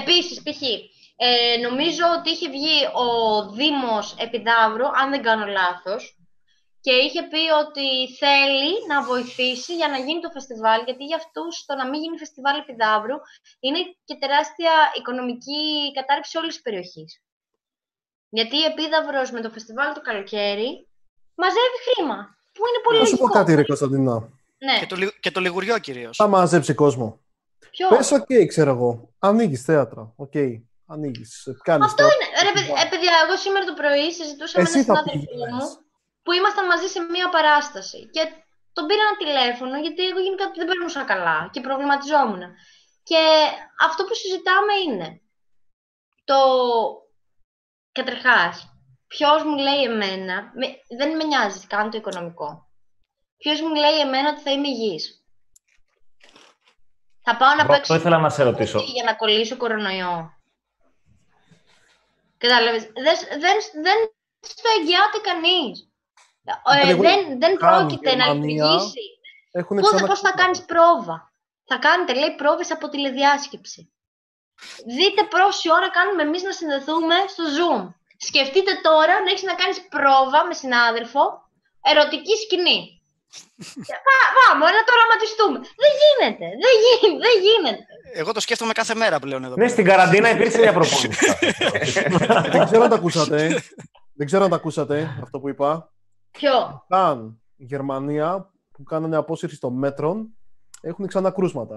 Επίσης, 0.00 0.42
π.χ. 0.44 0.62
Ε, 1.18 1.56
νομίζω 1.68 2.04
ότι 2.18 2.30
είχε 2.30 2.48
βγει 2.56 2.78
ο 3.04 3.06
Δήμος 3.58 4.06
Επιδαύρου, 4.26 4.86
αν 5.00 5.10
δεν 5.10 5.22
κάνω 5.22 5.46
λάθος, 5.46 6.02
και 6.86 6.94
είχε 7.04 7.22
πει 7.32 7.42
ότι 7.64 7.88
θέλει 8.22 8.70
να 8.90 8.96
βοηθήσει 9.10 9.72
για 9.80 9.88
να 9.92 9.98
γίνει 10.04 10.20
το 10.20 10.30
φεστιβάλ, 10.36 10.78
γιατί 10.88 11.04
για 11.10 11.16
αυτούς 11.22 11.52
το 11.68 11.74
να 11.80 11.84
μην 11.90 11.98
γίνει 12.02 12.18
φεστιβάλ 12.24 12.56
Επιδαύρου 12.64 13.18
είναι 13.64 13.80
και 14.08 14.16
τεράστια 14.22 14.72
οικονομική 14.98 15.62
κατάρρευση 15.98 16.34
όλης 16.40 16.52
της 16.54 16.62
περιοχής. 16.66 17.10
Γιατί 18.36 18.56
η 18.62 18.64
Επίδαυρος 18.72 19.28
με 19.36 19.40
το 19.44 19.50
φεστιβάλ 19.56 19.88
το 19.94 20.00
καλοκαίρι 20.08 20.70
μαζεύει 21.42 21.78
χρήμα, 21.86 22.18
που 22.54 22.62
είναι 22.68 22.80
πολύ 22.86 22.98
Να 22.98 23.04
σου 23.04 23.16
πω 23.16 23.22
λογικό. 23.26 23.38
κάτι, 23.38 23.54
ρε 23.54 23.64
Κωνσταντίνα. 23.70 24.14
Ναι, 24.66 24.76
Και, 24.80 24.86
το, 24.86 24.96
λι- 24.96 25.20
και 25.20 25.30
το 25.30 25.40
Λυγουριό 25.40 25.78
κυρίως. 25.78 26.16
Θα 26.16 26.26
μαζέψει 26.26 26.74
κόσμο. 26.74 27.08
ποιο; 27.70 27.88
Πες, 27.88 28.10
οκ, 28.12 28.26
ξέρω 28.52 28.70
εγώ. 28.70 28.90
Ανοίγεις 29.18 29.62
θέατρα. 29.62 30.12
Οκ. 30.16 30.32
Ανοίγεις. 30.86 31.30
Κάνεις. 31.62 31.86
Αυτό 31.86 32.02
είναι. 32.02 32.26
Ρε, 32.46 32.52
παιδι- 32.52 32.76
ε, 32.84 32.88
παιδιά, 32.90 33.12
εγώ 33.26 33.36
σήμερα 33.36 33.64
το 33.64 33.74
πρωί 33.80 34.12
συζητούσα 34.12 34.54
με 34.60 34.62
Εσύ 34.68 34.78
έναν 34.78 34.84
θα 34.84 34.94
συνάδελφό 35.02 35.30
πήγαινες. 35.30 35.52
μου 35.54 35.84
που 36.26 36.32
ήμασταν 36.32 36.66
μαζί 36.66 36.86
σε 36.86 37.00
μία 37.00 37.28
παράσταση. 37.28 38.10
Και 38.10 38.22
τον 38.72 38.86
πήρα 38.86 39.00
ένα 39.08 39.16
τηλέφωνο, 39.16 39.78
γιατί 39.80 40.06
εγώ 40.06 40.20
γενικά 40.20 40.50
δεν 40.50 40.66
περνούσα 40.66 41.04
καλά 41.04 41.48
και 41.52 41.60
προβληματιζόμουν. 41.60 42.42
Και 43.02 43.20
αυτό 43.80 44.04
που 44.04 44.14
συζητάμε 44.14 44.74
είναι 44.84 45.20
το. 46.24 46.36
Καταρχάς, 47.92 48.68
ποιος 49.06 49.42
μου 49.44 49.56
λέει 49.56 49.82
εμένα, 49.82 50.50
με- 50.54 50.76
δεν 50.98 51.16
με 51.16 51.24
νοιάζει 51.24 51.66
καν 51.66 51.90
το 51.90 51.96
οικονομικό. 51.96 52.70
ποιος 53.36 53.60
μου 53.60 53.74
λέει 53.74 53.98
εμένα 54.00 54.28
ότι 54.30 54.40
θα 54.40 54.50
είμαι 54.50 54.68
υγιής. 54.68 55.24
Θα 57.22 57.36
πάω 57.36 57.54
να 57.54 57.60
Εγώ 57.62 57.72
παίξω 57.72 57.92
Αυτό 57.92 57.94
ήθελα 57.94 58.18
να 58.18 58.30
σε 58.30 58.42
ρωτήσω. 58.42 58.80
για 58.80 59.04
να 59.04 59.14
κολλήσω 59.14 59.56
κορονοϊό. 59.56 60.30
Κατάλαβες. 62.38 62.82
Δεν, 62.82 63.16
δεν, 63.28 63.56
δεν 63.82 63.96
στο 64.40 64.68
εγγυάται 64.78 65.18
κανείς. 65.18 65.90
Ε, 66.82 66.86
Λέγω, 66.86 67.02
δεν, 67.02 67.20
δεν 67.42 67.52
κάνουν 67.56 67.86
πρόκειται 67.86 68.10
να 68.14 68.24
Γερμανία, 68.24 68.64
λειτουργήσει. 68.64 69.04
Έχουν 69.60 69.76
Πώς, 69.80 69.90
ξανα- 69.90 70.06
πώς 70.10 70.20
θα 70.20 70.32
κάνεις 70.40 70.60
πρόβα; 70.72 71.16
Θα 71.70 71.76
κάνετε, 71.86 72.12
λέει, 72.20 72.32
πρόβες 72.42 72.70
από 72.76 72.88
τηλεδιάσκεψη. 72.88 73.80
Δείτε 74.96 75.22
πόση 75.34 75.66
ώρα 75.76 75.88
κάνουμε 75.96 76.22
εμείς 76.28 76.42
να 76.48 76.52
συνδεθούμε 76.58 77.14
στο 77.32 77.44
Zoom. 77.56 77.82
Σκεφτείτε 78.28 78.72
τώρα 78.88 79.14
να 79.24 79.30
έχεις 79.32 79.46
να 79.50 79.54
κάνεις 79.60 79.78
πρόβα 79.94 80.40
με 80.48 80.54
συνάδελφο, 80.62 81.22
ερωτική 81.90 82.34
σκηνή. 82.44 82.78
Πά- 84.06 84.30
Πάμε, 84.38 84.64
να 84.76 84.82
το 84.86 84.90
οραματιστούμε. 84.96 85.58
Δεν 85.82 85.92
γίνεται, 86.02 86.46
δεν 86.64 86.74
γίνεται, 86.84 87.18
δεν 87.26 87.34
γίνεται. 87.46 87.82
Εγώ 88.20 88.32
το 88.32 88.40
σκέφτομαι 88.40 88.72
κάθε 88.72 88.94
μέρα 88.94 89.16
πλέον 89.24 89.42
εδώ. 89.44 89.54
Ναι, 89.54 89.56
πέρα. 89.62 89.68
στην 89.68 89.84
καραντίνα 89.84 90.28
υπήρξε 90.30 90.58
μια 90.58 90.72
προπόνηση. 90.72 91.08
Δεν 92.52 92.64
ξέρω 92.66 92.82
αν 92.82 92.90
τα 92.90 92.96
ακούσατε. 92.96 93.62
Δεν 94.14 94.26
ξέρω 94.26 94.44
αν 94.44 94.50
τα 94.50 94.56
ακούσατε 94.56 95.18
αυτό 95.22 95.38
που 95.40 95.48
είπα. 95.48 95.90
Ποιο; 96.36 96.84
Καν 96.88 97.40
η 97.56 97.64
Γερμανία 97.64 98.50
που 98.72 98.82
κάνανε 98.82 99.16
απόσυρση 99.16 99.58
των 99.60 99.72
μέτρων 99.78 100.16
έχουν 100.80 101.06
ξανά 101.06 101.30
κρούσματα. 101.30 101.76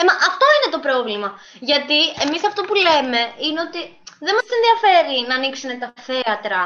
Ε, 0.00 0.02
μα 0.08 0.14
αυτό 0.30 0.46
είναι 0.54 0.70
το 0.76 0.80
πρόβλημα. 0.86 1.28
Γιατί 1.70 1.98
εμείς 2.24 2.42
αυτό 2.50 2.60
που 2.66 2.74
λέμε 2.86 3.20
είναι 3.46 3.60
ότι 3.66 3.80
δεν 4.26 4.34
μας 4.38 4.48
ενδιαφέρει 4.56 5.16
να 5.28 5.34
ανοίξουν 5.38 5.70
τα 5.82 5.88
θέατρα 6.08 6.62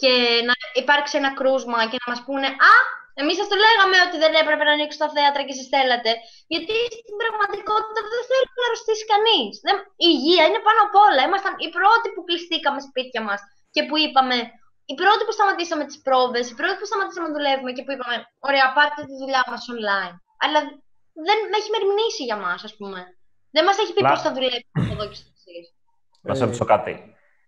και 0.00 0.12
να 0.48 0.54
υπάρξει 0.80 1.14
ένα 1.20 1.30
κρούσμα 1.38 1.78
και 1.90 1.98
να 2.02 2.08
μας 2.12 2.20
πούνε 2.26 2.48
«Α, 2.70 2.74
εμείς 3.20 3.36
σας 3.40 3.48
το 3.50 3.56
λέγαμε 3.64 3.96
ότι 4.06 4.16
δεν 4.24 4.32
έπρεπε 4.42 4.62
να 4.68 4.74
ανοίξουν 4.76 5.02
τα 5.04 5.10
θέατρα 5.16 5.42
και 5.46 5.54
εσείς 5.56 5.68
θέλατε». 5.74 6.10
Γιατί 6.52 6.76
στην 7.02 7.16
πραγματικότητα 7.22 8.00
δεν 8.12 8.22
θέλει 8.30 8.48
να 8.58 8.64
αρρωστήσει 8.66 9.04
κανείς. 9.12 9.52
Δεν... 9.66 9.76
Η 10.06 10.08
υγεία 10.16 10.44
είναι 10.48 10.62
πάνω 10.66 10.80
απ' 10.86 10.98
όλα. 11.06 11.20
Ήμασταν 11.28 11.54
οι 11.62 11.68
πρώτοι 11.76 12.08
που 12.14 12.22
κλειστήκαμε 12.28 12.80
σπίτια 12.88 13.20
μας 13.28 13.40
και 13.74 13.82
που 13.86 13.96
είπαμε 14.04 14.36
οι 14.88 14.94
πρώτοι 15.00 15.22
που 15.26 15.34
σταματήσαμε 15.38 15.84
τις 15.88 15.98
πρόβες, 16.06 16.44
οι 16.50 16.54
πρώτοι 16.60 16.76
που 16.80 16.88
σταματήσαμε 16.90 17.26
να 17.28 17.34
δουλεύουμε 17.36 17.70
και 17.76 17.82
που 17.84 17.92
είπαμε 17.94 18.16
«Ωραία, 18.48 18.66
πάρτε 18.76 19.00
τη 19.08 19.14
δουλειά 19.22 19.42
μας 19.50 19.62
online». 19.74 20.14
Αλλά 20.44 20.58
δεν 21.26 21.36
με 21.50 21.56
έχει 21.60 21.70
μερμηνήσει 21.76 22.22
για 22.28 22.38
μας, 22.44 22.60
ας 22.68 22.74
πούμε. 22.78 22.98
Δεν 23.54 23.62
μας 23.68 23.76
έχει 23.82 23.92
πει 23.94 24.02
Λα- 24.02 24.10
πώς 24.10 24.20
θα 24.26 24.30
δουλέψουμε 24.36 24.78
από 24.84 24.92
εδώ 24.96 25.04
και 25.10 25.18
στο 25.20 25.28
εξής. 25.34 25.66
Να 26.28 26.34
σε 26.34 26.44
ρωτήσω 26.44 26.66
κάτι. 26.74 26.92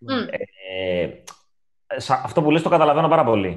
Μμ. 0.00 0.26
Ε, 0.70 1.22
σα- 2.06 2.20
αυτό 2.28 2.38
που 2.42 2.50
λες 2.50 2.62
το 2.62 2.68
καταλαβαίνω 2.68 3.08
πάρα 3.08 3.24
πολύ. 3.24 3.52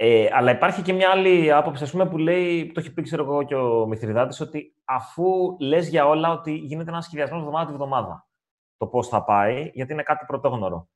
Ε, 0.00 0.28
αλλά 0.32 0.50
υπάρχει 0.50 0.82
και 0.82 0.92
μια 0.92 1.10
άλλη 1.10 1.52
άποψη, 1.52 1.82
ας 1.82 1.90
πούμε, 1.90 2.06
που 2.08 2.18
λέει, 2.18 2.72
το 2.74 2.80
έχει 2.80 2.92
πει 2.92 3.02
ξέρω 3.02 3.22
εγώ 3.24 3.42
και 3.42 3.54
ο 3.54 3.86
Μηθριδάτης, 3.86 4.40
ότι 4.40 4.74
αφού 4.84 5.56
λες 5.60 5.88
για 5.88 6.06
όλα 6.06 6.30
ότι 6.30 6.52
γίνεται 6.52 6.90
ένας 6.90 7.04
σχεδιασμός 7.04 7.38
εβδομάδα 7.40 7.66
τη 7.66 7.72
βδομάδα, 7.76 8.26
το 8.76 8.86
πώς 8.86 9.08
θα 9.08 9.24
πάει, 9.24 9.70
γιατί 9.74 9.92
είναι 9.92 10.02
κάτι 10.02 10.24
πρωτόγνωρο. 10.26 10.88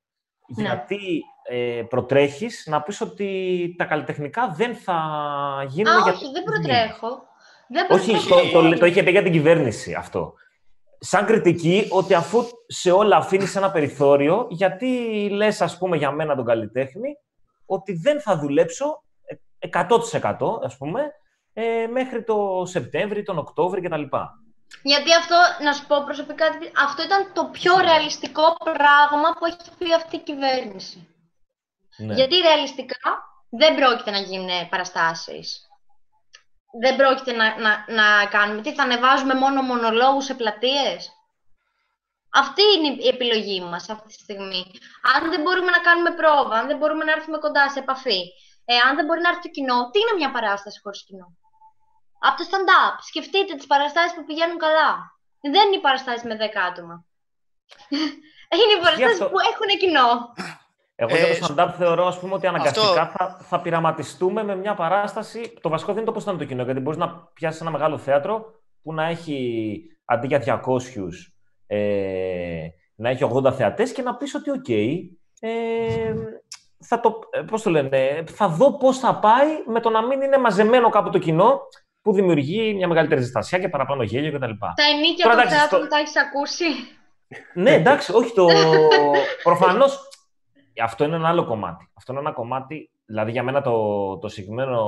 Ναι. 0.56 0.62
Γιατί 0.62 1.22
ε, 1.48 1.82
προτρέχεις 1.88 2.66
να 2.66 2.82
πεις 2.82 3.00
ότι 3.00 3.74
τα 3.78 3.84
καλλιτεχνικά 3.84 4.54
δεν 4.56 4.74
θα 4.74 4.94
γίνουν... 5.68 5.92
Α, 5.92 6.00
γιατί 6.02 6.24
όχι, 6.24 6.32
δεν 6.32 6.42
γίνει. 6.42 6.44
προτρέχω. 6.44 7.22
Δεν 7.68 7.86
Όχι, 7.90 8.10
προτρέχω. 8.10 8.60
το, 8.60 8.70
το, 8.70 8.78
το 8.78 8.86
είχε 8.86 9.02
πει 9.02 9.10
για 9.10 9.22
την 9.22 9.32
κυβέρνηση 9.32 9.94
αυτό. 9.94 10.34
Σαν 10.98 11.26
κριτική, 11.26 11.86
ότι 11.90 12.14
αφού 12.14 12.44
σε 12.66 12.90
όλα 12.90 13.16
αφήνεις 13.16 13.56
ένα 13.56 13.70
περιθώριο, 13.70 14.46
γιατί 14.50 14.88
λες, 15.32 15.60
ας 15.60 15.78
πούμε, 15.78 15.96
για 15.96 16.10
μένα 16.10 16.36
τον 16.36 16.44
καλλιτέχνη, 16.44 17.16
ότι 17.66 17.92
δεν 17.92 18.20
θα 18.20 18.38
δουλέψω 18.38 19.02
ε, 19.58 19.68
100% 19.72 20.64
ας 20.64 20.76
πούμε, 20.76 21.00
ε, 21.52 21.86
μέχρι 21.86 22.24
το 22.24 22.62
Σεπτέμβρη, 22.66 23.22
τον 23.22 23.38
Οκτώβρη 23.38 23.80
κτλ. 23.80 24.02
Γιατί 24.82 25.14
αυτό, 25.14 25.36
να 25.64 25.72
σου 25.72 25.86
πω 25.86 25.96
προσωπικά, 26.04 26.46
αυτό 26.84 27.02
ήταν 27.02 27.30
το 27.32 27.48
πιο 27.52 27.72
ρεαλιστικό 27.80 28.42
πράγμα 28.62 29.28
που 29.38 29.46
έχει 29.46 29.76
πει 29.78 29.94
αυτή 29.94 30.16
η 30.16 30.18
κυβέρνηση. 30.18 31.06
Ναι. 31.96 32.14
Γιατί 32.14 32.36
ρεαλιστικά 32.36 33.22
δεν 33.50 33.74
πρόκειται 33.74 34.10
να 34.10 34.18
γίνουν 34.18 34.68
παραστάσεις. 34.68 35.66
Δεν 36.80 36.96
πρόκειται 36.96 37.32
να, 37.32 37.60
να, 37.60 37.84
να 37.88 38.26
κάνουμε. 38.26 38.62
Τι, 38.62 38.74
θα 38.74 38.82
ανεβάζουμε 38.82 39.34
μόνο 39.34 39.62
μονολόγους 39.62 40.24
σε 40.24 40.34
πλατείες; 40.34 41.10
Αυτή 42.34 42.62
είναι 42.74 43.02
η 43.02 43.08
επιλογή 43.08 43.60
μας 43.60 43.88
αυτή 43.88 44.06
τη 44.06 44.12
στιγμή. 44.12 44.62
Αν 45.14 45.30
δεν 45.30 45.40
μπορούμε 45.42 45.70
να 45.70 45.78
κάνουμε 45.78 46.10
πρόβα, 46.14 46.56
αν 46.58 46.66
δεν 46.66 46.76
μπορούμε 46.76 47.04
να 47.04 47.12
έρθουμε 47.12 47.38
κοντά 47.38 47.70
σε 47.70 47.78
επαφή, 47.78 48.22
ε, 48.64 48.76
αν 48.86 48.96
δεν 48.96 49.04
μπορεί 49.04 49.20
να 49.20 49.28
έρθει 49.28 49.42
το 49.42 49.48
κοινό, 49.48 49.90
τι 49.90 49.98
είναι 50.00 50.14
μια 50.16 50.30
παράσταση 50.30 50.80
χωρίς 50.82 51.04
κοινό; 51.04 51.26
Από 52.26 52.36
το 52.36 52.44
stand-up. 52.50 52.94
Σκεφτείτε 53.08 53.54
τις 53.54 53.66
παραστάσεις 53.66 54.14
που 54.14 54.24
πηγαίνουν 54.24 54.58
καλά. 54.58 54.90
Δεν 55.40 55.66
είναι 55.66 55.76
οι 55.76 55.80
παραστάσεις 55.86 56.22
με 56.22 56.36
10 56.36 56.58
άτομα. 56.70 57.04
είναι 58.62 58.74
οι 58.76 58.82
παραστάσεις 58.84 59.20
αυτό. 59.20 59.28
που 59.30 59.38
έχουν 59.50 59.78
κοινό. 59.82 60.08
Εγώ 61.06 61.16
για 61.16 61.26
Ε, 61.26 61.38
το 61.38 61.54
stand-up 61.56 61.68
θεωρώ 61.78 62.06
ας 62.06 62.18
πούμε, 62.18 62.34
ότι 62.34 62.46
αναγκαστικά 62.46 63.00
αυτό- 63.02 63.18
θα, 63.18 63.38
θα 63.48 63.60
πειραματιστούμε 63.60 64.44
με 64.44 64.56
μια 64.56 64.74
παράσταση. 64.74 65.58
Το 65.60 65.68
βασικό 65.68 65.88
δεν 65.92 65.96
είναι 66.02 66.06
το 66.06 66.12
πώς 66.12 66.24
θα 66.24 66.30
είναι 66.30 66.40
το 66.40 66.46
κοινό, 66.46 66.62
γιατί 66.62 66.80
μπορείς 66.80 66.98
να 66.98 67.28
πιάσεις 67.34 67.60
ένα 67.60 67.70
μεγάλο 67.70 67.98
θέατρο 67.98 68.44
που 68.82 68.92
να 68.94 69.04
έχει 69.06 69.80
αντί 70.04 70.26
για 70.26 70.38
200 70.38 71.32
ε, 71.66 72.66
να 72.94 73.08
έχει 73.08 73.30
80 73.44 73.52
θεατές 73.52 73.92
και 73.92 74.02
να 74.02 74.16
πεις 74.16 74.34
ότι 74.34 74.50
οκ, 74.50 74.68
ε, 74.68 76.14
θα 76.84 77.00
το, 77.00 77.18
ε, 77.30 77.40
πώς 77.40 77.62
το 77.62 77.70
λένε, 77.70 78.24
θα 78.30 78.48
δω 78.48 78.76
πώς 78.76 78.98
θα 78.98 79.18
πάει 79.18 79.46
με 79.66 79.80
το 79.80 79.90
να 79.90 80.06
μην 80.06 80.20
είναι 80.22 80.38
μαζεμένο 80.38 80.88
κάπου 80.88 81.10
το 81.10 81.18
κοινό 81.18 81.60
που 82.02 82.12
δημιουργεί 82.12 82.74
μια 82.74 82.88
μεγαλύτερη 82.88 83.20
ζεστασιά 83.20 83.58
και 83.58 83.68
παραπάνω 83.68 84.02
γέλιο 84.02 84.30
κτλ. 84.38 84.50
Τα 84.60 84.84
ενίκια 84.94 85.24
Τώρα, 85.24 85.36
των 85.36 85.44
εντάξει, 85.46 85.58
θεάτρων 85.58 85.80
στο- 85.80 85.88
τα 85.88 85.98
έχεις 85.98 86.16
ακούσει. 86.16 86.64
Ναι, 87.54 87.70
εντάξει, 87.74 88.12
όχι 88.14 88.32
το. 88.34 88.46
Προφανώς. 89.48 90.08
Αυτό 90.82 91.04
είναι 91.04 91.16
ένα 91.16 91.28
άλλο 91.28 91.44
κομμάτι. 91.44 91.90
Αυτό 91.94 92.12
είναι 92.12 92.20
ένα 92.20 92.32
κομμάτι. 92.32 92.90
Δηλαδή, 93.04 93.30
για 93.30 93.42
μένα 93.42 93.62
το, 93.62 94.18
το 94.18 94.28
συγκεκριμένο 94.28 94.78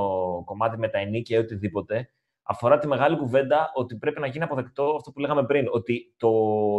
κομμάτι 0.45 0.77
με 0.77 0.87
τα 0.87 0.99
ενίκια 0.99 1.37
ή 1.37 1.39
οτιδήποτε 1.39 2.09
αφορά 2.43 2.77
τη 2.77 2.87
μεγάλη 2.87 3.17
κουβέντα 3.17 3.71
ότι 3.73 3.95
πρέπει 3.95 4.19
να 4.19 4.27
γίνει 4.27 4.43
αποδεκτό 4.43 4.93
αυτό 4.95 5.11
που 5.11 5.19
λέγαμε 5.19 5.45
πριν. 5.45 5.67
Ότι 5.71 6.13
το 6.17 6.31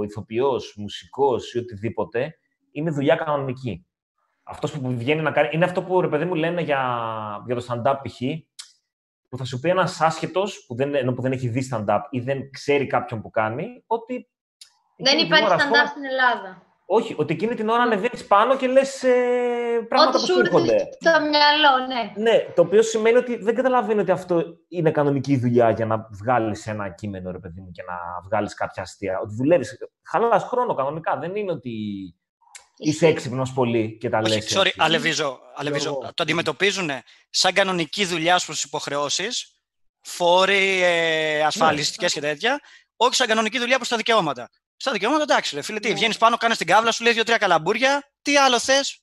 ηθοποιός, 0.05 0.75
μουσικός 0.77 1.55
ή 1.55 1.59
οτιδήποτε 1.59 2.38
είναι 2.73 2.90
δουλειά 2.90 3.16
κανονική. 3.16 3.87
Αυτός 4.42 4.73
που 4.73 4.97
βγαίνει 4.97 5.23
να 5.23 5.31
κάνει. 5.31 5.49
Είναι 5.53 5.64
αυτό 5.64 5.83
που 5.83 6.01
ρε 6.01 6.09
παιδί 6.09 6.25
μου 6.25 6.35
λένε 6.35 6.61
για, 6.61 6.81
για 7.47 7.55
το 7.55 7.66
stand-up 7.69 7.95
π.χ. 8.03 8.21
Που 9.29 9.37
θα 9.37 9.45
σου 9.45 9.61
πει 9.61 9.69
ένας 9.69 10.01
άσχετος 10.01 10.64
που 10.66 10.75
δεν, 10.75 10.95
ενώ 10.95 11.12
που 11.12 11.23
δεν 11.23 11.33
έχει 11.33 11.49
δει 11.49 11.69
stand-up 11.71 12.01
ή 12.11 12.21
δεν 12.21 12.51
ξέρει 12.51 12.87
κάποιον 12.87 13.23
που 13.23 13.31
κάνει, 13.31 13.85
ότι. 13.87 14.29
Δεν 14.97 15.07
εκείνη 15.07 15.16
την 15.16 15.27
υπάρχει 15.27 15.45
ώρα, 15.45 15.55
ας 15.55 15.64
πούμε, 15.64 15.79
stand-up 15.79 15.88
στην 15.88 16.05
Ελλάδα. 16.05 16.66
Όχι, 16.88 17.14
ότι 17.18 17.33
εκείνη 17.33 17.55
την 17.55 17.68
ώρα 17.68 17.83
ανεβαίνεις 17.83 18.27
πάνω 18.27 18.57
και 18.57 18.66
λες 18.66 19.03
ε, 19.03 19.11
πράγματα 19.88 20.18
Ό,τι 20.18 20.18
που 20.18 20.27
σου 20.27 20.33
σου 20.33 20.38
έρχονται. 20.38 20.72
έρθει 20.72 20.88
στο 21.01 21.11
μυαλό, 21.11 21.87
ναι. 21.87 22.31
Ναι, 22.31 22.46
το 22.55 22.62
οποίο 22.62 22.83
σημαίνει 22.83 23.16
ότι 23.16 23.37
δεν 23.37 23.55
καταλαβαίνει 23.55 24.01
ότι 24.01 24.11
αυτό 24.11 24.45
είναι 24.68 24.91
κανονική 24.91 25.37
δουλειά 25.37 25.70
για 25.70 25.87
να 25.87 26.09
βγάλεις 26.11 26.66
ένα 26.66 26.89
κείμενο, 26.89 27.30
ρε 27.30 27.39
παιδί 27.39 27.61
μου, 27.61 27.70
και 27.70 27.82
να 27.82 27.95
βγάλεις 28.24 28.55
κάποια 28.55 28.82
αστεία. 28.82 29.18
Ότι 29.22 29.34
δουλεύεις. 29.34 29.78
Χαλάς 30.11 30.45
χρόνο 30.45 30.74
κανονικά. 30.74 31.18
Δεν 31.18 31.37
είναι 31.37 31.53
ότι 31.53 31.72
είσαι 32.76 33.07
έξυπνος 33.07 33.53
πολύ 33.53 33.97
και 34.01 34.09
τα 34.09 34.20
λες. 34.20 34.37
Όχι, 34.37 34.55
sorry, 34.57 34.70
αλεβίζω. 34.76 35.41
αλεβίζω. 35.55 35.89
εγώ. 35.89 36.12
Το 36.14 36.22
αντιμετωπίζουν 36.22 36.91
σαν 37.30 37.53
κανονική 37.53 38.05
δουλειά 38.05 38.41
προ 38.47 38.55
τι 38.55 38.62
υποχρεώσεις, 38.64 39.61
φόροι, 40.01 40.82
ε, 40.82 41.43
ασφαλιστικέ 41.45 42.07
και 42.07 42.20
τέτοια, 42.20 42.61
όχι 42.97 43.14
σαν 43.14 43.26
κανονική 43.26 43.59
δουλειά 43.59 43.76
προς 43.76 43.89
τα 43.89 43.97
δικαιώματα. 43.97 44.51
Στα 44.77 44.93
δικαιώματα, 44.93 45.22
εντάξει, 45.22 45.55
ρε 45.55 45.62
φίλε, 45.62 45.81
τι, 45.81 45.89
Ναι. 45.89 45.95
βγαίνεις 45.95 46.18
πάνω, 46.18 46.37
κάνεις 46.37 46.57
την 46.57 46.66
κάβλα, 46.66 46.93
σου 46.93 47.05
λέει 47.05 47.12
δύο-τρία 47.12 47.39
καλαμπούρια, 47.39 48.11
τι 48.22 48.37
άλλο 48.37 48.59
θες; 48.61 49.01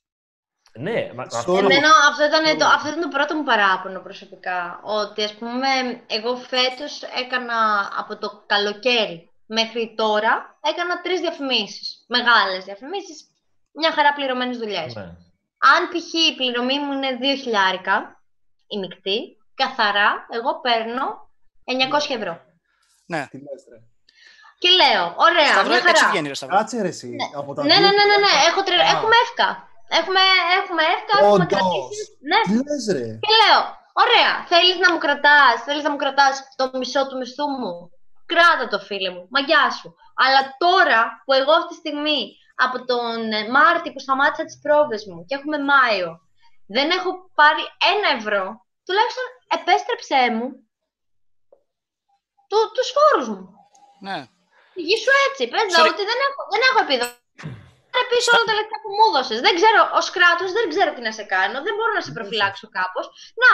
Ναι, 0.78 1.12
μα, 1.14 1.24
Sorry. 1.24 1.36
αυτό- 1.36 1.56
Εμένα 1.56 1.88
αυτό 2.10 2.24
ήταν, 2.24 2.58
το, 2.58 2.66
αυτό 2.66 2.88
ήταν 2.88 3.00
το 3.00 3.08
πρώτο 3.08 3.34
μου 3.36 3.42
παράπονο 3.42 4.00
προσωπικά. 4.00 4.80
Ότι 4.84 5.22
ας 5.22 5.34
πούμε 5.34 5.68
εγώ 6.06 6.36
φέτος 6.36 7.02
έκανα 7.02 7.90
από 7.98 8.18
το 8.18 8.42
καλοκαίρι 8.46 9.30
μέχρι 9.46 9.94
τώρα 9.96 10.58
έκανα 10.62 11.00
τρεις 11.00 11.20
διαφημίσεις. 11.20 12.04
Μεγάλες 12.08 12.64
διαφημίσεις, 12.64 13.26
μια 13.72 13.92
χαρά 13.92 14.12
πληρωμένες 14.12 14.58
δουλειές. 14.58 14.94
ναι. 14.94 15.02
Αν 15.74 15.88
π.χ. 15.90 16.12
η 16.30 16.34
πληρωμή 16.36 16.78
μου 16.80 16.92
είναι 16.92 17.18
2 17.20 17.36
χιλιάρικα, 17.42 18.22
η 18.66 18.78
μεικτή, 18.78 19.36
καθαρά, 19.54 20.26
εγώ 20.30 20.60
παίρνω 20.60 21.30
900 21.64 22.14
ευρώ. 22.14 22.40
Ναι. 23.06 23.26
Τι 23.30 23.36
λες, 23.38 23.64
ρε. 23.72 23.78
Και 24.64 24.70
λέω, 24.80 25.04
ωραία, 25.26 25.52
Σταυρό, 25.56 25.72
μια 25.74 25.82
έτσι 25.90 26.02
χαρά. 26.04 26.10
βγαίνει, 26.12 26.28
ρε 26.32 26.36
Σταυρό. 26.40 26.54
Κάτσε 26.56 26.76
ρε 26.86 26.92
εσύ. 26.94 27.10
Από 27.40 27.50
τα 27.54 27.60
Ναι, 27.68 27.76
ναι, 27.84 27.90
ναι, 27.98 28.04
ναι, 28.10 28.16
ναι. 28.24 28.32
δύο- 28.34 28.46
Έχω 28.48 28.60
τρε... 28.66 28.76
Α. 28.82 28.84
Έχουμε 28.94 29.16
εύκα. 29.24 29.48
Έχουμε, 30.00 30.22
έχουμε 30.60 30.82
εύκα, 30.94 31.14
έχουμε 31.20 31.32
Όντως. 31.44 31.50
κρατήσει. 31.52 32.02
Ναι. 32.30 32.40
Τι 32.48 32.54
λες 32.66 32.84
ρε. 32.96 33.08
Και 33.24 33.32
λέω, 33.42 33.60
ωραία, 34.04 34.32
θέλεις 34.50 34.76
να 34.84 34.88
μου 34.92 34.98
κρατάς, 35.04 35.54
θέλεις 35.66 35.82
να 35.86 35.90
μου 35.92 36.00
κρατάς 36.02 36.34
το 36.58 36.64
μισό 36.80 37.02
του 37.08 37.16
μισθού 37.20 37.46
μου; 37.60 37.72
Κράτα 38.32 38.64
το 38.72 38.78
φίλε 38.88 39.10
μου, 39.14 39.22
μαγιά 39.34 39.64
σου. 39.78 39.88
Αλλά 40.24 40.40
τώρα 40.64 41.00
που 41.24 41.32
εγώ 41.40 41.52
αυτή 41.58 41.68
τη 41.72 41.80
στιγμή 41.82 42.20
από 42.64 42.76
τον 42.90 43.16
ε, 43.38 43.40
Μάρτιο 43.56 43.90
που 43.92 44.02
σταμάτησα 44.06 44.44
τις 44.48 44.58
πρόβες 44.64 45.02
μου 45.08 45.18
και 45.26 45.34
έχουμε 45.38 45.58
Μάιο, 45.72 46.10
δεν 46.76 46.86
έχω 46.96 47.10
πάρει 47.40 47.64
ένα 47.94 48.08
ευρώ, 48.18 48.44
τουλάχιστον 48.86 49.26
επέστρεψέ 49.56 50.22
μου 50.36 50.46
του, 52.48 52.58
τους 52.74 52.88
φόρους 52.96 53.28
μου. 53.32 53.44
Ναι. 54.08 54.18
Γη 54.86 54.96
σου 55.02 55.12
έτσι. 55.26 55.42
Πες 55.52 55.62
Sorry. 55.76 55.90
ότι 55.92 56.02
δεν 56.10 56.18
έχω, 56.28 56.40
δεν 56.52 56.62
έχω 56.68 56.78
επίδοση. 56.86 57.16
Πάρε 57.92 58.06
πίσω 58.12 58.28
όλα 58.34 58.44
τα 58.50 58.54
λεφτά 58.58 58.76
που 58.82 58.90
μου 58.96 59.04
έδωσες. 59.08 59.38
Δεν 59.46 59.54
ξέρω, 59.60 59.80
ως 59.98 60.06
κράτος 60.16 60.50
δεν 60.56 60.64
ξέρω 60.72 60.90
τι 60.94 61.02
να 61.08 61.12
σε 61.18 61.24
κάνω. 61.34 61.56
Δεν 61.66 61.74
μπορώ 61.76 61.92
να 61.98 62.02
σε 62.06 62.10
προφυλάξω 62.16 62.66
κάπως. 62.78 63.04
Να, 63.42 63.50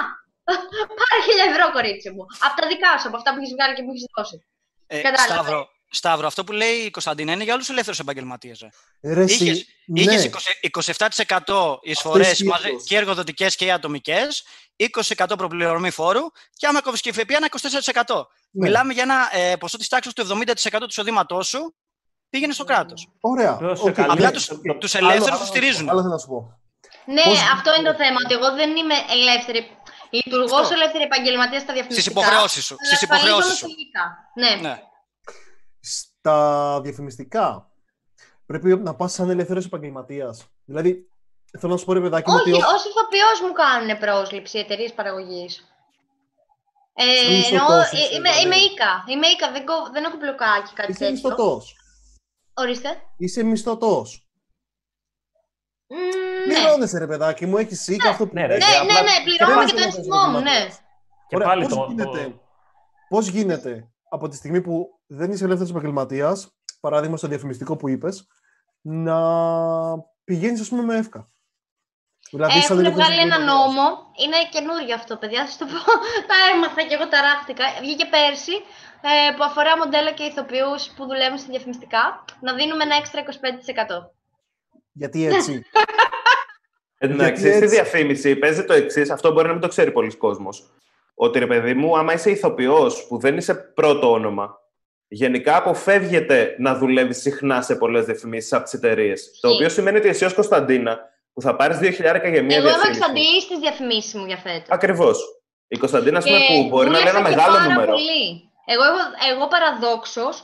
πάρε 0.98 1.18
χίλια 1.26 1.46
ευρώ, 1.50 1.64
κορίτσι 1.76 2.08
μου. 2.14 2.22
Από 2.46 2.54
τα 2.60 2.64
δικά 2.72 2.90
σου, 2.98 3.06
από 3.10 3.16
αυτά 3.20 3.28
που 3.32 3.38
έχεις 3.40 3.52
βγάλει 3.56 3.72
και 3.76 3.82
που 3.86 3.92
έχεις 3.94 4.04
δώσει. 4.16 4.36
Ε, 4.92 5.00
Κατάλαβα. 5.06 5.32
Σταύρο, 5.34 5.60
Σταύρο, 6.00 6.26
αυτό 6.32 6.40
που 6.46 6.52
λέει 6.62 6.76
η 6.88 6.90
Κωνσταντίνα 6.96 7.30
είναι 7.32 7.44
για 7.46 7.52
όλους 7.52 7.64
τους 7.64 7.74
ελεύθερους 7.74 8.00
επαγγελματίες. 8.04 8.58
Ρε, 9.16 9.22
εσύ, 9.22 9.44
Είχες, 9.44 9.66
ναι. 9.86 10.00
είχες 10.00 10.24
20 10.24 10.70
27% 11.46 11.78
εισφορές 11.82 12.30
ισχύει 12.30 12.52
αυτό. 12.52 12.68
και 12.86 12.96
εργοδοτικές 12.96 13.56
και 13.56 13.72
ατομικές, 13.72 14.44
20% 14.76 15.34
προπληρωμή 15.36 15.90
φόρου 15.90 16.24
και 16.56 16.66
άμα 16.66 16.80
κόβεις 16.80 17.00
και 17.00 17.08
η 17.08 17.12
ΦΠΑ 17.12 17.36
ένα 17.36 17.48
24%. 18.06 18.26
Ναι. 18.50 18.66
Μιλάμε 18.66 18.92
για 18.92 19.02
ένα 19.02 19.28
ε, 19.32 19.56
ποσό 19.56 19.76
της 19.78 19.88
τάξης 19.88 20.12
του 20.12 20.26
70% 20.26 20.70
του 20.78 20.86
εισοδήματός 20.88 21.48
σου 21.48 21.74
πήγαινε 22.30 22.52
στο 22.52 22.64
κράτος. 22.64 23.08
Ωραία. 23.20 23.56
Ποιος 23.56 23.80
Οκ, 23.80 23.86
σε 23.86 23.92
καλεί. 23.92 24.10
Απλά 24.12 24.26
ναι. 24.26 24.32
τους, 24.32 24.46
το- 24.46 24.56
τους 24.78 24.94
Άλλο- 24.94 25.04
ελεύθερους 25.08 25.28
άλλο- 25.30 25.38
τους 25.38 25.48
στηρίζουν. 25.48 25.88
Άλλο 25.90 26.00
θέλω 26.00 26.12
να 26.12 26.18
σου 26.18 26.26
πω. 26.28 26.58
Ναι, 27.06 27.22
Πώς- 27.22 27.50
αυτό 27.52 27.74
είναι 27.74 27.90
το 27.92 27.96
θέμα. 27.96 28.16
Ότι 28.24 28.34
εγώ 28.34 28.54
δεν 28.54 28.76
είμαι 28.76 28.94
ελεύθερη. 29.10 29.76
Λειτουργώ 30.10 30.44
Αυτό. 30.44 30.56
ως 30.66 30.70
ελεύθερη 30.70 31.04
επαγγελματία 31.04 31.60
στα 31.60 31.72
διαφημιστικά. 31.72 32.10
Στις 32.10 32.24
υποχρεώσεις 32.24 32.64
σου. 32.64 32.76
αλλά 32.78 32.86
Στις 32.96 33.02
ασφαλίζομαι 33.02 33.30
υποχρεώσεις 33.30 33.58
σου. 33.58 33.66
φιλικά. 33.68 34.04
Ναι. 34.34 34.68
Ναι. 34.68 34.82
Στα 35.80 36.80
διαφημιστικά 36.82 37.70
πρέπει 38.46 38.76
να 38.76 38.94
πας 38.94 39.12
σαν 39.12 39.30
ελεύθερος 39.30 39.64
επαγγελματίας. 39.64 40.46
Δηλαδή, 40.64 41.10
θέλω 41.58 41.72
να 41.72 41.78
σου 41.78 41.84
πω 41.84 41.92
ρε 41.92 42.00
παιδάκι 42.00 42.30
μου 42.30 42.36
Όχι, 42.36 42.52
ότι... 42.52 42.62
ω 42.62 42.74
ηθοποιός 42.90 43.40
μου 43.42 43.52
κάνουν 43.52 43.98
πρόσληψη 43.98 44.58
εταιρείες 44.58 44.92
παραγωγής. 44.92 45.64
Ε, 46.92 47.02
Σαν 47.16 47.32
μισθωτός 47.32 47.68
εννοώ, 47.68 47.80
είσαι, 47.82 47.96
ε, 47.96 48.16
είμαι, 48.16 48.28
δηλαδή. 48.28 48.42
είμαι 48.46 48.56
οίκα. 48.56 49.04
Είμαι 49.08 49.26
οίκα, 49.26 49.52
δεν, 49.52 49.64
κο- 49.66 49.90
δεν 49.92 50.04
έχω 50.04 50.16
μπλοκάκι 50.16 50.72
κάτι 50.74 50.90
Είσαι 50.90 50.98
τέτοιο. 50.98 51.12
μισθωτός. 51.12 51.74
Ορίστε. 52.54 52.88
Είσαι 53.16 53.42
μισθωτός. 53.42 54.24
Μ, 55.86 55.94
ναι. 56.46 56.54
Πληρώνεσαι 56.54 56.98
ρε 56.98 57.06
παιδάκι 57.06 57.46
μου, 57.46 57.56
έχεις 57.56 57.80
σίκα 57.82 58.08
αυτό 58.08 58.26
που 58.26 58.34
Ναι, 58.34 58.46
ρε, 58.46 58.52
Ναι, 58.56 58.58
και 58.58 58.64
ναι, 58.64 58.76
απλά- 58.98 59.02
ναι, 59.02 59.24
πληρώνω 59.24 59.64
και 59.64 59.70
το 59.72 59.76
Ελεύθερος 59.76 59.96
ένσημο 59.96 60.16
μου, 60.16 60.30
ναι. 60.30 60.38
επαγγελματίας. 60.38 60.80
Και 61.28 61.36
Ωραία, 61.36 61.48
πάλι 61.48 61.64
πώς 61.64 61.74
το, 61.74 61.86
γίνεται, 61.88 62.24
το- 62.24 62.40
πώς 63.08 63.28
γίνεται 63.28 63.90
από 64.10 64.28
τη 64.28 64.36
στιγμή 64.36 64.60
που 64.60 65.00
δεν 65.06 65.30
είσαι 65.32 65.44
ελεύθερος 65.44 65.70
επαγγελματίας, 65.70 66.56
παράδειγμα 66.80 67.16
στο 67.16 67.28
διαφημιστικό 67.28 67.76
που 67.76 67.88
είπες, 67.88 68.26
να 68.80 69.16
πηγαίνεις 70.24 70.60
ας 70.60 70.68
πούμε 70.68 70.82
με 70.82 70.96
εύκα. 70.96 71.30
Δηλαδή, 72.30 72.52
σαν 72.52 72.62
Έχουν 72.62 72.78
ελεύθερος 72.78 72.98
βγάλει 72.98 73.20
ένα 73.26 73.34
επαγγελματίας. 73.34 73.74
νόμο. 73.74 73.84
Είναι 74.22 74.38
καινούριο 74.54 74.94
αυτό, 75.00 75.12
παιδιά. 75.20 75.40
Θα 75.44 75.50
σα 75.52 75.56
το 75.62 75.66
πω. 75.72 75.80
Τα 76.30 76.36
έμαθα 76.52 76.82
και 76.88 76.94
εγώ 76.98 77.06
ταράχτηκα. 77.14 77.64
Βγήκε 77.84 78.06
πέρσι 78.14 78.56
ε, 79.10 79.12
που 79.36 79.44
αφορά 79.48 79.72
μοντέλα 79.80 80.10
και 80.18 80.24
ηθοποιούς 80.30 80.82
που 80.96 81.02
δουλεύουν 81.10 81.38
στη 81.42 81.50
διαφημιστικά 81.54 82.02
να 82.46 82.50
δίνουμε 82.58 82.82
ένα 82.88 82.96
έξτρα 83.00 83.20
25%. 83.22 83.28
Γιατί 84.92 85.18
έτσι; 85.26 85.52
Εντάξει, 87.06 87.42
Γιατί 87.42 87.56
στη 87.56 87.64
έτσι; 87.64 87.66
διαφήμιση 87.76 88.36
παίζει 88.36 88.64
το 88.64 88.72
εξής, 88.72 89.10
αυτό 89.10 89.32
μπορεί 89.32 89.46
να 89.46 89.52
μην 89.52 89.62
το 89.62 89.68
ξέρει 89.68 89.90
πολλοί 89.90 90.16
κόσμος. 90.16 90.56
Ότι 91.14 91.38
ρε 91.38 91.46
παιδί 91.46 91.74
μου, 91.74 91.98
άμα 91.98 92.12
είσαι 92.12 92.30
ηθοποιός 92.30 93.06
που 93.06 93.18
δεν 93.18 93.36
είσαι 93.36 93.54
πρώτο 93.54 94.12
όνομα, 94.12 94.60
γενικά 95.08 95.56
αποφεύγεται 95.56 96.54
να 96.58 96.74
δουλεύεις 96.74 97.20
συχνά 97.20 97.62
σε 97.62 97.74
πολλές 97.76 98.04
διαφημίσεις 98.04 98.52
από 98.52 98.64
τις 98.64 98.72
εταιρείες. 98.72 99.38
Το 99.40 99.48
οποίο 99.50 99.68
σημαίνει 99.68 99.96
ότι 99.96 100.08
εσύ 100.08 100.24
ως 100.24 100.34
Κωνσταντίνα, 100.34 100.98
που 101.34 101.40
θα 101.46 101.56
πάρεις 101.56 101.76
2.000 101.78 101.82
για 102.34 102.42
μία 102.42 102.56
Εγώ 102.56 102.68
έχω 102.68 102.78
διαφήμιση. 102.78 102.88
εξαντλήσεις 102.98 103.46
τις 103.50 103.58
διαφημίσεις 103.64 104.14
μου 104.14 104.26
για 104.30 104.36
φέτος. 104.46 104.68
Ακριβώς. 104.78 105.16
Η 105.74 105.76
Κωνσταντίνα, 105.82 106.18
ας 106.18 106.24
πούμε, 106.24 106.38
Και 106.38 106.44
που 106.48 106.56
μπορεί 106.70 106.88
να 106.90 106.98
λέει 106.98 107.00
δούλεψα 107.02 107.18
ένα 107.18 107.28
και 107.28 107.34
μεγάλο 107.36 107.56
πάρα 107.56 107.68
νούμερο. 107.68 107.92
Πολύ. 107.98 108.24
Εγώ, 108.72 108.84
εγώ, 108.90 109.00
εγώ 109.32 109.44
παραδόξως 109.54 110.34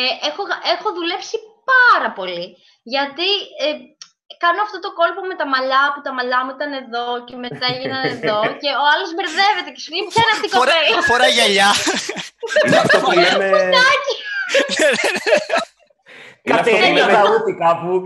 ε, 0.00 0.02
έχω, 0.28 0.42
έχω 0.74 0.88
δουλέψει 0.98 1.36
πάρα 1.72 2.08
πολύ. 2.18 2.46
Γιατί 2.94 3.28
ε, 3.64 3.68
κάνω 4.44 4.60
αυτό 4.66 4.78
το 4.84 4.90
κόλπο 4.98 5.20
με 5.30 5.36
τα 5.40 5.46
μαλλιά, 5.52 5.82
που 5.92 6.00
τα 6.06 6.12
μαλλιά 6.16 6.40
μου 6.44 6.52
ήταν 6.56 6.70
εδώ 6.82 7.04
και 7.28 7.36
μετά 7.44 7.64
έγιναν 7.74 8.02
εδώ 8.14 8.38
και 8.62 8.70
ο 8.82 8.84
άλλος 8.92 9.10
μπερδεύεται 9.16 9.70
και 9.74 9.80
σου 9.82 9.90
λέει 9.92 10.02
ποια 10.10 10.20
είναι 10.24 10.34
αυτή 10.36 10.46
η 10.50 10.52
Φορά, 10.58 10.74
κοπέλα; 10.78 11.02
φορά 11.12 11.26
γυαλιά. 11.36 11.70
Είναι 12.64 12.78
αυτό 12.84 12.96
που 13.04 13.10
λέμε. 13.24 13.48
Είναι 16.44 16.54
αυτό 16.58 16.70
που 16.70 16.76
Κατερίνια 16.76 17.06
λέμε. 17.06 17.12
τα 17.18 17.22
ούτη 17.32 17.52
κάπου. 17.64 17.90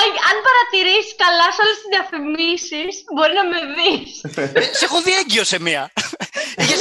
Αν, 0.00 0.08
αν 0.28 0.36
παρατηρήσεις 0.48 1.14
καλά 1.24 1.46
σε 1.54 1.60
όλες 1.64 1.76
τις 1.80 1.88
διαφημίσεις, 1.94 2.92
μπορεί 3.14 3.34
να 3.40 3.44
με 3.50 3.58
δεις. 3.76 4.08
Ε, 4.58 4.62
σε 4.78 4.84
έχω 4.88 4.98
δει 5.04 5.12
έγκυο 5.20 5.44
σε 5.52 5.58
μία. 5.66 5.82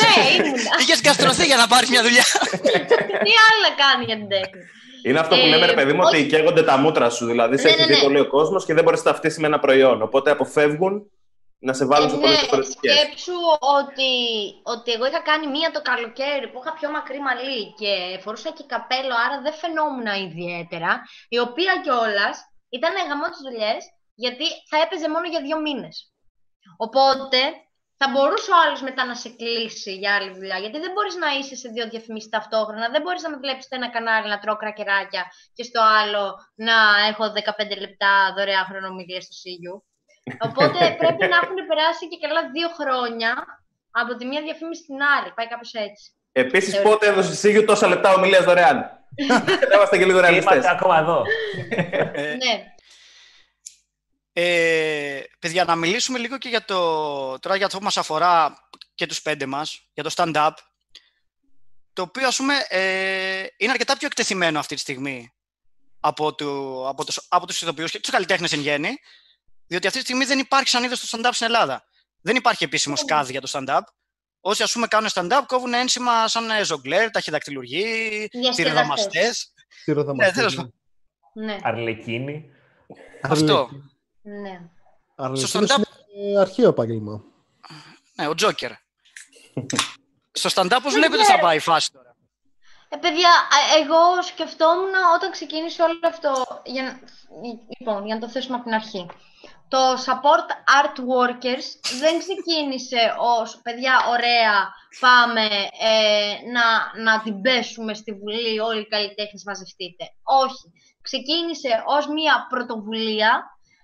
ναι, 0.01 0.11
ήμουνα. 0.35 0.71
Είχες 0.81 1.01
καστρωθεί 1.07 1.45
για 1.51 1.59
να 1.63 1.67
πάρεις 1.67 1.89
μια 1.93 2.01
δουλειά. 2.07 2.25
Τι 3.25 3.31
άλλο 3.45 3.59
να 3.67 3.71
κάνει 3.83 4.03
για 4.09 4.17
την 4.21 4.27
τέχνη. 4.33 4.61
Είναι 5.07 5.19
αυτό 5.19 5.35
που 5.35 5.41
Ε, 5.45 5.47
λέμε, 5.47 5.65
ρε 5.65 5.73
παιδί 5.73 5.93
μου, 5.93 6.03
ότι 6.05 6.17
όχι. 6.17 6.25
καίγονται 6.25 6.63
τα 6.63 6.77
μούτρα 6.77 7.09
σου. 7.09 7.25
Δηλαδή, 7.25 7.57
σε 7.57 7.63
Ναι, 7.63 7.69
έχει 7.69 7.79
ναι, 7.79 7.85
δει 7.87 7.93
ναι. 7.93 8.01
πολύ 8.01 8.19
ο 8.19 8.27
κόσμος 8.27 8.65
και 8.65 8.73
δεν 8.73 8.83
μπορείς 8.83 9.03
να 9.03 9.11
ταυτίσει 9.11 9.39
με 9.39 9.47
ένα 9.47 9.59
προϊόν. 9.59 10.01
Οπότε 10.01 10.31
αποφεύγουν 10.31 11.11
να 11.67 11.73
σε 11.73 11.85
βάλουν 11.85 12.09
σε 12.09 12.15
πολλές 12.15 12.35
ναι, 12.35 12.39
διαφορετικέ. 12.39 12.91
σκέψου 12.91 13.39
ότι, 13.79 14.13
ότι 14.63 14.91
εγώ 14.91 15.05
είχα 15.05 15.21
κάνει 15.29 15.47
μία 15.47 15.69
το 15.71 15.81
καλοκαίρι 15.81 16.47
που 16.51 16.59
είχα 16.61 16.73
πιο 16.79 16.89
μακρύ 16.95 17.19
μαλλί 17.21 17.61
και 17.79 18.19
φορούσα 18.23 18.49
και 18.57 18.63
καπέλο, 18.73 19.13
άρα 19.25 19.37
δεν 19.45 19.53
φαινόμουν 19.53 20.07
ιδιαίτερα. 20.27 20.91
Η 21.35 21.37
οποία 21.39 21.71
κιόλας 21.83 22.35
ήταν 22.77 22.93
γαμό 23.09 23.27
τι 23.33 23.39
δουλειές, 23.47 23.81
γιατί 24.23 24.45
θα 24.69 24.77
έπαιζε 24.83 25.07
μόνο 25.09 25.25
για 25.33 25.41
δύο 25.41 25.57
μήνες. 25.65 25.95
Οπότε 26.77 27.39
θα 27.97 28.07
μπορούσε 28.11 28.51
ο 28.51 28.57
άλλος 28.63 28.81
μετά 28.81 29.05
να 29.05 29.15
σε 29.15 29.29
κλείσει 29.29 29.93
για 30.01 30.15
άλλη 30.15 30.31
δουλειά. 30.37 30.57
Γιατί 30.57 30.79
δεν 30.79 30.91
μπορείς 30.91 31.15
να 31.15 31.29
είσαι 31.37 31.55
σε 31.55 31.69
δύο 31.69 31.85
διαφημίσεις 31.89 32.29
ταυτόχρονα. 32.29 32.89
Δεν 32.89 33.01
μπορείς 33.01 33.21
να 33.21 33.29
με 33.29 33.37
βλέπεις 33.37 33.63
στο 33.65 33.75
ένα 33.75 33.89
κανάλι 33.89 34.27
να 34.29 34.39
τρώω 34.39 34.55
κρακεράκια 34.55 35.23
και 35.53 35.63
στο 35.63 35.81
άλλο 35.99 36.23
να 36.55 36.77
έχω 37.09 37.23
15 37.25 37.79
λεπτά 37.79 38.33
δωρεάν 38.35 38.65
χρονομιλία 38.65 39.21
στο 39.21 39.33
Σίγιου. 39.33 39.85
Οπότε 40.39 40.95
πρέπει 40.97 41.25
να 41.33 41.37
έχουν 41.43 41.59
περάσει 41.67 42.07
και 42.07 42.17
καλά 42.27 42.41
δύο 42.55 42.69
χρόνια 42.79 43.31
από 43.91 44.15
τη 44.15 44.25
μία 44.25 44.41
διαφήμιση 44.41 44.81
στην 44.81 44.95
άλλη. 45.15 45.31
Πάει 45.35 45.47
κάπως 45.47 45.73
έτσι. 45.73 46.11
Επίσης, 46.31 46.73
Θεωρώ. 46.73 46.89
πότε 46.89 47.07
έδωσες 47.07 47.39
Σίγιο 47.39 47.65
τόσα 47.65 47.87
λεπτά 47.87 48.13
ομιλίας 48.13 48.43
δωρεάν; 48.43 48.77
Δεν 49.59 49.71
είμαστε 49.75 49.97
και 49.97 50.05
λίγο 50.05 50.19
ρεαλιστές. 50.19 50.53
Είμαστε 50.53 50.69
ακόμα 50.69 50.99
εδώ. 50.99 51.23
Ε, 52.13 52.35
Ναι. 52.43 52.73
Ε, 54.33 55.23
παιδιά, 55.39 55.63
να 55.63 55.75
μιλήσουμε 55.75 56.17
λίγο 56.17 56.37
και 56.37 56.49
για 56.49 56.65
το, 56.65 57.39
τώρα 57.39 57.55
για 57.55 57.65
αυτό 57.65 57.77
που 57.77 57.83
μας 57.83 57.97
αφορά 57.97 58.57
και 58.95 59.05
τους 59.05 59.21
πέντε 59.21 59.45
μας, 59.45 59.89
για 59.93 60.03
το 60.03 60.11
stand-up, 60.15 60.51
το 61.93 62.01
οποίο, 62.01 62.27
ας 62.27 62.37
πούμε, 62.37 62.53
ε, 62.67 63.45
είναι 63.57 63.71
αρκετά 63.71 63.97
πιο 63.97 64.07
εκτεθειμένο 64.07 64.59
αυτή 64.59 64.75
τη 64.75 64.81
στιγμή 64.81 65.33
από, 65.99 66.35
του, 66.35 66.83
από, 66.87 67.05
τους, 67.05 67.25
από 67.29 67.47
τους 67.47 67.61
ηθοποιούς 67.61 67.91
και 67.91 67.99
τους 67.99 68.09
καλλιτέχνες 68.09 68.51
εν 68.51 68.59
γέννη, 68.59 68.99
διότι 69.71 69.87
αυτή 69.87 69.99
τη 69.99 70.05
στιγμή 70.05 70.25
δεν 70.25 70.39
υπάρχει 70.39 70.69
σαν 70.69 70.83
είδος 70.83 70.99
το 71.09 71.17
stand-up 71.17 71.29
στην 71.31 71.45
Ελλάδα. 71.45 71.83
Δεν 72.21 72.35
υπάρχει 72.35 72.63
επίσημος 72.63 72.99
σκάδι 72.99 73.31
για 73.31 73.41
το 73.41 73.49
stand-up. 73.53 73.79
Όσοι, 74.41 74.63
ας 74.63 74.71
πούμε, 74.71 74.87
κάνουν 74.87 75.09
stand-up, 75.13 75.41
κόβουν 75.47 75.73
ένσημα 75.73 76.27
σαν 76.27 76.49
ε, 76.49 76.63
ζογκλέρ, 76.63 77.09
ταχυδακτηλουργοί, 77.11 77.83
Διασκεδαστές. 78.31 78.55
τυροδαμαστές. 78.55 79.53
Τι 79.85 79.91
ρωτά 79.91 80.13
Ναι, 80.13 80.31
τέλος 80.31 80.55
πάντων. 80.55 80.73
Ναι. 81.33 81.57
Αρλεκίνη. 81.63 82.45
Αυτό. 83.21 83.69
ναι. 84.21 84.59
Στο 85.13 85.23
Αρλεκίνος 85.23 85.71
stand-up- 85.71 86.15
είναι 86.17 86.39
αρχαίο 86.39 86.69
επάγγελμα. 86.69 87.23
Ναι, 88.15 88.27
ο 88.27 88.33
Τζόκερ. 88.35 88.71
Στο 90.31 90.49
stand-up 90.53 90.79
πώς 90.83 90.93
βλέπετε 90.93 91.23
θα 91.23 91.39
πάει 91.39 91.55
η 91.57 91.59
φάση 91.59 91.91
τώρα; 91.91 92.15
Ε, 92.89 92.97
παιδιά, 92.97 93.29
α, 93.29 93.79
εγώ 93.81 94.21
σκεφτόμουν 94.21 94.91
όταν 95.15 95.31
ξεκίνησε 95.31 95.81
όλο 95.83 95.99
αυτό. 96.03 96.61
Για, 96.65 96.83
να- 96.83 96.99
λοιπόν, 97.79 98.05
για 98.05 98.15
να 98.15 98.21
το 98.21 98.29
θέσουμε 98.29 98.55
από 98.55 98.63
την 98.63 98.73
αρχή. 98.73 99.07
Το 99.73 99.83
support 100.05 100.47
art 100.79 100.97
workers 101.13 101.67
δεν 102.01 102.19
ξεκίνησε 102.23 103.15
ως 103.17 103.59
παιδιά, 103.63 103.95
ωραία, 104.09 104.55
πάμε 104.99 105.45
ε, 105.79 106.33
να, 106.55 106.67
να 107.03 107.21
την 107.21 107.41
πέσουμε 107.41 107.93
στη 107.93 108.11
Βουλή, 108.13 108.59
όλοι 108.59 108.81
οι 108.81 108.87
καλλιτέχνες 108.87 109.43
μαζευτείτε. 109.45 110.03
Όχι. 110.23 110.65
Ξεκίνησε 111.01 111.83
ως 111.85 112.07
μια 112.07 112.47
πρωτοβουλία 112.49 113.31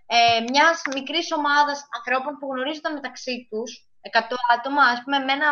ε, 0.06 0.40
μιας 0.50 0.82
μικρής 0.94 1.32
ομάδας 1.32 1.88
ανθρώπων 1.98 2.38
που 2.38 2.48
γνωρίζονταν 2.52 2.94
μεταξύ 2.94 3.48
τους, 3.50 3.70
100 4.12 4.36
άτομα, 4.56 4.84
ας 4.94 5.00
πούμε, 5.04 5.18
εμένα 5.18 5.48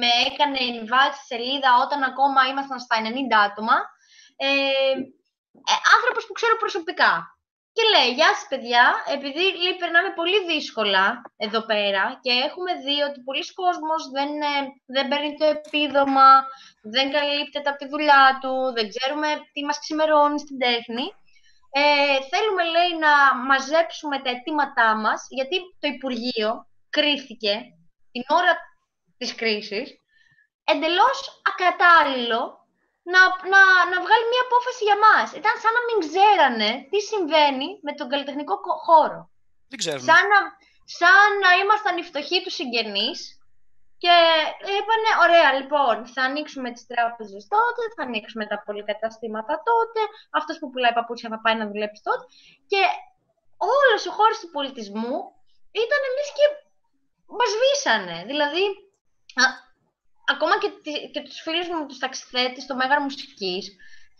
με 0.00 0.10
έκανε 0.28 0.58
invite 0.72 1.14
στη 1.16 1.26
σελίδα 1.26 1.70
όταν 1.84 2.02
ακόμα 2.02 2.40
ήμασταν 2.50 2.78
στα 2.80 2.96
90 2.96 3.36
άτομα, 3.48 3.76
ε, 4.36 4.46
ε, 5.70 5.74
άνθρωπος 5.96 6.26
που 6.26 6.32
ξέρω 6.38 6.56
προσωπικά. 6.56 7.35
Και 7.76 7.84
λέει, 7.94 8.10
γεια 8.18 8.30
σας 8.34 8.46
παιδιά, 8.48 8.84
επειδή 9.16 9.44
λέει, 9.62 9.76
περνάμε 9.80 10.10
πολύ 10.20 10.40
δύσκολα 10.52 11.04
εδώ 11.46 11.60
πέρα 11.70 12.04
και 12.24 12.32
έχουμε 12.46 12.72
δει 12.84 12.96
ότι 13.08 13.18
πολλοί 13.26 13.46
κόσμος 13.60 14.02
δεν, 14.16 14.30
ε, 14.52 14.58
δεν 14.94 15.08
παίρνει 15.08 15.32
το 15.40 15.46
επίδομα, 15.56 16.28
δεν 16.94 17.06
καλύπτεται 17.16 17.68
από 17.70 17.78
τη 17.82 17.88
δουλειά 17.94 18.24
του, 18.40 18.52
δεν 18.76 18.86
ξέρουμε 18.92 19.28
τι 19.52 19.60
μας 19.64 19.78
ξημερώνει 19.78 20.38
στην 20.44 20.58
τέχνη. 20.64 21.06
Ε, 21.80 22.16
θέλουμε, 22.30 22.62
λέει, 22.74 22.92
να 23.06 23.12
μαζέψουμε 23.50 24.16
τα 24.22 24.30
αιτήματά 24.30 24.90
μας, 25.04 25.26
γιατί 25.36 25.56
το 25.80 25.86
Υπουργείο 25.94 26.50
κρίθηκε 26.96 27.54
την 28.12 28.24
ώρα 28.38 28.52
της 29.18 29.34
κρίσης 29.40 29.86
εντελώς 30.72 31.18
ακατάλληλο 31.50 32.40
να, 33.12 33.20
να, 33.52 33.62
να 33.92 33.98
βγάλει 34.04 34.26
μια 34.32 34.44
απόφαση 34.48 34.82
για 34.88 34.98
μας. 35.06 35.26
Ήταν 35.40 35.54
σαν 35.62 35.72
να 35.76 35.82
μην 35.86 35.98
ξέρανε 36.04 36.70
τι 36.90 36.98
συμβαίνει 37.10 37.68
με 37.86 37.92
τον 37.98 38.06
καλλιτεχνικό 38.12 38.54
χώρο. 38.86 39.20
Δεν 39.70 39.78
ξέρουμε. 39.82 40.06
Σαν 40.08 40.22
να, 40.32 40.38
σαν 40.98 41.28
να 41.42 41.50
ήμασταν 41.62 41.94
οι 41.96 42.04
φτωχοί 42.08 42.38
του 42.42 42.52
συγγενείς 42.58 43.18
και 44.02 44.14
είπανε, 44.78 45.10
ωραία, 45.24 45.48
λοιπόν, 45.58 45.94
θα 46.14 46.22
ανοίξουμε 46.28 46.68
τις 46.74 46.86
τράπεζες 46.90 47.42
τότε, 47.54 47.82
θα 47.96 48.02
ανοίξουμε 48.06 48.44
τα 48.52 48.58
πολυκαταστήματα 48.64 49.54
τότε, 49.70 50.00
αυτός 50.38 50.56
που 50.58 50.70
πουλάει 50.70 50.96
παπούτσια 50.98 51.28
θα 51.32 51.40
πάει 51.44 51.56
να 51.60 51.66
δουλέψει 51.70 52.02
τότε. 52.08 52.24
Και 52.70 52.82
όλος 53.74 54.02
ο 54.10 54.12
χώρος 54.18 54.38
του 54.40 54.50
πολιτισμού 54.56 55.16
ήταν 55.84 56.00
εμείς 56.10 56.28
και 56.36 56.46
μας 57.38 57.52
βήσανε. 57.62 58.18
Δηλαδή, 58.30 58.64
ακόμα 60.32 60.58
και, 60.58 60.68
και 61.12 61.20
τους 61.20 61.40
φίλους 61.40 61.68
μου, 61.68 61.86
τους 61.86 61.98
ταξιθέτες, 61.98 62.62
στο 62.62 62.74
Μέγαρο 62.74 63.02
Μουσικής, 63.02 63.64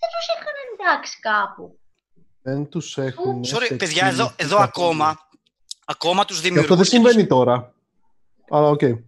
δεν 0.01 0.09
τους 0.13 0.27
είχαν 0.35 0.55
εντάξει 0.75 1.21
κάπου. 1.21 1.79
Δεν 2.43 2.69
τους 2.69 2.99
έχουν... 2.99 3.45
Sorry, 3.45 3.77
παιδιά, 3.79 4.07
εδώ, 4.07 4.33
εδώ 4.37 4.59
ακόμα, 4.59 5.29
ακόμα 5.85 6.25
τους 6.25 6.41
δημιουργούς... 6.41 6.67
Και 6.67 6.73
αυτό 6.73 6.77
δεν 6.77 7.01
συμβαίνει 7.03 7.27
τώρα. 7.27 7.75
Αλλά 8.51 8.69
OK. 8.69 8.81
Okay. 8.83 8.99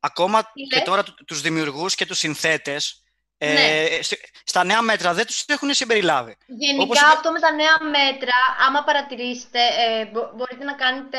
Ακόμα 0.00 0.42
και 0.68 0.80
τώρα 0.84 1.02
τους 1.26 1.40
δημιουργούς 1.40 1.94
και 1.94 2.06
τους 2.06 2.18
συνθέτες, 2.18 3.01
ε, 3.44 3.52
Ναι. 3.52 3.98
στα 4.44 4.64
νέα 4.64 4.82
μέτρα 4.82 5.12
δεν 5.14 5.26
τους 5.26 5.44
έχουν 5.48 5.74
συμπεριλάβει. 5.74 6.36
Γενικά 6.46 6.82
Όπως 6.82 6.98
είπε- 7.00 7.08
αυτό 7.16 7.32
με 7.32 7.40
τα 7.40 7.52
νέα 7.52 7.76
μέτρα, 7.96 8.36
άμα 8.66 8.80
παρατηρήσετε, 8.84 9.60
ε, 9.84 10.04
μπο- 10.12 10.30
μπορείτε 10.36 10.64
να 10.64 10.74
κάνετε, 10.82 11.18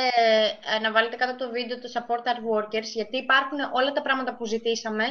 ε, 0.76 0.80
να 0.80 0.92
βάλετε 0.92 1.16
κάτω 1.16 1.36
το 1.36 1.52
βίντεο 1.56 1.78
το 1.80 1.90
support 1.96 2.24
art 2.32 2.42
workers, 2.52 2.90
γιατί 3.00 3.18
υπάρχουν 3.18 3.60
όλα 3.74 3.92
τα 3.92 4.02
πράγματα 4.02 4.36
που 4.36 4.46
ζητήσαμε. 4.46 5.06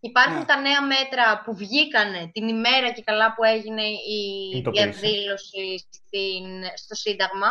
Υπάρχουν 0.00 0.38
Ναι. 0.38 0.44
τα 0.44 0.56
νέα 0.66 0.82
μέτρα 0.94 1.42
που 1.44 1.56
βγήκανε 1.56 2.30
την 2.34 2.48
ημέρα 2.48 2.88
και 2.90 3.02
καλά 3.02 3.34
που 3.34 3.42
έγινε 3.44 3.82
η 4.16 4.20
Κινητοποίηση. 4.50 4.84
διαδήλωση 4.88 5.64
στην, 5.98 6.44
στο 6.82 6.94
Σύνταγμα. 6.94 7.50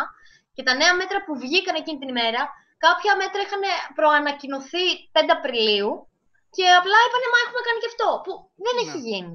Και 0.55 0.64
τα 0.64 0.74
νέα 0.76 0.93
μέτρα 0.93 1.24
που 1.26 1.34
βγήκαν 1.43 1.76
εκείνη 1.76 1.97
την 1.99 2.07
ημέρα, 2.16 2.41
κάποια 2.78 3.16
μέτρα 3.22 3.39
είχαν 3.45 3.64
προανακοινωθεί 3.95 4.86
5 5.12 5.32
Απριλίου 5.38 6.07
και 6.56 6.66
απλά 6.80 6.97
είπανε 7.06 7.28
μα 7.34 7.39
έχουμε 7.45 7.62
κάνει 7.68 7.80
και 7.84 7.91
αυτό, 7.93 8.08
που 8.24 8.32
δεν 8.66 8.76
έχει 8.84 8.99
Ναι. 9.02 9.08
γίνει. 9.10 9.34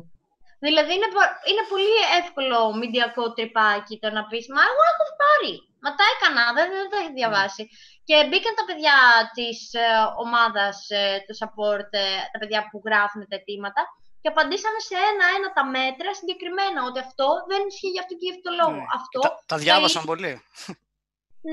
Δηλαδή 0.67 0.91
είναι, 0.97 1.11
πο- 1.15 1.37
είναι 1.51 1.65
πολύ 1.73 1.95
εύκολο 2.21 2.59
μηντιακό 2.81 3.25
τρυπάκι 3.37 3.95
το 4.03 4.09
να 4.17 4.23
πεις 4.31 4.45
«Μα 4.55 4.63
εγώ 4.71 4.83
έχω 4.93 5.05
πάρει, 5.23 5.53
μα 5.85 5.91
τα 5.99 6.05
έκανα, 6.13 6.43
δεν, 6.57 6.67
δεν 6.79 6.87
τα 6.93 6.99
έχει 7.03 7.13
διαβάσει». 7.21 7.63
Και 8.09 8.17
μπήκαν 8.29 8.55
τα 8.59 8.65
παιδιά 8.69 8.97
της 9.37 9.59
ε, 9.85 9.87
ομάδας, 10.25 10.77
ε, 11.01 11.03
το 11.27 11.33
support, 11.41 11.89
ε, 12.05 12.07
τα 12.33 12.39
παιδιά 12.41 12.61
που 12.69 12.77
γράφουν 12.87 13.21
τα 13.31 13.37
αιτήματα 13.39 13.83
και 14.21 14.29
απαντήσανε 14.33 14.81
σε 14.89 14.97
ένα-ένα 15.11 15.49
τα 15.57 15.65
μέτρα 15.77 16.11
συγκεκριμένα, 16.21 16.79
ότι 16.89 16.99
αυτό 17.07 17.27
δεν 17.51 17.61
ισχύει 17.71 17.93
για 17.95 18.03
αυτό 18.05 18.13
και 18.19 18.25
για 18.27 18.35
αυτό 18.37 18.45
το 18.49 18.53
λόγο. 18.61 18.77
Ναι. 18.83 18.91
Αυτό 19.01 19.19
Τα, 19.27 19.31
τα 19.53 19.57
διάβασαν 19.65 20.03
θα- 20.03 20.11
πολύ. 20.11 20.33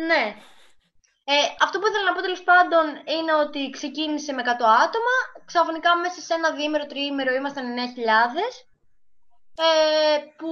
ναι. 0.10 0.24
Ε, 1.26 1.34
αυτό 1.64 1.80
που 1.80 1.88
ήθελα 1.88 2.04
να 2.04 2.14
πω 2.14 2.22
τέλος 2.22 2.44
πάντων 2.44 2.86
είναι 3.16 3.34
ότι 3.46 3.70
ξεκίνησε 3.70 4.34
με 4.34 4.42
100 4.46 4.48
άτομα. 4.86 5.16
Ξαφνικά 5.46 5.98
μέσα 5.98 6.22
σε 6.22 6.34
ένα 6.34 6.52
διήμερο, 6.52 6.86
τριήμερο 6.86 7.34
ήμασταν 7.34 7.66
9.000. 7.66 8.68
Ε, 9.56 10.18
που 10.38 10.50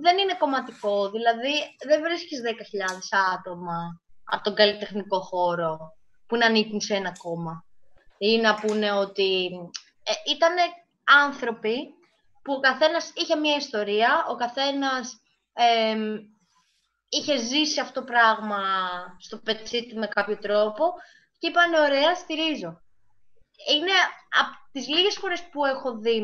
δεν 0.00 0.18
είναι 0.18 0.36
κομματικό. 0.38 1.10
Δηλαδή 1.10 1.54
δεν 1.86 2.02
βρίσκεις 2.02 2.40
10.000 2.40 3.18
άτομα 3.34 4.00
από 4.24 4.42
τον 4.42 4.54
καλλιτεχνικό 4.54 5.20
χώρο 5.20 5.78
που 6.26 6.36
να 6.36 6.46
ανήκουν 6.46 6.80
σε 6.80 6.94
ένα 6.94 7.12
κόμμα. 7.18 7.64
Ή 8.18 8.36
να 8.38 8.54
πούνε 8.54 8.92
ότι 8.92 9.50
ε, 10.02 10.12
ήταν 10.30 10.54
άνθρωποι 11.04 11.76
που 12.42 12.52
ο 12.52 12.60
καθένας 12.60 13.12
είχε 13.14 13.36
μια 13.36 13.56
ιστορία, 13.56 14.26
ο 14.28 14.34
καθένας 14.34 15.20
εμ, 15.52 16.14
είχε 17.08 17.36
ζήσει 17.36 17.80
αυτό 17.80 18.00
το 18.00 18.06
πράγμα 18.06 18.60
στο 19.20 19.38
πετσί 19.38 19.86
του 19.86 19.98
με 19.98 20.06
κάποιο 20.06 20.38
τρόπο 20.38 20.84
και 21.38 21.48
είπαν 21.48 21.74
ωραία, 21.74 22.14
στηρίζω. 22.14 22.80
Είναι 23.74 23.92
από 24.40 24.50
τις 24.72 24.88
λίγες 24.88 25.14
φορές 25.14 25.42
που 25.52 25.64
έχω 25.64 25.98
δει 25.98 26.22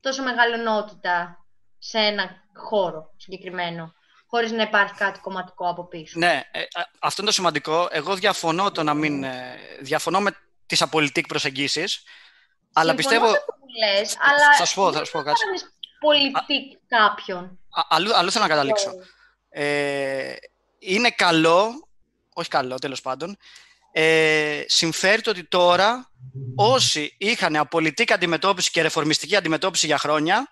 τόσο 0.00 0.22
μεγαλονότητα 0.22 1.44
σε 1.78 1.98
ένα 1.98 2.30
χώρο 2.68 3.10
συγκεκριμένο, 3.16 3.94
χωρίς 4.26 4.52
να 4.52 4.62
υπάρχει 4.62 4.94
κάτι 4.94 5.20
κομματικό 5.20 5.68
από 5.68 5.86
πίσω. 5.86 6.18
Ναι, 6.18 6.42
ε, 6.50 6.60
α- 6.60 6.90
αυτό 7.00 7.20
είναι 7.22 7.30
το 7.30 7.36
σημαντικό. 7.36 7.88
Εγώ 7.90 8.14
διαφωνώ 8.14 8.70
το 8.70 8.82
να 8.82 8.94
μην... 8.94 9.24
ε, 9.24 9.58
διαφωνώ 9.80 10.20
με 10.20 10.36
τις 10.66 10.82
απολυτικ 10.82 11.26
προσεγγίσεις, 11.26 12.02
αλλά 12.72 12.92
Συμφωνώ 12.92 12.96
πιστεύω... 12.96 13.30
με 13.30 13.36
αυτό 13.36 13.52
που 13.52 13.66
λες, 13.78 14.16
αλλά 14.20 14.56
θα 14.56 14.64
σου 14.64 14.74
πω, 14.74 14.92
θα 14.92 15.04
σου 15.04 15.12
πω 15.12 15.22
δεν 15.22 15.32
κάτι. 15.32 15.44
κάνεις 15.44 15.76
πολιτικ 16.00 16.78
κάποιον. 16.88 17.44
Α- 17.70 17.86
αλλού, 17.88 18.16
αλλού 18.16 18.30
θέλω 18.30 18.44
να 18.44 18.50
καταλήξω. 18.50 18.90
Ε, 19.54 20.34
είναι 20.78 21.10
καλό, 21.10 21.88
όχι 22.32 22.48
καλό 22.48 22.78
τέλος 22.78 23.00
πάντων, 23.00 23.36
ε, 23.92 24.62
συμφέρει 24.66 25.22
το 25.22 25.30
ότι 25.30 25.44
τώρα 25.44 26.10
όσοι 26.56 27.14
είχαν 27.18 27.56
απολυτική 27.56 28.12
αντιμετώπιση 28.12 28.70
και 28.70 28.82
ρεφορμιστική 28.82 29.36
αντιμετώπιση 29.36 29.86
για 29.86 29.98
χρόνια, 29.98 30.48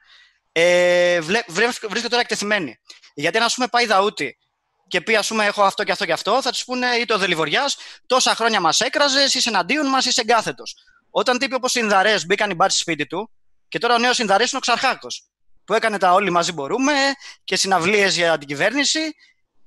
ε, 0.52 1.20
βλέ- 1.20 1.50
βρέ- 1.50 1.70
βρίσκονται 1.80 2.08
τώρα 2.08 2.20
εκτεθειμένοι. 2.20 2.78
Γιατί 3.14 3.36
αν 3.38 3.44
ας 3.44 3.54
πούμε 3.54 3.66
πάει 3.68 3.86
δαούτη 3.86 4.38
και 4.88 5.00
πει 5.00 5.16
ας 5.16 5.28
πούμε 5.28 5.44
έχω 5.44 5.62
αυτό 5.62 5.84
και 5.84 5.92
αυτό 5.92 6.04
και 6.04 6.12
αυτό, 6.12 6.42
θα 6.42 6.50
τους 6.50 6.64
πούνε 6.64 6.86
είτε 6.96 7.14
ο 7.14 7.18
Δελιβοριάς, 7.18 7.76
τόσα 8.06 8.34
χρόνια 8.34 8.60
μας 8.60 8.80
έκραζες, 8.80 9.34
είσαι 9.34 9.48
εναντίον 9.48 9.86
μας, 9.86 10.04
είσαι 10.04 10.20
εγκάθετος. 10.20 10.74
Όταν 11.10 11.38
τύποι 11.38 11.54
όπως 11.54 11.74
οι 11.74 11.80
Ινδαρές 11.82 12.26
μπήκαν 12.26 12.50
οι 12.50 12.54
μπάτσοι 12.54 12.76
στο 12.78 12.90
σπίτι 12.90 13.06
του 13.06 13.30
και 13.68 13.78
τώρα 13.78 13.94
ο 13.94 13.98
νέος 13.98 14.18
Ινδαρές 14.18 14.48
είναι 14.50 14.56
ο 14.58 14.60
Ξαρχάκος 14.60 15.29
που 15.70 15.76
έκανε 15.76 15.98
τα 15.98 16.12
όλοι 16.12 16.30
μαζί 16.30 16.52
μπορούμε 16.52 16.92
και 17.44 17.56
συναυλίες 17.56 18.16
για 18.16 18.38
την 18.38 18.48
κυβέρνηση 18.48 19.00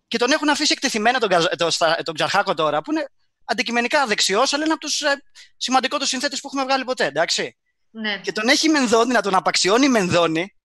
και 0.07 0.17
τον 0.17 0.31
έχουν 0.31 0.49
αφήσει 0.49 0.71
εκτεθειμένο 0.71 1.19
τον, 1.19 1.29
Καζ- 1.29 1.55
το, 1.57 1.71
στα- 1.71 1.99
τον 2.03 2.13
Ξαρχάκο 2.13 2.53
τώρα 2.53 2.81
που 2.81 2.91
είναι 2.91 3.05
αντικειμενικά 3.45 4.05
δεξιός 4.05 4.53
αλλά 4.53 4.63
είναι 4.63 4.73
από 4.73 4.81
τους 4.81 5.01
ε, 5.01 5.23
σημαντικότερους 5.57 6.09
συνθέτες 6.09 6.39
που 6.39 6.47
έχουμε 6.47 6.63
βγάλει 6.63 6.83
ποτέ, 6.83 7.05
εντάξει. 7.05 7.57
Ναι. 7.89 8.17
Και 8.17 8.31
τον 8.31 8.47
έχει 8.47 8.69
μενδώνει, 8.69 9.13
να 9.13 9.21
τον 9.21 9.35
απαξιώνει 9.35 9.89
μενδώνει. 9.89 10.55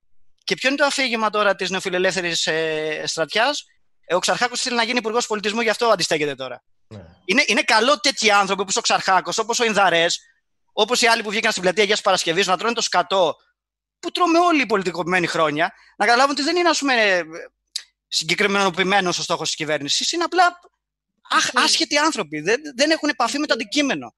Και 0.45 0.55
ποιο 0.55 0.69
είναι 0.69 0.79
το 0.79 0.85
αφήγημα 0.85 1.31
τώρα 1.31 1.55
της 1.55 1.71
νεοφιλελεύθερης 1.71 2.47
ε, 2.47 3.03
στρατιάς; 3.07 3.65
Ε, 4.07 4.15
ο 4.15 4.19
Ξαρχάκος 4.19 4.61
θέλει 4.61 4.77
να 4.77 4.83
γίνει 4.83 4.99
υπουργός 4.99 5.27
πολιτισμού, 5.27 5.61
γι' 5.61 5.71
αυτό 5.71 5.87
αντιστέκεται 5.87 6.35
τώρα. 6.35 6.63
Ναι. 6.89 7.05
Είναι, 7.25 7.43
είναι 7.47 7.63
καλό 7.63 8.01
τέτοιοι 8.01 8.31
άνθρωποι 8.31 8.61
όπως 8.61 8.77
ο 8.77 8.81
Ξαρχάκος, 8.81 9.39
όπως 9.39 9.61
ο 9.61 9.65
Ινδαρές, 9.65 10.19
όπως 10.73 11.01
οι 11.03 11.07
άλλοι 11.07 11.23
που 11.23 11.31
βγήκαν 11.31 11.51
στην 11.51 11.63
πλατεία 11.63 11.83
Αγία 11.83 11.99
Παρασκευής 12.03 12.47
να 12.47 12.57
τρώνε 12.57 12.75
το 12.75 12.81
σκατό 12.81 13.37
που 14.01 14.11
τρώμε 14.11 14.39
όλοι 14.39 14.63
οι 14.63 14.67
πολιτικοποιημένοι 14.67 15.27
χρόνια, 15.27 15.73
να 15.97 16.05
καταλάβουν 16.07 16.33
ότι 16.33 16.43
δεν 16.43 16.57
είναι 16.57 16.69
ας 16.69 16.79
πούμε, 16.79 17.23
συγκεκριμενοποιημένος 18.09 19.19
ο 19.19 19.23
στόχος 19.23 19.47
της 19.47 19.57
κυβέρνησης. 19.57 20.13
Είναι 20.13 20.25
απλά 20.25 20.61
αχ, 21.31 21.39
Ισχύει. 21.45 21.59
άσχετοι 21.65 21.97
άνθρωποι. 21.99 22.41
Δεν, 22.41 22.61
δεν 22.77 22.91
έχουν 22.91 23.09
επαφή 23.09 23.39
με 23.39 23.47
το 23.47 23.55
αντικείμενο. 23.55 24.15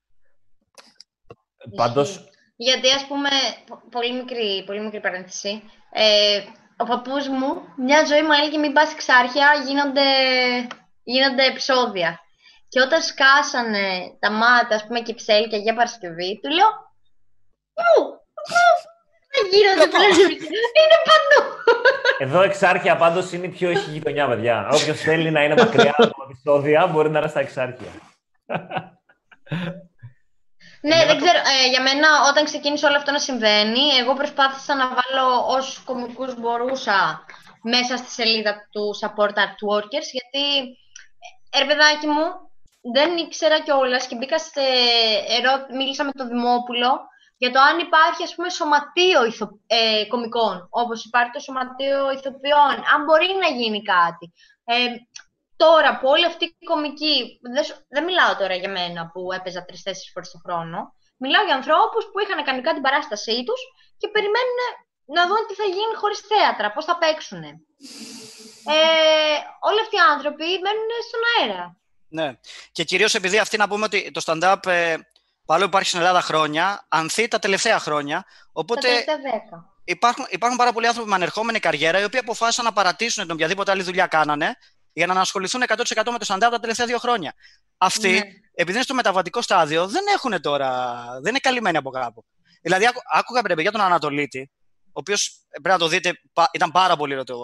Πάντως, 1.76 2.24
Γιατί, 2.56 2.90
ας 2.90 3.06
πούμε, 3.06 3.28
πο- 3.66 3.82
πολύ 3.90 4.12
μικρή, 4.12 4.64
πολύ 4.66 4.80
μικρή 4.80 5.00
παρένθεση, 5.00 5.62
ε, 5.92 6.40
ο 6.76 6.84
παππούς 6.84 7.28
μου 7.28 7.62
μια 7.76 8.04
ζωή 8.04 8.22
μου 8.22 8.32
έλεγε 8.32 8.58
μην 8.58 8.72
πας 8.72 8.92
εξάρχεια, 8.92 9.62
γίνονται, 9.66 10.02
γίνονται 11.02 11.44
επεισόδια. 11.46 12.20
Και 12.68 12.80
όταν 12.80 13.02
σκάσανε 13.02 14.16
τα 14.18 14.30
μάτια, 14.30 14.76
ας 14.76 14.86
πούμε, 14.86 15.00
και 15.00 15.14
ψέλια 15.14 15.58
για 15.58 15.74
Παρασκευή, 15.74 16.40
του 16.42 16.50
λέω 16.50 16.68
«Πού, 17.74 18.02
πού, 18.34 18.89
δεν 19.34 19.44
γίνονται 19.52 19.84
Πού 19.84 19.90
πάω;» 19.90 20.00
πλέον, 20.00 20.30
είναι 20.80 20.98
παντού». 21.08 21.40
εδώ 22.18 22.42
εξάρχεια 22.42 22.96
πάντως 22.96 23.32
είναι 23.32 23.46
η 23.46 23.48
πιο 23.48 23.70
έχει 23.70 23.90
γειτονιά, 23.90 24.28
παιδιά. 24.28 24.68
Όποιος 24.72 25.00
θέλει 25.00 25.30
να 25.30 25.44
είναι 25.44 25.54
μακριά 25.58 25.94
από 25.98 26.22
επεισόδια 26.30 26.86
μπορεί 26.86 27.10
να 27.10 27.18
είναι 27.18 27.28
στα 27.28 27.40
εξάρχεια. 27.40 27.88
Ναι, 30.82 30.94
Εμένα 30.94 31.06
δεν 31.12 31.18
το- 31.18 31.24
ξέρω. 31.24 31.38
Ε, 31.38 31.68
για 31.68 31.82
μένα, 31.82 32.08
όταν 32.30 32.44
ξεκίνησε 32.44 32.86
όλο 32.86 32.96
αυτό 32.96 33.10
να 33.10 33.18
συμβαίνει, 33.18 33.80
εγώ 34.00 34.14
προσπάθησα 34.14 34.74
να 34.74 34.86
βάλω 34.88 35.46
όσους 35.56 35.78
κομικούς 35.84 36.34
μπορούσα 36.40 37.24
μέσα 37.62 37.96
στη 37.96 38.10
σελίδα 38.10 38.52
του 38.72 38.84
Support 39.00 39.34
Art 39.44 39.58
Workers, 39.70 40.08
γιατί, 40.18 40.44
ε, 41.50 41.58
ρε 41.58 41.66
παιδάκι 41.66 42.06
μου, 42.06 42.24
δεν 42.94 43.16
ήξερα 43.16 43.60
κιόλας 43.60 44.06
και 44.06 44.16
μπήκα 44.16 44.38
σε 44.38 44.60
ερώ... 45.38 45.52
μίλησα 45.76 46.04
με 46.04 46.12
τον 46.12 46.28
Δημόπουλο 46.28 46.90
για 47.42 47.50
το 47.54 47.60
αν 47.68 47.76
υπάρχει, 47.86 48.22
ας 48.28 48.34
πούμε, 48.34 48.48
σωματείο 48.58 49.20
ηθο... 49.30 49.46
ε, 49.66 50.04
κομικών, 50.12 50.54
όπως 50.82 51.04
υπάρχει 51.04 51.30
το 51.36 51.40
σωματείο 51.46 52.00
ηθοποιών, 52.16 52.72
αν 52.92 52.98
μπορεί 53.06 53.28
να 53.44 53.48
γίνει 53.58 53.80
κάτι. 53.94 54.26
Ε, 54.64 54.74
Τώρα 55.66 55.90
που 55.98 56.06
όλη 56.14 56.26
αυτή 56.32 56.44
η 56.44 56.64
κομική. 56.72 57.14
Δεν, 57.54 57.64
σου- 57.64 57.80
δεν 57.94 58.02
μιλάω 58.04 58.32
τώρα 58.40 58.54
για 58.62 58.70
μένα 58.78 59.00
που 59.12 59.20
έπαιζα 59.38 59.60
τρει-τέσσερι 59.64 60.10
φορές 60.12 60.30
το 60.34 60.38
χρόνο. 60.44 60.78
Μιλάω 61.22 61.44
για 61.48 61.54
ανθρώπους 61.60 62.04
που 62.10 62.18
είχαν 62.22 62.44
κανονικά 62.44 62.72
την 62.72 62.82
παράστασή 62.86 63.36
τους 63.46 63.60
και 64.00 64.08
περιμένουν 64.14 64.58
να 65.16 65.22
δουν 65.28 65.42
τι 65.48 65.54
θα 65.60 65.66
γίνει 65.76 65.94
χωρίς 66.02 66.20
θέατρα, 66.30 66.72
πώς 66.72 66.84
θα 66.84 66.98
παίξουν. 67.02 67.42
Ε, 68.74 69.36
όλοι 69.68 69.80
αυτοί 69.84 69.96
οι 69.96 70.04
άνθρωποι 70.14 70.44
μένουν 70.64 70.90
στον 71.08 71.22
αέρα. 71.32 71.76
Ναι. 72.18 72.28
Και 72.72 72.84
κυρίως 72.84 73.14
επειδή 73.14 73.38
αυτή 73.38 73.56
να 73.56 73.68
πούμε 73.68 73.84
ότι 73.84 74.10
το 74.10 74.20
stand-up, 74.26 74.66
ε, 74.66 74.96
παρόλο 75.50 75.68
που 75.68 75.74
υπάρχει 75.74 75.88
στην 75.88 76.00
Ελλάδα 76.00 76.20
χρόνια, 76.20 76.86
ανθεί 76.88 77.28
τα 77.28 77.38
τελευταία 77.38 77.78
χρόνια. 77.78 78.24
Οπότε 78.52 78.80
Τα 78.80 78.88
τελευταία 78.88 79.16
δέκα. 79.16 79.74
υπάρχουν, 79.84 80.26
υπάρχουν 80.30 80.58
πάρα 80.58 80.72
πολλοί 80.72 80.86
άνθρωποι 80.86 81.08
με 81.08 81.14
ανερχόμενη 81.14 81.58
καριέρα, 81.58 82.00
οι 82.00 82.04
οποίοι 82.04 82.20
αποφάσισαν 82.20 82.64
να 82.64 82.72
παρατήσουν 82.72 83.22
την 83.22 83.32
οποιαδήποτε 83.32 83.70
άλλη 83.70 83.82
δουλειά 83.82 84.06
κάνανε, 84.06 84.54
για 84.92 85.06
να 85.06 85.20
ασχοληθούν 85.20 85.62
100% 85.66 86.10
με 86.10 86.18
το 86.18 86.24
stand-up 86.28 86.48
τα 86.50 86.60
τελευταία 86.60 86.86
δύο 86.86 86.98
χρόνια. 86.98 87.34
Αυτοί, 87.78 88.10
Ναι. 88.10 88.20
επειδή 88.54 88.72
είναι 88.72 88.82
στο 88.82 88.94
μεταβατικό 88.94 89.42
στάδιο, 89.42 89.88
δεν 89.88 90.04
έχουν 90.14 90.40
τώρα. 90.40 90.94
δεν 91.20 91.30
είναι 91.30 91.38
καλυμμένοι 91.38 91.76
από 91.76 91.90
κάπου. 91.90 92.24
Δηλαδή, 92.62 92.86
άκου, 92.86 93.00
άκουγα 93.12 93.42
πριν 93.42 93.58
για 93.58 93.72
τον 93.72 93.80
Ανατολίτη, 93.80 94.50
ο 94.86 94.90
οποίος 94.92 95.30
πρέπει 95.50 95.68
να 95.68 95.78
το 95.78 95.88
δείτε, 95.88 96.20
πα- 96.32 96.50
ήταν 96.52 96.70
πάρα 96.70 96.96
πολύ 96.96 97.12
ωραίο 97.12 97.24
το, 97.24 97.36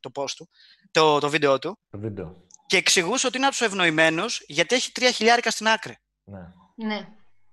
το 0.00 0.10
post 0.14 0.30
του, 0.36 0.50
το, 0.90 1.18
το 1.18 1.28
βίντεο 1.28 1.58
του, 1.58 1.78
Το 1.90 1.98
βίντεο. 1.98 2.36
και 2.66 2.76
εξηγούσε 2.76 3.26
ότι 3.26 3.36
είναι 3.36 3.46
από 3.46 3.54
τους 3.56 3.66
ευνοημένους 3.66 4.42
γιατί 4.46 4.74
έχει 4.74 4.92
τρία 4.92 5.10
χιλιάρικα 5.10 5.50
στην 5.50 5.68
άκρη. 5.68 5.98
Ναι. 6.24 6.38
Ναι. 6.84 7.06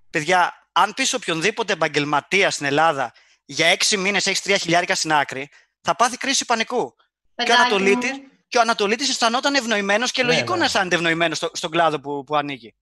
Παιδιά, 0.10 0.70
αν 0.72 0.94
πεις 0.94 1.14
οποιονδήποτε 1.14 1.74
επαγγελματία 1.74 2.52
στην 2.52 2.66
Ελλάδα 2.66 3.12
για 3.46 3.68
έξι 3.68 3.98
μήνες 3.98 4.28
έχεις 4.28 4.42
τρία 4.42 4.58
χιλιάρικα 4.58 4.96
στην 4.96 5.14
άκρη, 5.14 5.50
θα 5.82 5.96
πάθει 5.96 6.18
κρίση 6.18 6.46
πανικού. 6.46 6.96
Και 6.96 7.04
ο 7.42 7.46
Παιδάκι 7.46 7.62
Ανατολίτη 7.62 8.12
μου, 8.12 8.22
και 8.48 8.58
ο 8.58 8.62
Ανατολίτης 8.62 9.10
αισθανόταν 9.10 9.56
ευνοημένος 9.56 10.12
και 10.12 10.24
Ναι, 10.24 10.30
λογικό 10.30 10.54
ναι. 10.54 10.60
να 10.60 10.66
αισθάνεται 10.66 10.96
ευνοημένος 10.96 11.38
στο, 11.38 11.50
στον 11.54 11.72
κλάδο 11.72 12.00
που, 12.00 12.24
που 12.24 12.36
ανοίγει. 12.36 12.76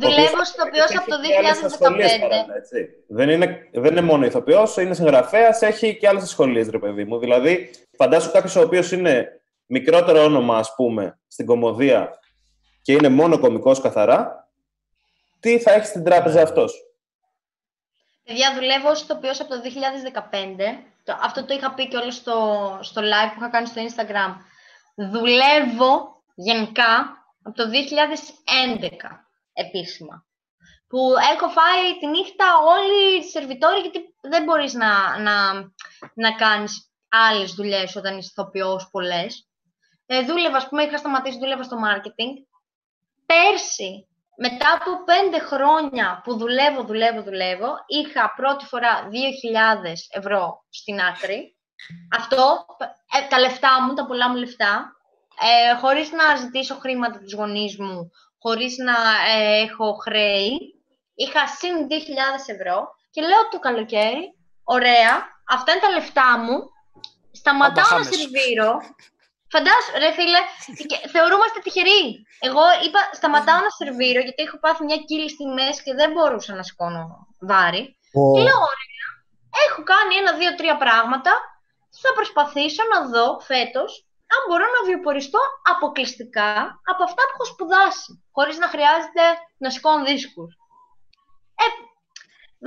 Δουλεύω 0.00 0.38
ως 0.40 0.50
ηθοποιός 0.50 0.96
από 0.96 1.10
το 1.10 1.16
Έχει 1.22 1.28
και 1.28 1.38
άλλες 1.38 1.58
2015. 1.58 1.64
ασχολίες 1.64 2.18
παράλληλα, 2.18 2.56
έτσι. 2.56 2.88
Δεν 3.08 3.28
είναι, 3.28 3.68
δεν 3.72 3.90
είναι 3.90 4.00
μόνο 4.00 4.24
ηθοποιός, 4.24 4.76
είναι 4.76 4.94
συγγραφέας, 4.94 5.62
έχει 5.62 5.96
και 5.96 6.08
άλλες 6.08 6.22
ασχολίες, 6.22 6.68
ρε 6.68 6.78
παιδί 6.78 7.04
μου. 7.04 7.18
Δηλαδή, 7.18 7.70
φαντάσου 7.96 8.30
κάποιος 8.30 8.56
ο 8.56 8.60
οποίος 8.60 8.92
είναι 8.92 9.28
μικρότερο 9.66 10.24
όνομα, 10.24 10.58
ας 10.58 10.74
πούμε, 10.74 11.20
στην 11.26 11.46
κομμωδία 11.46 12.18
και 12.82 12.92
είναι 12.92 13.08
μόνο 13.08 13.38
κωμικός 13.38 13.80
καθαρά, 13.80 14.43
τι 15.44 15.58
θα 15.60 15.72
έχεις 15.72 15.88
στην 15.88 16.04
τράπεζα 16.04 16.42
αυτός; 16.42 16.72
Παιδιά, 18.24 18.54
δουλεύω 18.54 18.90
ως 18.90 19.02
ηθοποιός 19.02 19.40
από 19.40 19.50
το 19.50 19.60
2015. 19.60 20.84
Το- 21.04 21.18
Αυτό 21.22 21.44
το 21.44 21.54
είχα 21.54 21.74
πει 21.74 21.88
και 21.88 21.96
όλο 21.96 22.10
στο, 22.10 22.34
στο 22.82 23.00
live 23.02 23.30
που 23.32 23.38
είχα 23.38 23.48
κάνει 23.50 23.66
στο 23.66 23.82
Instagram. 23.88 24.34
Δουλεύω 24.94 26.22
γενικά 26.34 27.16
από 27.42 27.56
το 27.56 27.64
2011 27.68 29.26
επίσημα. 29.52 30.26
Που 30.88 30.98
έχω 31.32 31.48
φάει 31.48 31.98
τη 32.00 32.06
νύχτα 32.06 32.44
όλοι 32.76 33.18
οι 33.18 33.22
σερβιτόροι 33.22 33.80
γιατί 33.80 34.14
δεν 34.20 34.44
μπορείς 34.44 34.74
να, 34.74 35.18
να, 35.18 35.52
να 36.14 36.34
κάνεις 36.38 36.90
άλλες 37.08 37.52
δουλειές 37.52 37.96
όταν 37.96 38.18
είσαι 38.18 38.28
ηθοποιός 38.32 38.88
πολλές. 38.90 39.48
Ε, 40.06 40.20
δούλευα, 40.22 40.56
ας 40.56 40.68
πούμε, 40.68 40.82
είχα 40.82 40.96
σταματήσει, 40.96 41.38
δούλευα 41.38 41.62
στο 41.62 41.76
marketing. 41.86 42.32
Πέρσι, 43.26 44.08
μετά 44.36 44.72
από 44.72 45.04
πέντε 45.04 45.38
χρόνια 45.38 46.20
που 46.24 46.36
δουλεύω, 46.36 46.82
δουλεύω, 46.82 47.22
δουλεύω, 47.22 47.74
είχα 47.86 48.32
πρώτη 48.36 48.64
φορά 48.64 49.08
2.000 49.82 49.92
ευρώ 50.10 50.64
στην 50.70 51.00
άκρη. 51.00 51.56
Αυτό, 52.16 52.66
ε, 53.16 53.28
τα 53.28 53.38
λεφτά 53.40 53.82
μου, 53.82 53.94
τα 53.94 54.06
πολλά 54.06 54.28
μου 54.28 54.36
λεφτά, 54.36 54.92
ε, 55.40 55.76
χωρίς 55.76 56.10
να 56.12 56.36
ζητήσω 56.36 56.74
χρήματα 56.74 57.12
από 57.14 57.24
τους 57.24 57.34
γονείς 57.34 57.78
μου, 57.78 58.10
χωρίς 58.38 58.76
να 58.78 58.94
ε, 59.36 59.60
έχω 59.60 59.92
χρέη, 59.92 60.74
είχα 61.14 61.46
συν 61.46 61.86
2.000 61.88 61.94
ευρώ 62.46 62.88
και 63.10 63.20
λέω 63.20 63.48
το 63.50 63.58
καλοκαίρι, 63.58 64.34
ωραία, 64.64 65.12
αυτά 65.48 65.72
είναι 65.72 65.80
τα 65.80 65.90
λεφτά 65.90 66.38
μου, 66.38 66.70
σταματάω 67.32 67.74
να 67.74 67.96
Μπαχάμες. 67.96 68.06
σερβίρω, 68.06 68.80
Φαντάσου, 69.54 69.90
ρε 70.02 70.10
φίλε, 70.16 70.40
και 70.90 70.96
θεωρούμαστε 71.14 71.58
τυχεροί. 71.64 72.02
Εγώ 72.46 72.64
είπα, 72.84 73.00
σταματάω 73.18 73.60
να 73.66 73.70
σερβίρω, 73.78 74.20
γιατί 74.26 74.40
έχω 74.46 74.58
πάθει 74.64 74.82
μια 74.88 74.98
κύλη 75.08 75.28
στη 75.34 75.44
μέση 75.56 75.80
και 75.86 75.94
δεν 76.00 76.08
μπορούσα 76.12 76.52
να 76.58 76.62
σηκώνω 76.68 77.02
βάρη. 77.50 77.82
Ο... 78.18 78.22
Και 78.34 78.42
λέω, 78.46 78.60
ωραία, 78.72 79.06
έχω 79.66 79.80
κάνει 79.92 80.14
ένα, 80.20 80.32
δύο, 80.40 80.52
τρία 80.58 80.76
πράγματα. 80.84 81.32
Θα 82.02 82.10
προσπαθήσω 82.18 82.82
να 82.92 82.98
δω 83.12 83.26
φέτος 83.50 83.90
αν 84.34 84.40
μπορώ 84.46 84.66
να 84.74 84.80
βιοποριστώ 84.88 85.40
αποκλειστικά 85.72 86.50
από 86.90 87.02
αυτά 87.08 87.22
που 87.26 87.34
έχω 87.34 87.46
σπουδάσει, 87.52 88.10
χωρίς 88.36 88.56
να 88.62 88.68
χρειάζεται 88.74 89.24
να 89.62 89.68
σηκώνω 89.70 90.04
δίσκους. 90.04 90.50
Ε, 91.62 91.66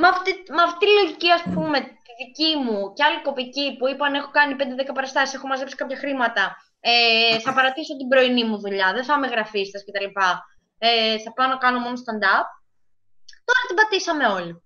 με 0.02 0.08
αυτή, 0.08 0.32
με 0.56 0.62
αυτή 0.68 0.86
τη 0.86 0.92
λογική, 1.00 1.30
ας 1.32 1.44
πούμε, 1.54 1.78
τη 2.06 2.12
δική 2.22 2.52
μου 2.64 2.94
και 2.96 3.04
άλλη 3.04 3.22
κοπική 3.28 3.76
που 3.78 3.88
είπαν 3.88 4.14
έχω 4.14 4.32
κάνει 4.38 4.56
5-10 4.60 4.94
παραστάσεις, 4.94 5.36
έχω 5.36 5.48
μαζέψει 5.48 5.76
κάποια 5.76 5.98
χρήματα, 5.98 6.44
ε, 6.90 7.40
θα 7.40 7.54
παρατήσω 7.54 7.98
την 7.98 8.08
πρωινή 8.08 8.44
μου 8.44 8.58
δουλειά, 8.60 8.94
δεν 8.94 9.04
θα 9.04 9.14
είμαι 9.14 9.28
γραφίστας 9.28 9.84
κτλ. 9.86 10.20
Ε, 10.78 11.20
θα 11.20 11.34
πάω 11.34 11.48
να 11.48 11.58
κάνω 11.58 11.80
μόνο 11.80 11.96
stand-up. 11.96 12.48
Τώρα 13.48 13.62
την 13.68 13.76
πατήσαμε 13.76 14.26
όλοι. 14.28 14.62